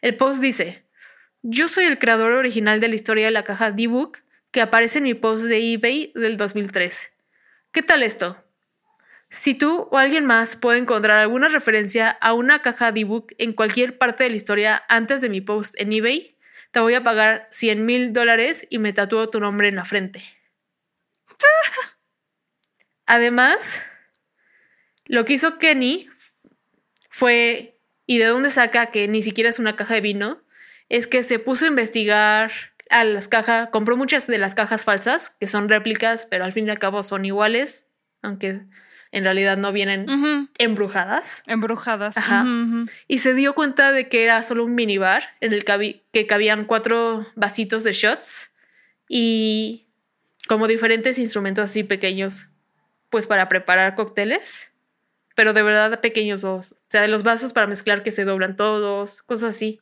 El 0.00 0.16
post 0.16 0.40
dice: 0.40 0.86
Yo 1.42 1.68
soy 1.68 1.84
el 1.84 1.98
creador 1.98 2.32
original 2.32 2.80
de 2.80 2.88
la 2.88 2.94
historia 2.94 3.26
de 3.26 3.32
la 3.32 3.44
caja 3.44 3.72
D-Book 3.72 4.22
que 4.52 4.60
aparece 4.60 4.98
en 4.98 5.04
mi 5.04 5.14
post 5.14 5.44
de 5.44 5.74
eBay 5.74 6.12
del 6.14 6.36
2003. 6.36 7.12
¿Qué 7.72 7.82
tal 7.82 8.02
esto? 8.02 8.42
Si 9.30 9.54
tú 9.54 9.88
o 9.92 9.96
alguien 9.96 10.26
más 10.26 10.56
puede 10.56 10.78
encontrar 10.78 11.18
alguna 11.18 11.48
referencia 11.48 12.10
a 12.10 12.32
una 12.32 12.62
caja 12.62 12.90
D-Book 12.90 13.34
en 13.38 13.52
cualquier 13.52 13.96
parte 13.96 14.24
de 14.24 14.30
la 14.30 14.36
historia 14.36 14.82
antes 14.88 15.20
de 15.20 15.28
mi 15.28 15.40
post 15.40 15.80
en 15.80 15.92
eBay, 15.92 16.36
te 16.72 16.80
voy 16.80 16.94
a 16.94 17.04
pagar 17.04 17.48
100 17.52 17.86
mil 17.86 18.12
dólares 18.12 18.66
y 18.70 18.80
me 18.80 18.92
tatúo 18.92 19.30
tu 19.30 19.38
nombre 19.38 19.68
en 19.68 19.76
la 19.76 19.84
frente. 19.84 20.20
Además, 23.06 23.82
lo 25.06 25.24
que 25.24 25.34
hizo 25.34 25.58
Kenny 25.58 26.08
fue, 27.08 27.78
y 28.06 28.18
de 28.18 28.26
dónde 28.26 28.50
saca 28.50 28.86
que 28.86 29.06
ni 29.06 29.22
siquiera 29.22 29.50
es 29.50 29.60
una 29.60 29.76
caja 29.76 29.94
de 29.94 30.00
vino, 30.00 30.42
es 30.88 31.06
que 31.06 31.22
se 31.22 31.38
puso 31.38 31.66
a 31.66 31.68
investigar 31.68 32.50
a 32.88 33.04
las 33.04 33.28
cajas, 33.28 33.68
compró 33.70 33.96
muchas 33.96 34.26
de 34.26 34.38
las 34.38 34.56
cajas 34.56 34.84
falsas, 34.84 35.30
que 35.30 35.46
son 35.46 35.68
réplicas, 35.68 36.26
pero 36.28 36.44
al 36.44 36.52
fin 36.52 36.66
y 36.66 36.70
al 36.70 36.80
cabo 36.80 37.04
son 37.04 37.24
iguales, 37.24 37.86
aunque 38.22 38.62
en 39.12 39.24
realidad 39.24 39.56
no 39.56 39.72
vienen 39.72 40.48
embrujadas. 40.58 41.42
Embrujadas. 41.46 42.16
Ajá. 42.16 42.46
Y 43.08 43.18
se 43.18 43.34
dio 43.34 43.54
cuenta 43.54 43.92
de 43.92 44.08
que 44.08 44.22
era 44.24 44.42
solo 44.42 44.64
un 44.64 44.74
minibar 44.74 45.36
en 45.40 45.52
el 45.52 45.64
que 45.64 46.26
cabían 46.26 46.64
cuatro 46.64 47.26
vasitos 47.34 47.84
de 47.84 47.92
shots 47.92 48.50
y 49.08 49.86
como 50.46 50.68
diferentes 50.68 51.18
instrumentos 51.18 51.64
así 51.64 51.82
pequeños, 51.82 52.48
pues 53.08 53.26
para 53.26 53.48
preparar 53.48 53.96
cócteles, 53.96 54.70
pero 55.34 55.52
de 55.52 55.62
verdad 55.62 56.00
pequeños, 56.00 56.44
o 56.44 56.60
sea, 56.86 57.02
de 57.02 57.08
los 57.08 57.22
vasos 57.22 57.52
para 57.52 57.66
mezclar 57.66 58.02
que 58.02 58.10
se 58.10 58.24
doblan 58.24 58.56
todos, 58.56 59.22
cosas 59.22 59.50
así. 59.50 59.80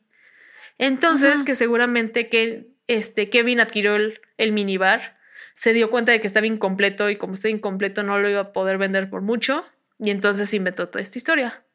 Entonces, 0.79 1.43
que 1.43 1.55
seguramente 1.55 2.29
que 2.29 2.69
este 2.87 3.29
Kevin 3.29 3.59
adquirió 3.59 3.95
el, 3.95 4.21
el 4.37 4.51
minibar, 4.51 5.18
se 5.59 5.73
dio 5.73 5.89
cuenta 5.91 6.13
de 6.13 6.21
que 6.21 6.27
estaba 6.27 6.47
incompleto 6.47 7.09
y 7.09 7.17
como 7.17 7.33
está 7.33 7.49
incompleto 7.49 8.01
no 8.01 8.17
lo 8.17 8.29
iba 8.29 8.39
a 8.39 8.53
poder 8.53 8.77
vender 8.77 9.09
por 9.09 9.21
mucho 9.21 9.65
y 9.99 10.09
entonces 10.09 10.53
inventó 10.53 10.87
toda 10.87 11.01
esta 11.01 11.17
historia. 11.17 11.65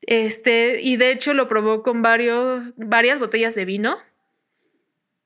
Este, 0.00 0.80
y 0.82 0.96
de 0.96 1.12
hecho 1.12 1.32
lo 1.32 1.46
probó 1.46 1.84
con 1.84 2.02
varios, 2.02 2.64
varias 2.76 3.20
botellas 3.20 3.54
de 3.54 3.64
vino. 3.66 3.96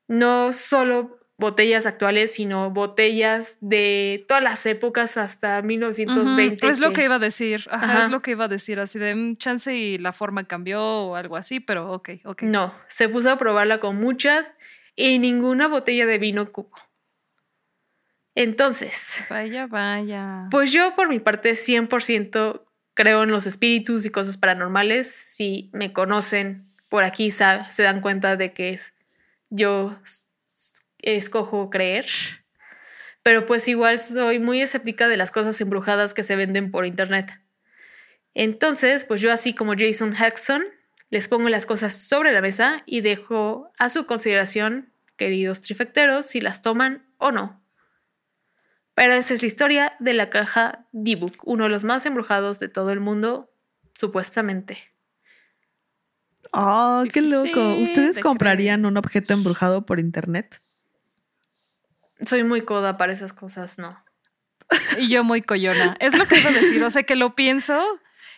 No 0.07 0.53
solo 0.53 1.19
botellas 1.39 1.87
actuales, 1.87 2.35
sino 2.35 2.71
botellas 2.71 3.57
de 3.63 4.27
todas 4.29 4.43
las 4.43 4.67
épocas 4.67 5.17
hasta 5.17 5.63
1920. 5.63 6.57
Ujú, 6.67 6.73
Es 6.73 6.79
lo 6.81 6.93
que- 6.93 7.05
iba 7.05 7.15
a 7.15 7.19
decir. 7.19 7.67
Ajá, 7.71 7.87
Ajá. 7.87 8.05
Es 8.05 8.11
lo 8.11 8.21
que 8.21 8.33
iba 8.33 8.45
a 8.45 8.49
decir. 8.49 8.79
Así 8.81 8.99
de 8.99 9.15
mm, 9.15 9.37
chance 9.39 9.75
y 9.75 9.97
la 9.97 10.13
forma 10.13 10.45
cambió 10.45 10.83
o 10.83 11.17
algo 11.17 11.37
así, 11.37 11.59
pero 11.59 11.91
ok, 11.91 12.11
ok. 12.25 12.43
No, 12.43 12.71
se 12.89 13.09
puso 13.09 13.31
a 13.31 13.39
probarla 13.39 13.81
con 13.81 13.97
muchas 13.97 14.53
y 14.97 15.19
ninguna 15.19 15.69
botella 15.69 16.07
de 16.07 16.19
vino 16.19 16.47
cupo. 16.47 16.77
Entonces, 18.35 19.25
Vaya, 19.31 19.67
vaya. 19.67 20.49
pues 20.51 20.73
yo 20.73 20.95
por 20.95 21.09
mi 21.09 21.21
parte 21.21 21.53
100% 21.53 22.63
creo 22.95 23.23
en 23.23 23.31
los 23.31 23.47
espíritus 23.47 24.05
y 24.05 24.11
cosas 24.11 24.37
paranormales. 24.37 25.11
Si 25.11 25.71
me 25.73 25.93
conocen 25.93 26.67
por 26.89 27.05
aquí 27.05 27.31
se 27.31 27.83
dan 27.83 28.01
cuenta 28.01 28.37
de 28.37 28.53
que 28.53 28.71
es, 28.71 28.93
yo 29.51 29.97
escojo 30.99 31.71
creer. 31.71 32.07
Pero 33.23 33.45
pues 33.47 33.69
igual 33.69 33.99
soy 33.99 34.39
muy 34.39 34.61
escéptica 34.61 35.09
de 35.09 35.17
las 35.17 35.31
cosas 35.31 35.61
embrujadas 35.61 36.15
que 36.15 36.23
se 36.23 36.37
venden 36.37 36.71
por 36.71 36.87
internet. 36.87 37.41
Entonces, 38.35 39.05
pues 39.05 39.21
yo 39.21 39.33
así 39.33 39.55
como 39.55 39.75
Jason 39.77 40.13
Jackson, 40.13 40.63
les 41.11 41.29
pongo 41.29 41.49
las 41.49 41.67
cosas 41.67 41.97
sobre 41.97 42.33
la 42.33 42.41
mesa 42.41 42.83
y 42.87 43.01
dejo 43.01 43.71
a 43.79 43.89
su 43.89 44.07
consideración, 44.07 44.93
queridos 45.17 45.61
trifecteros, 45.61 46.27
si 46.27 46.41
las 46.41 46.63
toman 46.63 47.07
o 47.19 47.31
no. 47.31 47.63
Pero 48.95 49.13
esa 49.13 49.35
es 49.35 49.43
la 49.43 49.49
historia 49.49 49.97
de 49.99 50.15
la 50.15 50.31
caja 50.31 50.87
D-Book, 50.93 51.39
uno 51.45 51.65
de 51.65 51.71
los 51.71 51.85
más 51.85 52.07
embrujados 52.07 52.59
de 52.59 52.69
todo 52.69 52.91
el 52.91 53.01
mundo, 53.01 53.53
supuestamente. 53.95 54.79
Oh, 56.53 57.05
qué 57.13 57.21
loco. 57.21 57.75
¿Ustedes 57.75 58.17
de 58.17 58.23
comprarían 58.23 58.87
un 58.87 58.97
objeto 58.97 59.35
embrujado 59.35 59.85
por 59.85 60.01
internet? 60.01 60.61
Soy 62.25 62.45
muy 62.45 62.63
coda 62.63 62.97
para 62.97 63.13
esas 63.13 63.33
cosas, 63.35 63.79
no. 63.79 64.03
Y 64.99 65.09
yo 65.09 65.23
muy 65.23 65.43
coyona. 65.43 65.97
Es 66.01 66.17
lo 66.17 66.27
que 66.27 66.41
iba 66.41 66.51
a 66.51 66.55
decir. 66.55 66.83
O 66.83 66.91
sea, 66.91 67.03
que 67.03 67.17
lo 67.17 67.35
pienso 67.35 67.85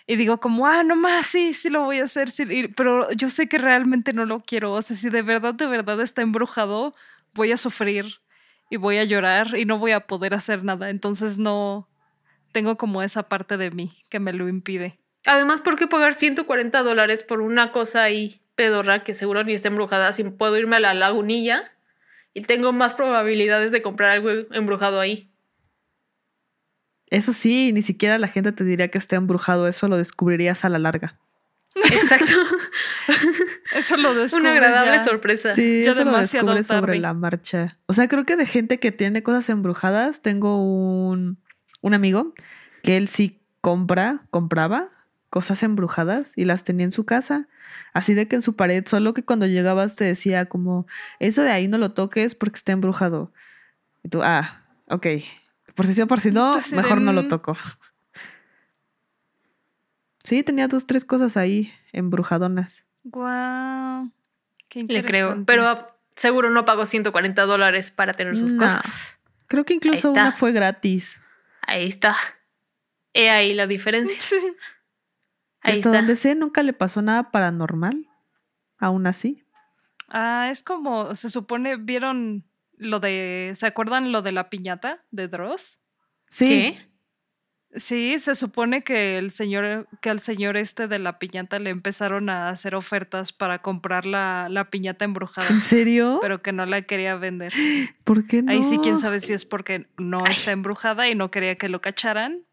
y 0.09 0.17
digo 0.17 0.41
como, 0.41 0.67
ah, 0.67 0.83
no 0.83 0.97
más, 0.97 1.27
sí, 1.27 1.55
sí 1.55 1.71
lo 1.71 1.85
voy 1.85 2.01
a 2.01 2.05
hacer. 2.05 2.31
sí", 2.31 2.45
y- 2.51 2.69
pero 2.69 3.13
yo 3.13 3.31
sé 3.31 3.49
que 3.49 3.59
realmente 3.59 4.13
no 4.15 4.27
lo 4.27 4.41
quiero. 4.41 4.73
O 4.73 4.83
sea, 4.83 4.97
si 4.97 5.11
de 5.11 5.23
verdad, 5.23 5.55
de 5.55 5.67
verdad 5.67 6.01
está 6.03 6.23
embrujado, 6.23 6.97
voy 7.35 7.53
a 7.53 7.59
sufrir 7.59 8.07
y 8.71 8.77
voy 8.79 8.99
a 8.99 9.05
llorar 9.05 9.57
y 9.57 9.67
no 9.67 9.79
voy 9.79 9.93
a 9.93 10.01
poder 10.09 10.35
hacer 10.35 10.65
nada. 10.65 10.91
Entonces 10.91 11.39
no 11.39 11.89
tengo 12.53 12.77
como 12.77 13.03
esa 13.03 13.25
parte 13.29 13.57
de 13.57 13.71
mí 13.71 14.05
que 14.09 14.21
me 14.21 14.33
lo 14.33 14.49
impide. 14.49 14.99
Además, 15.27 15.61
¿por 15.61 15.77
qué 15.77 15.87
pagar 15.87 16.15
140 16.15 16.83
dólares 16.83 17.23
por 17.23 17.41
una 17.43 17.73
cosa 17.73 18.03
ahí 18.03 18.41
pedorra 18.55 19.05
que 19.05 19.15
seguro 19.15 19.45
ni 19.45 19.53
está 19.55 19.69
embrujada 19.69 20.13
si 20.13 20.25
puedo 20.25 20.57
irme 20.59 20.77
a 20.77 20.81
la 20.81 20.95
lagunilla 20.95 21.63
y 22.35 22.43
tengo 22.43 22.73
más 22.73 22.95
probabilidades 22.95 23.73
de 23.73 23.83
comprar 23.83 24.11
algo 24.13 24.31
embrujado 24.53 25.01
ahí? 25.01 25.28
Eso 27.11 27.33
sí, 27.33 27.73
ni 27.73 27.83
siquiera 27.83 28.19
la 28.19 28.29
gente 28.29 28.53
te 28.53 28.65
diría 28.65 28.89
que 28.89 28.99
está 28.99 29.17
embrujado. 29.17 29.67
Eso 29.69 29.89
lo 29.89 29.97
descubrirías 29.97 30.65
a 30.65 30.69
la 30.69 30.79
larga. 30.79 31.19
Exacto. 31.93 32.33
Eso 33.77 33.97
lo 33.97 34.15
descubres 34.15 34.35
Una 34.35 34.53
agradable 34.53 34.97
ya. 34.97 35.05
sorpresa. 35.05 35.55
Sí, 35.55 35.83
ya 35.85 35.93
eso 35.93 36.05
lo 36.05 36.11
demasiado 36.11 36.55
descubres 36.55 36.67
sobre 36.67 36.99
la 36.99 37.15
marcha. 37.15 37.79
O 37.87 37.93
sea, 37.93 38.09
creo 38.09 38.25
que 38.25 38.37
de 38.37 38.47
gente 38.47 38.81
que 38.81 38.91
tiene 38.93 39.23
cosas 39.23 39.49
embrujadas, 39.51 40.23
tengo 40.23 40.61
un, 40.63 41.39
un 41.81 41.95
amigo 41.95 42.35
que 42.83 42.97
él 42.97 43.09
sí 43.09 43.41
compra, 43.61 44.27
compraba 44.31 44.89
cosas 45.31 45.63
embrujadas 45.63 46.33
y 46.37 46.47
las 46.47 46.65
tenía 46.65 46.85
en 46.85 46.93
su 46.93 47.05
casa. 47.05 47.49
Así 47.93 48.15
de 48.15 48.27
que 48.27 48.37
en 48.37 48.43
su 48.43 48.57
pared, 48.57 48.85
solo 48.87 49.15
que 49.15 49.25
cuando 49.25 49.47
llegabas 49.47 49.95
te 49.95 50.05
decía 50.05 50.47
como, 50.47 50.87
eso 51.21 51.43
de 51.43 51.51
ahí 51.51 51.69
no 51.69 51.79
lo 51.79 51.93
toques 51.93 52.35
porque 52.35 52.57
está 52.57 52.73
embrujado. 52.73 53.33
Y 54.03 54.09
tú, 54.09 54.23
ah, 54.23 54.65
ok. 54.89 55.07
Por 55.75 55.87
si 55.87 55.95
sí 55.95 56.03
o 56.03 56.07
por 56.07 56.21
si 56.21 56.31
no, 56.31 56.47
Entonces, 56.49 56.73
mejor 56.75 57.01
no 57.01 57.13
lo 57.13 57.29
toco. 57.29 57.57
Sí, 60.25 60.43
tenía 60.43 60.69
dos, 60.69 60.87
tres 60.87 61.05
cosas 61.05 61.37
ahí 61.37 61.73
embrujadonas. 61.93 62.87
Guau. 63.05 64.11
Qué 64.69 64.85
Le 64.85 65.05
creo. 65.05 65.45
Pero 65.47 65.87
seguro 66.15 66.51
no 66.51 66.65
pago 66.65 66.85
140 66.85 67.47
dólares 67.47 67.91
para 67.91 68.13
tener 68.13 68.37
sus 68.37 68.53
No. 68.53 68.63
cosas. 68.63 69.17
Creo 69.47 69.65
que 69.65 69.75
incluso 69.75 70.11
una 70.13 70.33
fue 70.33 70.53
gratis. 70.53 71.21
Ahí 71.63 71.89
está. 71.89 72.15
He 73.15 73.31
ahí 73.31 73.55
la 73.55 73.67
diferencia. 73.67 74.19
Ahí 75.61 75.79
Hasta 75.79 75.91
donde 75.91 76.15
sé, 76.15 76.37
nunca 76.37 76.63
le 76.63 76.73
pasó 76.73 77.03
nada 77.03 77.31
paranormal. 77.33 78.07
Aún 78.79 79.07
así. 79.09 79.45
Ah, 80.09 80.49
es 80.51 80.63
como, 80.63 81.17
se 81.17 81.31
supone, 81.31 81.77
¿vieron 81.77 82.48
lo 82.79 83.01
de, 83.01 83.53
¿se 83.55 83.67
acuerdan 83.67 84.13
lo 84.13 84.23
de 84.23 84.33
la 84.33 84.51
piñata 84.51 85.05
de 85.11 85.29
Dross? 85.29 85.79
Sí. 86.31 86.77
Sí, 87.75 88.19
se 88.19 88.35
supone 88.35 88.83
que 88.83 89.19
el 89.19 89.31
señor, 89.31 89.89
que 90.01 90.09
al 90.09 90.21
señor 90.21 90.57
este 90.57 90.89
de 90.89 90.99
la 90.99 91.19
piñata 91.19 91.59
le 91.59 91.69
empezaron 91.69 92.31
a 92.31 92.49
hacer 92.49 92.75
ofertas 92.75 93.33
para 93.35 93.61
comprar 93.61 94.07
la, 94.07 94.49
la 94.49 94.71
piñata 94.71 95.05
embrujada. 95.05 95.49
¿En 95.51 95.61
serio? 95.61 96.19
Pero 96.23 96.41
que 96.41 96.53
no 96.53 96.65
la 96.65 96.81
quería 96.83 97.17
vender. 97.17 97.53
¿Por 98.05 98.27
qué 98.27 98.41
no? 98.43 98.53
Ahí 98.53 98.63
sí, 98.63 98.79
quién 98.79 98.97
sabe 98.97 99.21
si 99.21 99.35
es 99.35 99.45
porque 99.45 99.87
no 99.99 100.25
está 100.25 100.53
embrujada 100.53 101.11
y 101.11 101.15
no 101.15 101.31
quería 101.31 101.57
que 101.57 101.69
lo 101.69 101.83
cacharan. 101.83 102.48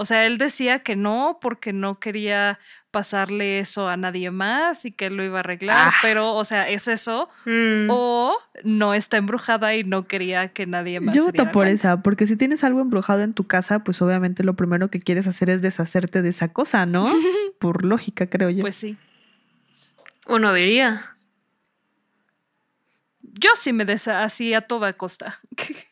O 0.00 0.04
sea, 0.04 0.26
él 0.26 0.38
decía 0.38 0.78
que 0.84 0.94
no 0.94 1.40
porque 1.40 1.72
no 1.72 1.98
quería 1.98 2.60
pasarle 2.92 3.58
eso 3.58 3.88
a 3.88 3.96
nadie 3.96 4.30
más 4.30 4.84
y 4.84 4.92
que 4.92 5.06
él 5.06 5.16
lo 5.16 5.24
iba 5.24 5.38
a 5.38 5.40
arreglar, 5.40 5.88
ah. 5.88 5.94
pero, 6.02 6.36
o 6.36 6.44
sea, 6.44 6.68
es 6.68 6.86
eso. 6.86 7.28
Mm. 7.46 7.88
O 7.90 8.36
no 8.62 8.94
está 8.94 9.16
embrujada 9.16 9.74
y 9.74 9.82
no 9.82 10.06
quería 10.06 10.52
que 10.52 10.66
nadie 10.66 11.00
más. 11.00 11.16
Yo 11.16 11.24
voto 11.24 11.50
por 11.50 11.66
esa, 11.66 12.00
porque 12.00 12.28
si 12.28 12.36
tienes 12.36 12.62
algo 12.62 12.80
embrujado 12.80 13.22
en 13.22 13.34
tu 13.34 13.48
casa, 13.48 13.80
pues 13.80 14.00
obviamente 14.00 14.44
lo 14.44 14.54
primero 14.54 14.88
que 14.88 15.00
quieres 15.00 15.26
hacer 15.26 15.50
es 15.50 15.62
deshacerte 15.62 16.22
de 16.22 16.28
esa 16.28 16.52
cosa, 16.52 16.86
¿no? 16.86 17.12
por 17.58 17.84
lógica, 17.84 18.30
creo 18.30 18.50
yo. 18.50 18.60
Pues 18.60 18.76
sí. 18.76 18.96
Uno 20.28 20.52
diría. 20.52 21.16
Yo 23.20 23.50
sí 23.56 23.72
me 23.72 23.84
deshacía 23.84 24.58
a 24.58 24.60
toda 24.60 24.92
costa. 24.92 25.40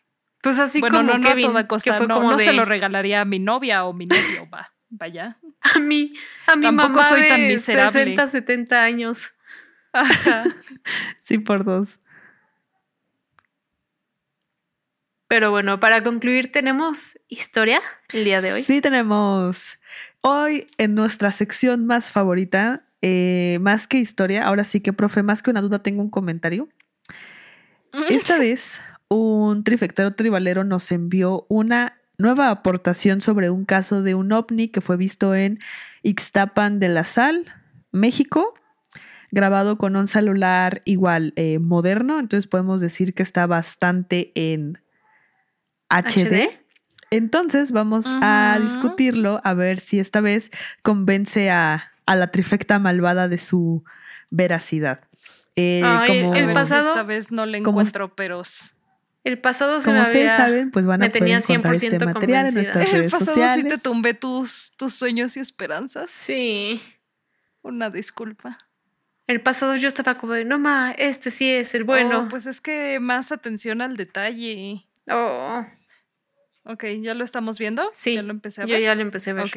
Pues 0.47 0.61
así 0.61 0.79
bueno, 0.79 0.99
como 0.99 1.15
no, 1.15 1.19
no 1.19 1.29
a 1.29 1.35
toda 1.35 1.67
costa, 1.67 1.99
no, 2.07 2.23
no 2.23 2.39
se 2.39 2.53
lo 2.53 2.65
regalaría 2.65 3.23
a 3.23 3.25
mi 3.25 3.41
novia 3.41 3.85
o 3.85 3.93
mi 3.93 4.07
novio, 4.07 4.49
va, 4.49 4.73
vaya. 4.89 5.39
A 5.75 5.81
mí, 5.81 6.13
a 6.47 6.55
mi 6.55 6.63
Tampoco 6.63 6.91
mamá 6.91 7.03
soy 7.03 7.27
tan 7.27 7.41
de 7.41 7.59
60, 7.59 8.29
70 8.29 8.85
años. 8.85 9.35
sí, 11.19 11.39
por 11.39 11.65
dos. 11.65 11.99
Pero 15.27 15.51
bueno, 15.51 15.81
para 15.81 16.05
concluir, 16.05 16.53
¿tenemos 16.53 17.19
historia 17.27 17.81
el 18.13 18.25
día 18.25 18.41
de 18.41 18.53
hoy? 18.53 18.63
Sí, 18.63 18.81
tenemos. 18.81 19.81
Hoy 20.23 20.69
en 20.79 20.95
nuestra 20.95 21.33
sección 21.33 21.87
más 21.87 22.13
favorita, 22.13 22.87
eh, 23.03 23.59
más 23.61 23.89
que 23.89 23.99
historia, 23.99 24.47
ahora 24.47 24.63
sí 24.63 24.81
que, 24.81 24.93
profe, 24.93 25.25
más 25.25 25.43
que 25.43 25.51
una 25.51 25.63
duda, 25.63 25.83
tengo 25.83 26.03
un 26.03 26.11
comentario. 26.11 26.69
Esta 28.09 28.39
vez 28.39 28.81
un 29.09 29.65
trifectero 29.65 30.15
tribalero 30.15 30.65
nos 30.65 30.91
envió 30.93 31.47
una 31.49 32.01
nueva 32.19 32.51
aportación 32.51 33.21
sobre 33.21 33.51
un 33.51 33.65
caso 33.65 34.03
de 34.03 34.15
un 34.15 34.33
ovni 34.33 34.69
que 34.69 34.81
fue 34.81 34.97
visto 34.97 35.35
en 35.35 35.59
Ixtapan 36.03 36.79
de 36.79 36.89
la 36.89 37.05
Sal, 37.05 37.47
México, 37.93 38.55
grabado 39.31 39.77
con 39.77 39.97
un 39.97 40.09
celular 40.09 40.83
igual 40.85 41.33
eh, 41.37 41.59
moderno, 41.59 42.19
entonces 42.19 42.47
podemos 42.47 42.81
decir 42.81 43.15
que 43.15 43.23
está 43.23 43.47
bastante 43.47 44.33
en 44.35 44.79
HD. 45.89 46.49
Entonces 47.11 47.71
vamos 47.71 48.07
a 48.21 48.59
discutirlo 48.61 49.41
a 49.45 49.55
ver 49.55 49.79
si 49.79 50.01
esta 50.01 50.21
vez 50.21 50.51
convence 50.83 51.51
a, 51.51 51.93
la 52.07 52.31
trifecta 52.31 52.79
malvada 52.79 53.29
de 53.29 53.39
su 53.39 53.85
veracidad. 54.31 55.01
Eh, 55.55 55.83
como, 56.07 56.35
el 56.35 56.53
pasado, 56.53 56.89
esta 56.89 57.03
vez 57.03 57.31
no 57.31 57.47
le 57.47 57.59
encuentro 57.59 58.15
peros. 58.15 58.76
El 59.27 59.41
pasado 59.41 59.81
se 59.81 59.91
Como 59.91 60.03
ustedes 60.03 60.37
saben, 60.37 60.71
pues 60.71 60.87
van 60.87 61.03
a 61.03 61.09
poder 61.11 61.43
encontrar 61.51 61.75
este 61.75 61.99
material 61.99 62.47
en 62.47 62.55
nuestras 62.55 62.93
redes 62.93 63.13
el 63.13 63.19
pasado 63.19 63.55
sí 63.57 63.65
te 63.65 63.77
tumbé 63.77 64.15
tus, 64.15 64.75
tus 64.77 64.95
sueños 64.95 65.37
y 65.37 65.41
esperanzas. 65.41 66.11
Sí. 66.11 66.81
Una 67.61 67.91
disculpa. 67.91 68.57
El 69.27 69.41
pasado 69.41 69.75
yo 69.75 69.89
estaba 69.89 70.15
como 70.15 70.35
de, 70.35 70.45
no 70.45 70.61
ma, 70.61 70.93
este 70.93 71.33
sí 71.33 71.51
es 71.51 71.75
el 71.75 71.83
bueno. 71.83 72.21
Oh, 72.21 72.29
pues 72.29 72.47
es 72.47 72.61
que 72.61 73.01
más 73.01 73.33
atención 73.33 73.81
al 73.81 73.97
detalle. 73.97 74.87
Oh. 75.11 75.67
Ok, 76.63 76.85
¿ya 77.03 77.15
lo 77.15 77.25
estamos 77.25 77.59
viendo? 77.59 77.91
Sí. 77.95 78.15
¿Ya 78.15 78.23
lo 78.23 78.31
empecé 78.31 78.63
a 78.63 78.67
ver? 78.67 78.77
Yo 78.77 78.81
ya 78.81 78.95
lo 78.95 79.03
empecé 79.03 79.31
a 79.31 79.35
ver. 79.35 79.47
Ok. 79.47 79.57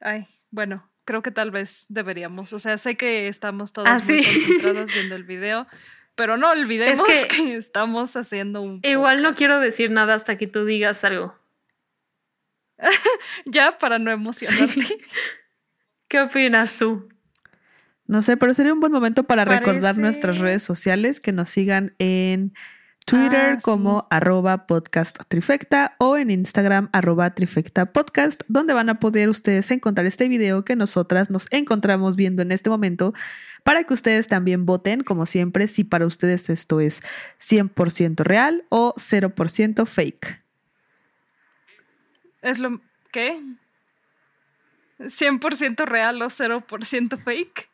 Ay, 0.00 0.26
bueno, 0.50 0.86
creo 1.08 1.22
que 1.22 1.30
tal 1.30 1.50
vez 1.50 1.86
deberíamos. 1.88 2.52
O 2.52 2.58
sea, 2.58 2.76
sé 2.76 2.98
que 2.98 3.28
estamos 3.28 3.72
todos 3.72 3.88
ah, 3.88 3.98
muy 4.06 4.22
concentrados 4.22 4.92
viendo 4.92 5.16
el 5.16 5.24
video, 5.24 5.66
pero 6.14 6.36
no 6.36 6.50
olvidemos 6.50 7.02
que, 7.30 7.56
estamos 7.56 8.14
haciendo 8.14 8.60
un. 8.60 8.80
Igual 8.82 9.22
no 9.22 9.34
quiero 9.34 9.58
decir 9.58 9.90
nada 9.90 10.12
hasta 10.12 10.36
que 10.36 10.46
tú 10.46 10.66
digas 10.66 11.04
algo. 11.04 11.34
ya, 13.46 13.78
para 13.78 13.98
no 13.98 14.10
emocionarte. 14.10 14.98
¿Qué 16.08 16.20
opinas 16.20 16.76
tú? 16.76 17.08
No 18.06 18.20
sé, 18.20 18.36
pero 18.36 18.52
sería 18.52 18.74
un 18.74 18.80
buen 18.80 18.92
momento 18.92 19.22
para 19.22 19.46
recordar 19.46 19.96
nuestras 19.96 20.36
redes 20.36 20.62
sociales, 20.62 21.20
que 21.20 21.32
nos 21.32 21.48
sigan 21.48 21.94
en 21.98 22.52
Twitter 23.08 23.54
ah, 23.56 23.58
como 23.62 24.06
arroba 24.10 24.66
podcast 24.66 25.18
trifecta 25.28 25.96
o 25.96 26.18
en 26.18 26.30
Instagram 26.30 26.90
arroba 26.92 27.34
trifecta 27.34 27.86
podcast, 27.90 28.42
donde 28.48 28.74
van 28.74 28.90
a 28.90 29.00
poder 29.00 29.30
ustedes 29.30 29.70
encontrar 29.70 30.04
este 30.04 30.28
video 30.28 30.62
que 30.62 30.76
nosotras 30.76 31.30
nos 31.30 31.46
encontramos 31.50 32.16
viendo 32.16 32.42
en 32.42 32.52
este 32.52 32.68
momento 32.68 33.14
para 33.64 33.84
que 33.84 33.94
ustedes 33.94 34.28
también 34.28 34.66
voten, 34.66 35.04
como 35.04 35.24
siempre, 35.24 35.68
si 35.68 35.84
para 35.84 36.04
ustedes 36.04 36.50
esto 36.50 36.80
es 36.80 37.00
100% 37.40 38.24
real 38.24 38.64
o 38.68 38.92
0% 38.94 39.86
fake. 39.86 40.44
¿Es 42.42 42.58
lo 42.58 42.78
qué? 43.10 43.42
¿100% 44.98 45.86
real 45.86 46.20
o 46.20 46.26
0% 46.26 47.18
fake? 47.18 47.67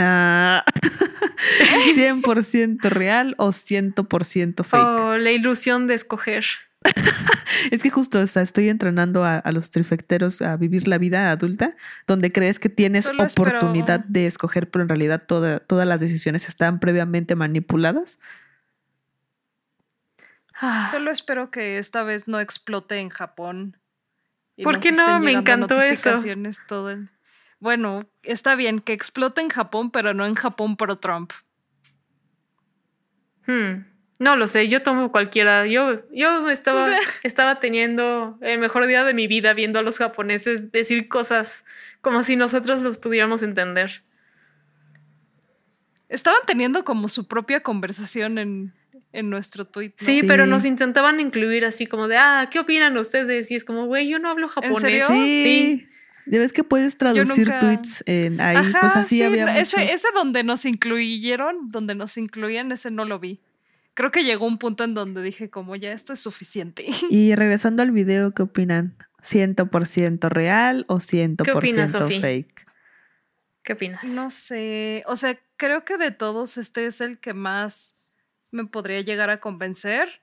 100% 1.94 2.80
real 2.90 3.34
o 3.38 3.48
100% 3.48 4.64
fake. 4.64 4.82
Oh, 4.82 5.16
la 5.16 5.30
ilusión 5.30 5.86
de 5.86 5.94
escoger. 5.94 6.44
es 7.70 7.82
que 7.82 7.90
justo 7.90 8.22
estoy 8.22 8.68
entrenando 8.68 9.24
a, 9.24 9.42
los 9.52 9.70
trifecteros 9.70 10.40
a 10.40 10.56
vivir 10.56 10.88
la 10.88 10.98
vida 10.98 11.30
adulta, 11.30 11.76
donde 12.06 12.32
crees 12.32 12.58
que 12.58 12.68
tienes 12.68 13.10
oportunidad 13.18 14.00
de 14.00 14.26
escoger, 14.26 14.70
pero 14.70 14.82
en 14.82 14.88
realidad 14.88 15.24
todas 15.26 15.86
las 15.86 16.00
decisiones 16.00 16.48
están 16.48 16.80
previamente 16.80 17.34
manipuladas. 17.34 18.18
Ah. 20.54 20.88
Solo 20.90 21.10
espero 21.10 21.50
que 21.50 21.78
esta 21.78 22.02
vez 22.02 22.28
no 22.28 22.40
explote 22.40 22.98
en 22.98 23.08
Japón. 23.08 23.78
¿Por 24.62 24.78
qué 24.78 24.92
no? 24.92 25.20
Me 25.20 25.32
encantó 25.32 25.80
eso. 25.80 26.16
Todo 26.68 26.90
bueno, 27.60 28.08
está 28.22 28.56
bien 28.56 28.80
que 28.80 28.94
explote 28.94 29.42
en 29.42 29.50
Japón, 29.50 29.90
pero 29.90 30.14
no 30.14 30.26
en 30.26 30.34
Japón 30.34 30.76
pro 30.76 30.96
Trump. 30.96 31.32
Hmm. 33.46 33.84
No 34.18 34.36
lo 34.36 34.46
sé, 34.46 34.68
yo 34.68 34.82
tomo 34.82 35.12
cualquiera. 35.12 35.66
Yo, 35.66 36.02
yo 36.10 36.50
estaba, 36.50 36.88
estaba 37.22 37.60
teniendo 37.60 38.38
el 38.40 38.58
mejor 38.58 38.86
día 38.86 39.04
de 39.04 39.14
mi 39.14 39.26
vida 39.26 39.54
viendo 39.54 39.78
a 39.78 39.82
los 39.82 39.98
japoneses 39.98 40.72
decir 40.72 41.08
cosas 41.08 41.64
como 42.00 42.22
si 42.22 42.36
nosotros 42.36 42.82
los 42.82 42.98
pudiéramos 42.98 43.42
entender. 43.42 44.02
Estaban 46.08 46.40
teniendo 46.46 46.84
como 46.84 47.08
su 47.08 47.28
propia 47.28 47.60
conversación 47.60 48.38
en, 48.38 48.74
nuestro 49.12 49.64
tweet. 49.64 49.92
Sí, 49.96 50.22
pero 50.22 50.46
nos 50.46 50.64
intentaban 50.64 51.18
incluir 51.18 51.64
así 51.64 51.86
como 51.86 52.06
de, 52.06 52.16
ah, 52.16 52.48
¿qué 52.50 52.60
opinan 52.60 52.96
ustedes? 52.96 53.50
Y 53.50 53.56
es 53.56 53.64
como, 53.64 53.86
güey, 53.86 54.08
yo 54.08 54.18
no 54.18 54.28
hablo 54.28 54.48
japonés. 54.48 55.06
sí. 55.08 55.89
Ya 56.26 56.38
ves 56.38 56.52
que 56.52 56.64
puedes 56.64 56.96
traducir 56.98 57.50
tweets 57.60 58.02
en 58.06 58.40
ahí. 58.40 58.58
pues 58.80 58.96
así 58.96 59.22
había 59.22 59.58
ese, 59.58 59.92
ese 59.92 60.08
donde 60.14 60.44
nos 60.44 60.64
incluyeron, 60.64 61.68
donde 61.70 61.94
nos 61.94 62.16
incluían, 62.16 62.72
ese 62.72 62.90
no 62.90 63.04
lo 63.04 63.18
vi. 63.18 63.40
Creo 63.94 64.10
que 64.10 64.24
llegó 64.24 64.46
un 64.46 64.58
punto 64.58 64.84
en 64.84 64.94
donde 64.94 65.22
dije 65.22 65.50
como 65.50 65.76
ya 65.76 65.92
esto 65.92 66.12
es 66.12 66.20
suficiente. 66.20 66.86
Y 67.10 67.34
regresando 67.34 67.82
al 67.82 67.90
video, 67.90 68.32
¿qué 68.32 68.42
opinan? 68.42 68.96
¿100% 69.22 70.28
real 70.28 70.84
o 70.88 70.96
100% 70.96 72.20
fake? 72.20 72.66
¿Qué 73.62 73.72
opinas? 73.74 74.04
No 74.04 74.30
sé, 74.30 75.04
o 75.06 75.16
sea, 75.16 75.38
creo 75.56 75.84
que 75.84 75.98
de 75.98 76.10
todos 76.10 76.56
este 76.56 76.86
es 76.86 77.00
el 77.00 77.18
que 77.18 77.34
más 77.34 77.98
me 78.50 78.64
podría 78.66 79.00
llegar 79.02 79.30
a 79.30 79.40
convencer, 79.40 80.22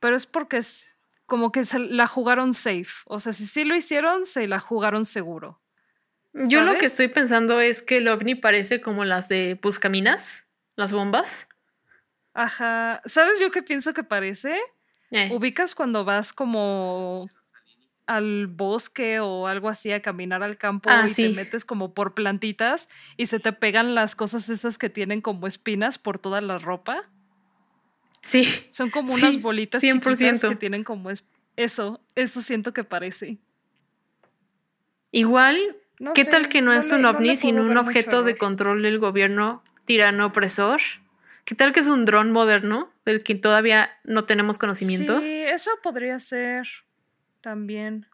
pero 0.00 0.16
es 0.16 0.26
porque 0.26 0.58
es 0.58 0.88
como 1.28 1.52
que 1.52 1.64
se 1.64 1.78
la 1.78 2.06
jugaron 2.06 2.54
safe. 2.54 3.02
O 3.04 3.20
sea, 3.20 3.32
si 3.32 3.46
sí 3.46 3.62
lo 3.62 3.76
hicieron, 3.76 4.24
se 4.24 4.48
la 4.48 4.58
jugaron 4.58 5.04
seguro. 5.04 5.60
Yo 6.32 6.62
lo 6.62 6.76
que 6.78 6.86
estoy 6.86 7.08
pensando 7.08 7.60
es 7.60 7.82
que 7.82 7.98
el 7.98 8.08
ovni 8.08 8.34
parece 8.34 8.80
como 8.80 9.04
las 9.04 9.28
de 9.28 9.58
Buscaminas, 9.62 10.46
las 10.74 10.92
bombas. 10.92 11.46
Ajá. 12.34 13.02
¿Sabes 13.04 13.40
yo 13.40 13.50
qué 13.50 13.62
pienso 13.62 13.92
que 13.92 14.04
parece? 14.04 14.56
Eh. 15.10 15.28
Ubicas 15.32 15.74
cuando 15.74 16.04
vas 16.04 16.32
como 16.32 17.28
al 18.06 18.46
bosque 18.46 19.20
o 19.20 19.46
algo 19.48 19.68
así 19.68 19.92
a 19.92 20.00
caminar 20.00 20.42
al 20.42 20.56
campo 20.56 20.88
Ah, 20.90 21.04
y 21.06 21.12
sí. 21.14 21.24
te 21.24 21.34
metes 21.34 21.66
como 21.66 21.92
por 21.92 22.14
plantitas 22.14 22.88
y 23.18 23.26
se 23.26 23.38
te 23.38 23.52
pegan 23.52 23.94
las 23.94 24.16
cosas 24.16 24.48
esas 24.48 24.78
que 24.78 24.88
tienen 24.88 25.20
como 25.20 25.46
espinas 25.46 25.98
por 25.98 26.18
toda 26.18 26.40
la 26.40 26.58
ropa. 26.58 27.10
Sí. 28.22 28.66
Son 28.70 28.90
como 28.90 29.14
Sí, 29.16 29.24
unas 29.26 29.42
bolitas 29.42 29.82
100%. 29.82 30.00
chiquitas 30.16 30.50
que 30.50 30.56
tienen 30.56 30.84
como 30.84 31.10
es 31.10 31.24
eso, 31.56 32.00
eso 32.14 32.40
siento 32.40 32.72
que 32.72 32.84
parece. 32.84 33.38
Igual, 35.10 35.56
No 35.98 36.12
¿qué 36.12 36.24
sé, 36.24 36.30
tal 36.30 36.48
que 36.48 36.62
no, 36.62 36.72
es 36.72 36.92
un 36.92 37.02
le 37.02 37.08
ovni, 37.08 37.36
sino 37.36 37.62
un 37.62 37.76
objeto 37.76 38.22
de 38.22 38.36
control 38.36 38.82
del 38.82 38.98
gobierno 38.98 39.62
tirano 39.84 40.26
opresor? 40.26 40.80
¿Qué 41.44 41.54
tal 41.54 41.72
que 41.72 41.80
es 41.80 41.88
un 41.88 42.04
dron 42.04 42.30
moderno 42.30 42.92
del 43.06 43.22
que 43.22 43.34
todavía 43.34 43.90
no 44.04 44.24
tenemos 44.24 44.58
conocimiento? 44.58 45.18
Sí, 45.20 45.26
eso 45.46 45.70
podría 45.82 46.18
ser 46.18 46.68
también. 47.40 48.06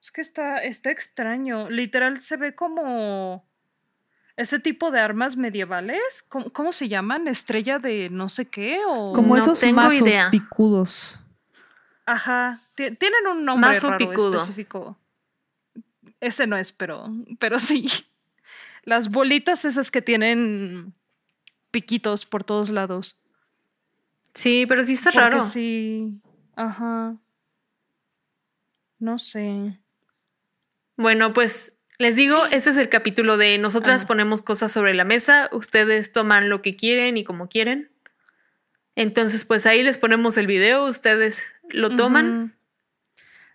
Es 0.00 0.10
que 0.10 0.22
está, 0.22 0.58
está 0.62 0.90
extraño. 0.90 1.68
Literal 1.68 2.18
se 2.18 2.36
ve 2.38 2.54
como 2.54 3.46
ese 4.36 4.58
tipo 4.58 4.90
de 4.90 5.00
armas 5.00 5.36
medievales. 5.36 6.24
¿Cómo, 6.28 6.50
cómo 6.52 6.72
se 6.72 6.88
llaman? 6.88 7.28
¿Estrella 7.28 7.78
de 7.78 8.08
no 8.10 8.28
sé 8.28 8.46
qué? 8.46 8.80
O... 8.86 9.12
Como 9.12 9.36
No 9.36 9.42
esos 9.42 9.60
tengo 9.60 9.76
mazos 9.76 10.00
idea. 10.08 10.30
picudos. 10.30 11.18
Ajá. 12.06 12.60
ti- 12.74 12.90
Tienen 12.96 13.26
un 13.30 13.44
nombre 13.44 13.70
Mazo 13.70 13.90
raro 13.90 13.98
picudo. 14.08 14.36
específico. 14.36 14.96
Ese 16.20 16.46
no 16.46 16.56
es, 16.56 16.72
pero, 16.72 17.08
pero 17.38 17.58
sí. 17.60 17.88
Las 18.84 19.10
bolitas 19.10 19.64
esas 19.64 19.90
que 19.90 20.02
tienen 20.02 20.92
piquitos 21.70 22.26
por 22.26 22.42
todos 22.44 22.70
lados. 22.70 23.20
Sí, 24.34 24.64
pero 24.68 24.82
sí 24.84 24.94
está 24.94 25.10
Porque 25.12 25.20
raro. 25.30 25.40
sí. 25.42 26.20
Ajá. 26.56 27.16
No 28.98 29.18
sé. 29.18 29.78
Bueno, 30.96 31.32
pues 31.32 31.72
les 32.02 32.16
digo, 32.16 32.44
este 32.46 32.70
es 32.70 32.76
el 32.76 32.88
capítulo 32.88 33.36
de 33.36 33.56
nosotras 33.58 34.04
Ah. 34.04 34.06
ponemos 34.06 34.42
cosas 34.42 34.70
sobre 34.72 34.92
la 34.94 35.04
mesa, 35.04 35.48
ustedes 35.52 36.12
toman 36.12 36.48
lo 36.50 36.60
que 36.60 36.76
quieren 36.76 37.16
y 37.16 37.24
como 37.24 37.48
quieren. 37.48 37.90
Entonces, 38.94 39.44
pues 39.44 39.64
ahí 39.66 39.82
les 39.82 39.96
ponemos 39.98 40.36
el 40.36 40.46
video, 40.46 40.84
ustedes 40.86 41.42
lo 41.70 41.90
toman. 41.96 42.54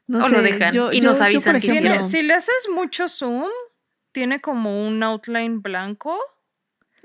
No 0.08 0.20
O 0.20 0.24
sé, 0.24 0.32
lo 0.32 0.42
dejan 0.42 0.74
yo- 0.74 0.90
y 0.92 1.02
yo- 1.02 1.08
nos 1.10 1.20
yo, 1.20 1.26
avisan 1.26 1.60
que 1.60 1.68
ejemplo, 1.68 2.02
si 2.04 2.22
le 2.22 2.34
haces 2.34 2.68
mucho 2.74 3.08
zoom, 3.08 3.50
tiene 4.14 4.40
como 4.42 4.88
un 4.88 5.04
outline 5.04 5.62
blanco. 5.62 6.18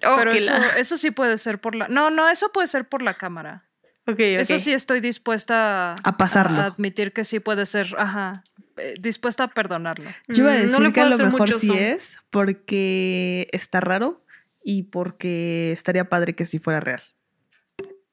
Oh, 0.04 0.14
pero 0.16 0.32
eso, 0.32 0.52
la- 0.52 0.66
eso 0.78 0.96
sí 0.96 1.10
puede 1.10 1.36
ser 1.38 1.60
por 1.60 1.74
la. 1.74 1.88
No, 1.88 2.10
no, 2.10 2.28
eso 2.30 2.50
puede 2.52 2.66
ser 2.68 2.88
por 2.88 3.02
la 3.02 3.14
cámara. 3.14 3.64
Ok, 4.06 4.14
ok. 4.14 4.20
Eso 4.20 4.58
sí 4.58 4.72
estoy 4.72 5.00
dispuesta 5.00 5.94
A 6.02 6.16
pasarlo. 6.16 6.60
a 6.60 6.66
admitir 6.66 7.12
que 7.12 7.24
sí 7.24 7.38
puede 7.40 7.66
ser. 7.66 7.94
Ajá. 7.98 8.44
Eh, 8.76 8.94
dispuesta 9.00 9.44
a 9.44 9.48
perdonarlo. 9.48 10.10
Yo 10.28 10.44
iba 10.44 10.52
a 10.52 10.56
decir 10.56 10.70
no 10.70 10.80
le 10.80 10.92
que 10.92 11.00
a 11.00 11.08
lo 11.08 11.18
mejor 11.18 11.48
sí 11.58 11.72
es 11.72 12.18
porque 12.30 13.48
está 13.52 13.80
raro 13.80 14.24
y 14.62 14.84
porque 14.84 15.72
estaría 15.72 16.08
padre 16.08 16.34
que 16.34 16.46
sí 16.46 16.58
fuera 16.58 16.80
real. 16.80 17.02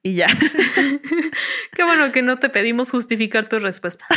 Y 0.01 0.15
ya. 0.15 0.27
Qué 1.73 1.83
bueno 1.83 2.11
que 2.11 2.21
no 2.21 2.37
te 2.37 2.49
pedimos 2.49 2.91
justificar 2.91 3.47
tu 3.47 3.59
respuesta. 3.59 4.05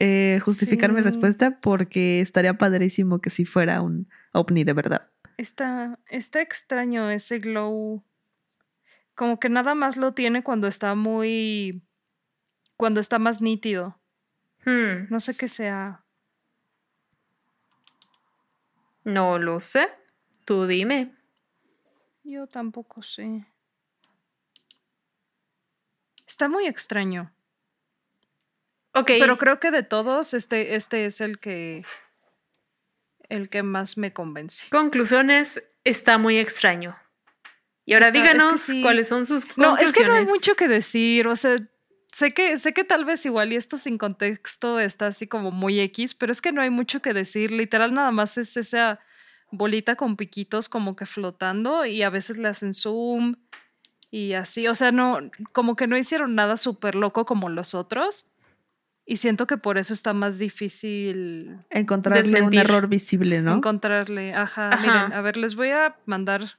Eh, 0.00 0.40
justificar 0.44 0.92
mi 0.92 1.00
respuesta 1.00 1.60
porque 1.60 2.20
estaría 2.20 2.58
padrísimo 2.58 3.20
que 3.20 3.30
sí 3.30 3.44
fuera 3.44 3.80
un 3.80 4.08
ovni 4.32 4.64
de 4.64 4.72
verdad. 4.72 5.08
Está, 5.36 5.98
está 6.08 6.40
extraño 6.40 7.10
ese 7.10 7.38
glow. 7.38 8.04
Como 9.14 9.38
que 9.38 9.48
nada 9.48 9.74
más 9.74 9.96
lo 9.96 10.14
tiene 10.14 10.42
cuando 10.42 10.66
está 10.66 10.94
muy. 10.94 11.82
Cuando 12.76 13.00
está 13.00 13.18
más 13.18 13.40
nítido. 13.40 14.00
Hmm, 14.68 15.06
No 15.10 15.18
sé 15.20 15.34
qué 15.36 15.48
sea. 15.48 16.04
no 19.04 19.38
lo 19.38 19.58
sé. 19.60 19.88
Tú 20.44 20.66
dime. 20.66 21.14
Yo 22.24 22.46
tampoco 22.46 23.02
sé. 23.02 23.46
Está 26.26 26.48
muy 26.48 26.66
extraño. 26.66 27.32
Ok. 28.94 29.06
Pero 29.18 29.38
creo 29.38 29.60
que 29.60 29.70
de 29.70 29.82
todos, 29.82 30.34
este, 30.34 30.74
este 30.74 31.06
es 31.06 31.20
el 31.20 31.38
que. 31.38 31.84
El 33.30 33.48
que 33.50 33.62
más 33.62 33.96
me 33.98 34.12
convence. 34.12 34.66
Conclusiones, 34.70 35.62
está 35.84 36.18
muy 36.18 36.38
extraño. 36.38 36.94
Y 37.84 37.94
ahora 37.94 38.08
Está- 38.08 38.18
es 38.18 38.24
que 38.24 38.32
díganos 38.34 38.60
sí. 38.60 38.82
cuáles 38.82 39.08
son 39.08 39.24
sus 39.26 39.44
No, 39.56 39.68
conclusiones. 39.70 39.90
es 39.90 39.96
que 39.96 40.04
no 40.06 40.14
hay 40.16 40.24
mucho 40.26 40.54
que 40.54 40.68
decir. 40.68 41.26
O 41.28 41.36
sea, 41.36 41.56
sé 42.18 42.34
que, 42.34 42.58
sé 42.58 42.72
que 42.72 42.82
tal 42.82 43.04
vez 43.04 43.24
igual 43.26 43.52
y 43.52 43.56
esto 43.56 43.76
sin 43.76 43.96
contexto 43.96 44.80
está 44.80 45.06
así 45.06 45.28
como 45.28 45.52
muy 45.52 45.78
X, 45.78 46.16
pero 46.16 46.32
es 46.32 46.42
que 46.42 46.50
no 46.50 46.60
hay 46.60 46.68
mucho 46.68 47.00
que 47.00 47.14
decir. 47.14 47.52
Literal, 47.52 47.94
nada 47.94 48.10
más 48.10 48.36
es 48.38 48.56
esa 48.56 48.98
bolita 49.52 49.94
con 49.94 50.16
piquitos 50.16 50.68
como 50.68 50.96
que 50.96 51.06
flotando 51.06 51.86
y 51.86 52.02
a 52.02 52.10
veces 52.10 52.36
le 52.36 52.48
hacen 52.48 52.74
zoom 52.74 53.36
y 54.10 54.32
así. 54.32 54.66
O 54.66 54.74
sea, 54.74 54.90
no, 54.90 55.30
como 55.52 55.76
que 55.76 55.86
no 55.86 55.96
hicieron 55.96 56.34
nada 56.34 56.56
súper 56.56 56.96
loco 56.96 57.24
como 57.24 57.48
los 57.50 57.76
otros. 57.76 58.26
Y 59.06 59.18
siento 59.18 59.46
que 59.46 59.56
por 59.56 59.78
eso 59.78 59.94
está 59.94 60.12
más 60.12 60.40
difícil 60.40 61.56
Encontrarle 61.70 62.42
un 62.42 62.52
error 62.52 62.88
visible, 62.88 63.42
¿no? 63.42 63.54
encontrarle. 63.54 64.34
Ajá, 64.34 64.70
Ajá. 64.70 64.82
miren, 64.82 65.12
a 65.12 65.20
ver, 65.22 65.36
les 65.36 65.54
voy 65.54 65.70
a 65.70 65.96
mandar 66.04 66.58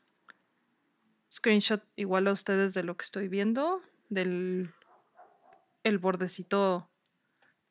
screenshot 1.29 1.83
igual 1.97 2.27
a 2.29 2.31
ustedes 2.31 2.73
de 2.73 2.83
lo 2.83 2.95
que 2.95 3.03
estoy 3.03 3.27
viendo, 3.27 3.81
del 4.07 4.71
el 5.89 5.97
bordecito 5.99 6.89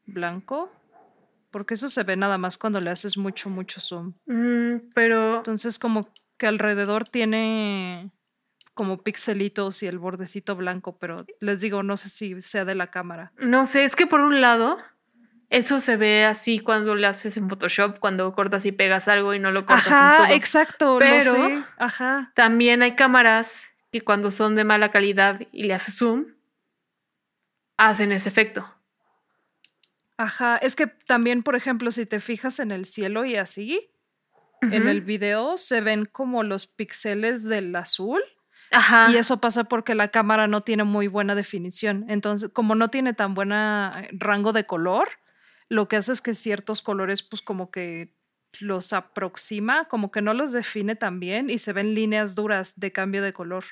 blanco, 0.05 0.71
porque 1.51 1.75
eso 1.75 1.89
se 1.89 2.03
ve 2.03 2.17
nada 2.17 2.39
más 2.39 2.59
cuando 2.59 2.81
le 2.81 2.91
haces 2.91 3.17
mucho, 3.17 3.49
mucho 3.51 3.81
zoom. 3.81 4.15
Mm, 4.27 4.91
pero 4.95 5.37
Entonces 5.39 5.79
como 5.79 6.09
que 6.37 6.47
alrededor 6.47 7.09
tiene 7.09 8.11
como 8.75 9.03
pixelitos 9.03 9.83
y 9.83 9.87
el 9.87 9.99
bordecito 9.99 10.55
blanco, 10.55 10.99
pero 10.99 11.17
les 11.41 11.61
digo, 11.61 11.83
no 11.83 11.97
sé 11.97 12.09
si 12.11 12.41
sea 12.43 12.65
de 12.65 12.75
la 12.77 12.89
cámara. 12.91 13.33
no 13.39 13.65
sé, 13.65 13.85
es 13.85 13.97
que 13.97 14.07
por 14.07 14.21
un 14.21 14.41
lado, 14.41 14.79
eso 15.51 15.81
se 15.81 15.97
ve 15.97 16.25
así 16.25 16.61
cuando 16.61 16.95
le 16.95 17.07
haces 17.09 17.37
en 17.39 17.49
Photoshop, 17.49 17.99
cuando 17.99 18.33
cortas 18.35 18.65
y 18.67 18.73
pegas 18.73 19.09
algo 19.09 19.35
y 19.35 19.41
no 19.41 19.51
lo 19.51 19.67
cortas 19.67 19.89
en 19.89 19.93
Ajá, 19.95 20.17
todo. 20.19 20.27
exacto, 20.37 20.97
Pero- 21.01 21.33
sé. 21.35 21.63
Ajá. 21.79 22.31
También 22.37 22.83
hay 22.83 22.95
cámaras 22.95 23.73
que 23.91 24.03
cuando 24.03 24.31
son 24.31 24.55
de 24.55 24.63
mala 24.65 24.91
calidad 24.91 25.41
y 25.51 25.65
le 25.65 25.75
haces 25.75 25.97
zoom, 25.99 26.27
hacen 27.79 28.13
ese 28.13 28.29
efecto. 28.29 28.69
Ajá, 30.19 30.57
es 30.57 30.77
que 30.77 30.87
también, 30.87 31.43
por 31.43 31.57
ejemplo, 31.57 31.91
si 31.93 32.05
te 32.05 32.21
fijas 32.21 32.59
en 32.59 32.73
el 32.73 32.85
cielo 32.85 33.25
y 33.25 33.37
así, 33.37 33.91
en 34.61 34.89
el 34.89 35.01
video 35.01 35.57
se 35.57 35.81
ven 35.81 36.05
como 36.05 36.43
los 36.43 36.67
píxeles 36.67 37.45
del 37.45 37.75
azul 37.77 38.21
Ajá. 38.73 39.11
y 39.13 39.17
eso 39.17 39.41
pasa 39.41 39.65
porque 39.65 39.95
la 39.95 40.09
cámara 40.09 40.49
no 40.49 40.63
tiene 40.63 40.83
muy 40.83 41.07
buena 41.07 41.37
definición. 41.37 42.05
Entonces, 42.09 42.51
como 42.53 42.75
no 42.75 42.91
tiene 42.91 43.15
tan 43.15 43.35
buena 43.35 43.93
eh, 43.95 44.09
rango 44.13 44.53
de 44.53 44.65
color, 44.65 45.09
lo 45.69 45.87
que 45.87 45.97
hace 45.97 46.13
es 46.13 46.21
que 46.21 46.35
ciertos 46.35 46.83
colores 46.83 47.23
pues 47.23 47.41
como 47.41 47.71
que 47.71 48.17
los 48.59 48.93
aproxima, 48.93 49.87
como 49.87 50.11
que 50.11 50.23
no 50.23 50.35
los 50.35 50.51
define 50.51 50.97
tan 50.97 51.21
bien 51.21 51.49
y 51.49 51.59
se 51.59 51.73
ven 51.73 51.95
líneas 51.95 52.35
duras 52.35 52.81
de 52.81 52.91
cambio 52.91 53.23
de 53.23 53.33
color. 53.33 53.65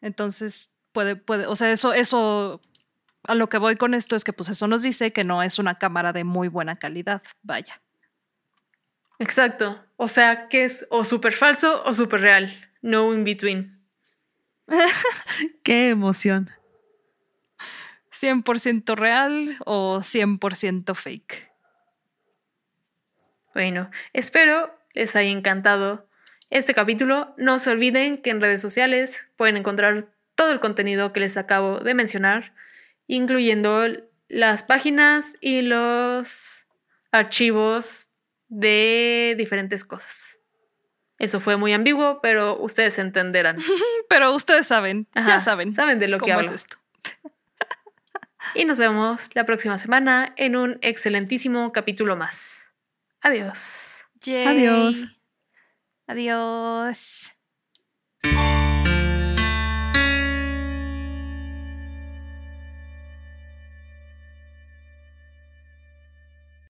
Entonces, 0.00 0.75
puede, 0.96 1.14
puede, 1.14 1.46
o 1.46 1.54
sea, 1.54 1.70
eso, 1.70 1.92
eso, 1.92 2.62
a 3.24 3.34
lo 3.34 3.50
que 3.50 3.58
voy 3.58 3.76
con 3.76 3.92
esto 3.92 4.16
es 4.16 4.24
que 4.24 4.32
pues 4.32 4.48
eso 4.48 4.66
nos 4.66 4.80
dice 4.80 5.12
que 5.12 5.24
no 5.24 5.42
es 5.42 5.58
una 5.58 5.76
cámara 5.76 6.14
de 6.14 6.24
muy 6.24 6.48
buena 6.48 6.76
calidad, 6.76 7.22
vaya. 7.42 7.82
Exacto. 9.18 9.78
O 9.96 10.08
sea, 10.08 10.48
que 10.48 10.64
es 10.64 10.86
o 10.88 11.04
súper 11.04 11.34
falso 11.34 11.82
o 11.84 11.92
súper 11.92 12.22
real. 12.22 12.50
No 12.80 13.12
in 13.12 13.24
between. 13.24 13.78
Qué 15.62 15.90
emoción. 15.90 16.50
100% 18.10 18.96
real 18.96 19.58
o 19.66 19.98
100% 19.98 20.94
fake. 20.94 21.52
Bueno, 23.52 23.90
espero 24.14 24.74
les 24.94 25.14
haya 25.14 25.28
encantado 25.28 26.08
este 26.48 26.72
capítulo. 26.72 27.34
No 27.36 27.58
se 27.58 27.68
olviden 27.68 28.16
que 28.16 28.30
en 28.30 28.40
redes 28.40 28.62
sociales 28.62 29.28
pueden 29.36 29.58
encontrar 29.58 30.15
todo 30.36 30.52
el 30.52 30.60
contenido 30.60 31.12
que 31.12 31.20
les 31.20 31.36
acabo 31.36 31.80
de 31.80 31.94
mencionar, 31.94 32.54
incluyendo 33.08 33.86
las 34.28 34.62
páginas 34.62 35.36
y 35.40 35.62
los 35.62 36.66
archivos 37.10 38.10
de 38.48 39.34
diferentes 39.36 39.84
cosas. 39.84 40.38
Eso 41.18 41.40
fue 41.40 41.56
muy 41.56 41.72
ambiguo, 41.72 42.20
pero 42.20 42.58
ustedes 42.60 42.98
entenderán. 42.98 43.56
Pero 44.08 44.32
ustedes 44.32 44.68
saben, 44.68 45.08
Ajá, 45.14 45.28
ya 45.28 45.40
saben. 45.40 45.72
Saben 45.72 45.98
de 45.98 46.06
lo 46.06 46.18
que 46.18 46.30
es 46.30 46.36
hablo. 46.36 46.52
esto. 46.54 46.76
Y 48.54 48.64
nos 48.64 48.78
vemos 48.78 49.30
la 49.34 49.44
próxima 49.44 49.76
semana 49.76 50.32
en 50.36 50.54
un 50.54 50.78
excelentísimo 50.80 51.72
capítulo 51.72 52.14
más. 52.16 52.70
Adiós. 53.20 54.04
Yay. 54.20 54.46
Adiós. 54.46 55.04
Adiós. 56.06 57.32